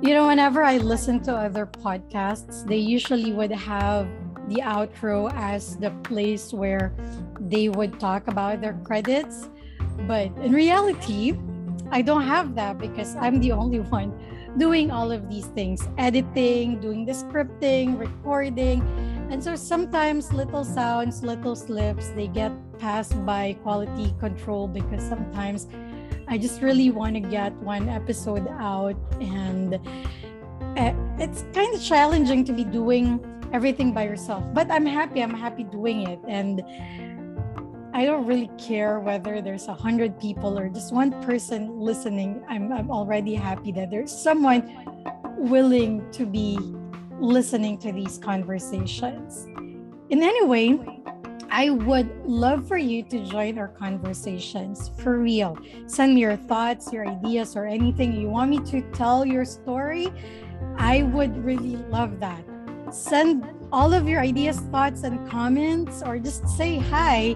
You 0.01 0.15
know, 0.15 0.25
whenever 0.25 0.63
I 0.63 0.77
listen 0.77 1.21
to 1.25 1.35
other 1.35 1.67
podcasts, 1.67 2.65
they 2.65 2.77
usually 2.77 3.31
would 3.33 3.51
have 3.51 4.07
the 4.53 4.61
outro 4.61 5.31
as 5.35 5.77
the 5.77 5.91
place 6.03 6.53
where 6.53 6.93
they 7.39 7.69
would 7.69 7.99
talk 7.99 8.27
about 8.27 8.61
their 8.61 8.73
credits. 8.83 9.49
But 10.07 10.31
in 10.37 10.51
reality, 10.51 11.37
I 11.91 12.01
don't 12.01 12.23
have 12.23 12.55
that 12.55 12.77
because 12.77 13.15
I'm 13.15 13.39
the 13.39 13.51
only 13.51 13.79
one 13.79 14.13
doing 14.57 14.91
all 14.91 15.11
of 15.11 15.29
these 15.29 15.47
things 15.47 15.87
editing, 15.97 16.79
doing 16.79 17.05
the 17.05 17.13
scripting, 17.13 17.99
recording. 17.99 18.81
And 19.29 19.43
so 19.43 19.55
sometimes 19.55 20.31
little 20.31 20.63
sounds, 20.63 21.23
little 21.23 21.55
slips, 21.55 22.09
they 22.09 22.27
get 22.27 22.51
passed 22.77 23.13
by 23.25 23.57
quality 23.63 24.13
control 24.19 24.67
because 24.67 25.03
sometimes 25.03 25.67
I 26.27 26.37
just 26.37 26.61
really 26.61 26.91
want 26.91 27.15
to 27.15 27.19
get 27.19 27.53
one 27.57 27.89
episode 27.89 28.47
out. 28.59 28.95
And 29.19 29.75
uh, 30.77 30.93
it's 31.17 31.45
kind 31.53 31.73
of 31.73 31.83
challenging 31.83 32.43
to 32.45 32.53
be 32.53 32.63
doing 32.63 33.19
everything 33.53 33.93
by 33.93 34.03
yourself. 34.03 34.43
But 34.53 34.69
I'm 34.69 34.85
happy, 34.85 35.21
I'm 35.21 35.33
happy 35.33 35.63
doing 35.63 36.07
it. 36.07 36.19
And 36.27 36.61
I 37.95 38.05
don't 38.05 38.25
really 38.25 38.49
care 38.57 38.99
whether 38.99 39.39
there's 39.41 39.67
a 39.67 39.73
hundred 39.73 40.19
people 40.19 40.57
or 40.57 40.67
just 40.67 40.91
one 40.91 41.11
person 41.23 41.79
listening. 41.79 42.43
I'm, 42.49 42.73
I'm 42.73 42.89
already 42.89 43.35
happy 43.35 43.71
that 43.73 43.91
there's 43.91 44.11
someone 44.11 44.73
willing 45.37 46.09
to 46.11 46.25
be 46.25 46.57
listening 47.19 47.77
to 47.77 47.91
these 47.91 48.17
conversations. 48.17 49.45
In 50.09 50.23
any 50.23 50.45
way, 50.45 50.79
I 51.51 51.69
would 51.69 52.09
love 52.25 52.67
for 52.67 52.77
you 52.77 53.03
to 53.03 53.23
join 53.23 53.59
our 53.59 53.67
conversations 53.67 54.89
for 54.97 55.19
real. 55.19 55.55
Send 55.85 56.15
me 56.15 56.21
your 56.21 56.35
thoughts, 56.35 56.91
your 56.91 57.07
ideas, 57.07 57.55
or 57.55 57.67
anything 57.67 58.19
you 58.19 58.27
want 58.27 58.49
me 58.49 58.59
to 58.71 58.81
tell 58.93 59.23
your 59.23 59.45
story. 59.45 60.07
I 60.77 61.03
would 61.03 61.37
really 61.45 61.75
love 61.91 62.19
that. 62.21 62.43
Send 62.93 63.43
all 63.71 63.91
of 63.91 64.07
your 64.07 64.21
ideas, 64.21 64.59
thoughts, 64.71 65.01
and 65.01 65.27
comments, 65.27 66.03
or 66.05 66.19
just 66.19 66.47
say 66.47 66.77
hi 66.77 67.35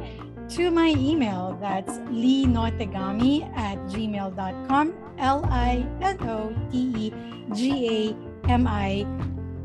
to 0.50 0.70
my 0.70 0.94
email. 0.96 1.58
That's 1.60 1.98
linotegami 2.14 3.52
at 3.58 3.80
gmail.com. 3.90 4.94
L 5.18 5.46
I 5.46 5.84
N 6.02 6.18
O 6.30 6.56
T 6.72 6.78
E 6.96 7.14
G 7.56 7.90
A 7.90 8.50
M 8.50 8.68
I 8.68 9.08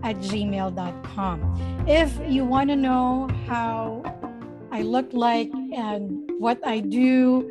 at 0.02 0.16
gmail.com. 0.16 1.84
If 1.86 2.18
you 2.26 2.46
want 2.46 2.70
to 2.70 2.76
know 2.76 3.28
how 3.46 4.02
I 4.72 4.80
look 4.80 5.12
like 5.12 5.52
and 5.52 6.30
what 6.38 6.58
I 6.66 6.80
do 6.80 7.46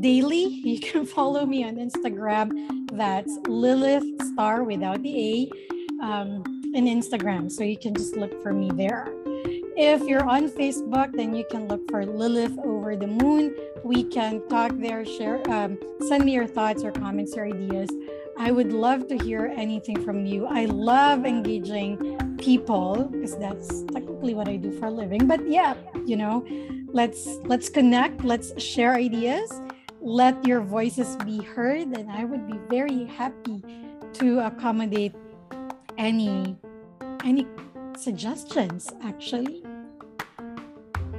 daily, 0.00 0.44
you 0.62 0.78
can 0.78 1.06
follow 1.06 1.46
me 1.46 1.64
on 1.64 1.76
Instagram. 1.76 2.52
That's 2.92 3.34
Lilith 3.46 4.04
Star 4.34 4.62
without 4.62 5.02
the 5.02 5.16
A 5.18 5.50
um, 6.02 6.57
in 6.78 6.86
Instagram. 6.86 7.50
So 7.50 7.64
you 7.64 7.76
can 7.76 7.92
just 7.92 8.16
look 8.16 8.40
for 8.40 8.52
me 8.52 8.70
there. 8.72 9.12
If 9.76 10.02
you're 10.02 10.24
on 10.24 10.48
Facebook, 10.48 11.12
then 11.12 11.34
you 11.34 11.44
can 11.50 11.66
look 11.66 11.90
for 11.90 12.06
Lilith 12.06 12.56
Over 12.58 12.94
the 12.96 13.08
Moon. 13.08 13.54
We 13.82 14.04
can 14.04 14.46
talk 14.48 14.72
there, 14.76 15.04
share, 15.04 15.38
um, 15.50 15.78
send 16.08 16.24
me 16.24 16.32
your 16.34 16.46
thoughts 16.46 16.84
or 16.84 16.92
comments 16.92 17.36
or 17.36 17.44
ideas. 17.46 17.90
I 18.38 18.52
would 18.52 18.72
love 18.72 19.08
to 19.08 19.18
hear 19.18 19.46
anything 19.56 20.00
from 20.04 20.24
you. 20.24 20.46
I 20.46 20.66
love 20.66 21.26
engaging 21.26 21.96
people 22.38 23.08
because 23.10 23.36
that's 23.36 23.82
technically 23.92 24.34
what 24.34 24.48
I 24.48 24.56
do 24.56 24.70
for 24.78 24.86
a 24.86 24.90
living. 24.90 25.26
But 25.26 25.48
yeah, 25.48 25.74
you 26.06 26.16
know, 26.16 26.46
let's 26.92 27.26
let's 27.50 27.68
connect, 27.68 28.22
let's 28.22 28.60
share 28.62 28.94
ideas, 28.94 29.50
let 30.00 30.46
your 30.46 30.60
voices 30.60 31.16
be 31.26 31.42
heard, 31.42 31.88
and 31.98 32.08
I 32.10 32.24
would 32.24 32.46
be 32.46 32.58
very 32.70 33.04
happy 33.06 33.64
to 34.14 34.46
accommodate 34.46 35.14
any 35.98 36.56
any 37.24 37.46
suggestions 37.96 38.90
actually. 39.02 39.62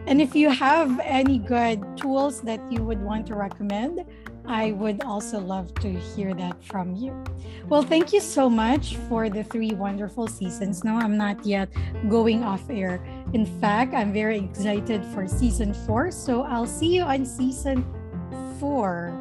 And 0.08 0.22
if 0.22 0.36
you 0.36 0.50
have 0.50 1.00
any 1.04 1.38
good 1.38 1.84
tools 1.98 2.42
that 2.42 2.60
you 2.72 2.84
would 2.84 3.02
want 3.02 3.28
to 3.28 3.36
recommend, 3.36 4.06
I 4.50 4.72
would 4.72 5.04
also 5.04 5.40
love 5.40 5.72
to 5.76 5.92
hear 5.92 6.34
that 6.34 6.64
from 6.64 6.96
you. 6.96 7.14
Well, 7.68 7.84
thank 7.84 8.12
you 8.12 8.20
so 8.20 8.50
much 8.50 8.96
for 9.08 9.30
the 9.30 9.44
three 9.44 9.72
wonderful 9.72 10.28
seasons. 10.28 10.84
No, 10.84 10.96
I'm 10.96 11.16
not 11.16 11.46
yet 11.46 11.70
going 12.10 12.44
off 12.44 12.68
air. 12.72 13.06
In 13.34 13.46
fact, 13.62 13.94
I'm 13.94 14.12
very 14.12 14.40
excited 14.40 15.06
for 15.14 15.28
season 15.28 15.76
four. 15.86 16.10
So 16.10 16.42
I'll 16.42 16.66
see 16.66 16.96
you 16.96 17.04
on 17.04 17.28
season 17.28 17.86
four. 18.60 19.14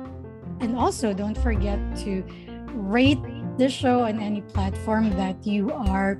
And 0.60 0.74
also, 0.74 1.12
don't 1.12 1.36
forget 1.36 1.78
to 1.98 2.24
rate 2.72 3.20
the 3.58 3.68
show 3.68 4.04
on 4.04 4.20
any 4.20 4.40
platform 4.40 5.10
that 5.10 5.46
you 5.46 5.70
are 5.72 6.18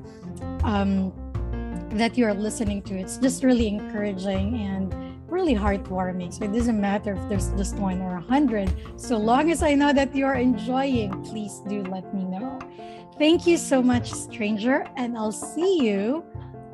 um, 0.62 1.12
that 1.90 2.16
you 2.16 2.26
are 2.26 2.34
listening 2.34 2.82
to. 2.82 2.98
It's 2.98 3.16
just 3.18 3.42
really 3.42 3.68
encouraging 3.68 4.54
and 4.56 4.94
really 5.30 5.54
heartwarming. 5.54 6.32
So 6.32 6.44
it 6.44 6.52
doesn't 6.52 6.80
matter 6.80 7.14
if 7.14 7.28
there's 7.28 7.50
just 7.52 7.76
one 7.76 8.00
or 8.00 8.16
a 8.16 8.20
hundred. 8.20 8.72
So 8.96 9.16
long 9.16 9.50
as 9.50 9.62
I 9.62 9.74
know 9.74 9.92
that 9.92 10.14
you're 10.14 10.34
enjoying, 10.34 11.22
please 11.24 11.62
do 11.68 11.82
let 11.84 12.14
me 12.14 12.24
know. 12.24 12.58
Thank 13.18 13.46
you 13.46 13.56
so 13.56 13.82
much, 13.82 14.12
stranger, 14.12 14.86
and 14.96 15.16
I'll 15.16 15.32
see 15.32 15.82
you 15.82 16.24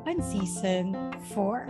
on 0.05 0.21
season 0.21 1.13
four. 1.33 1.67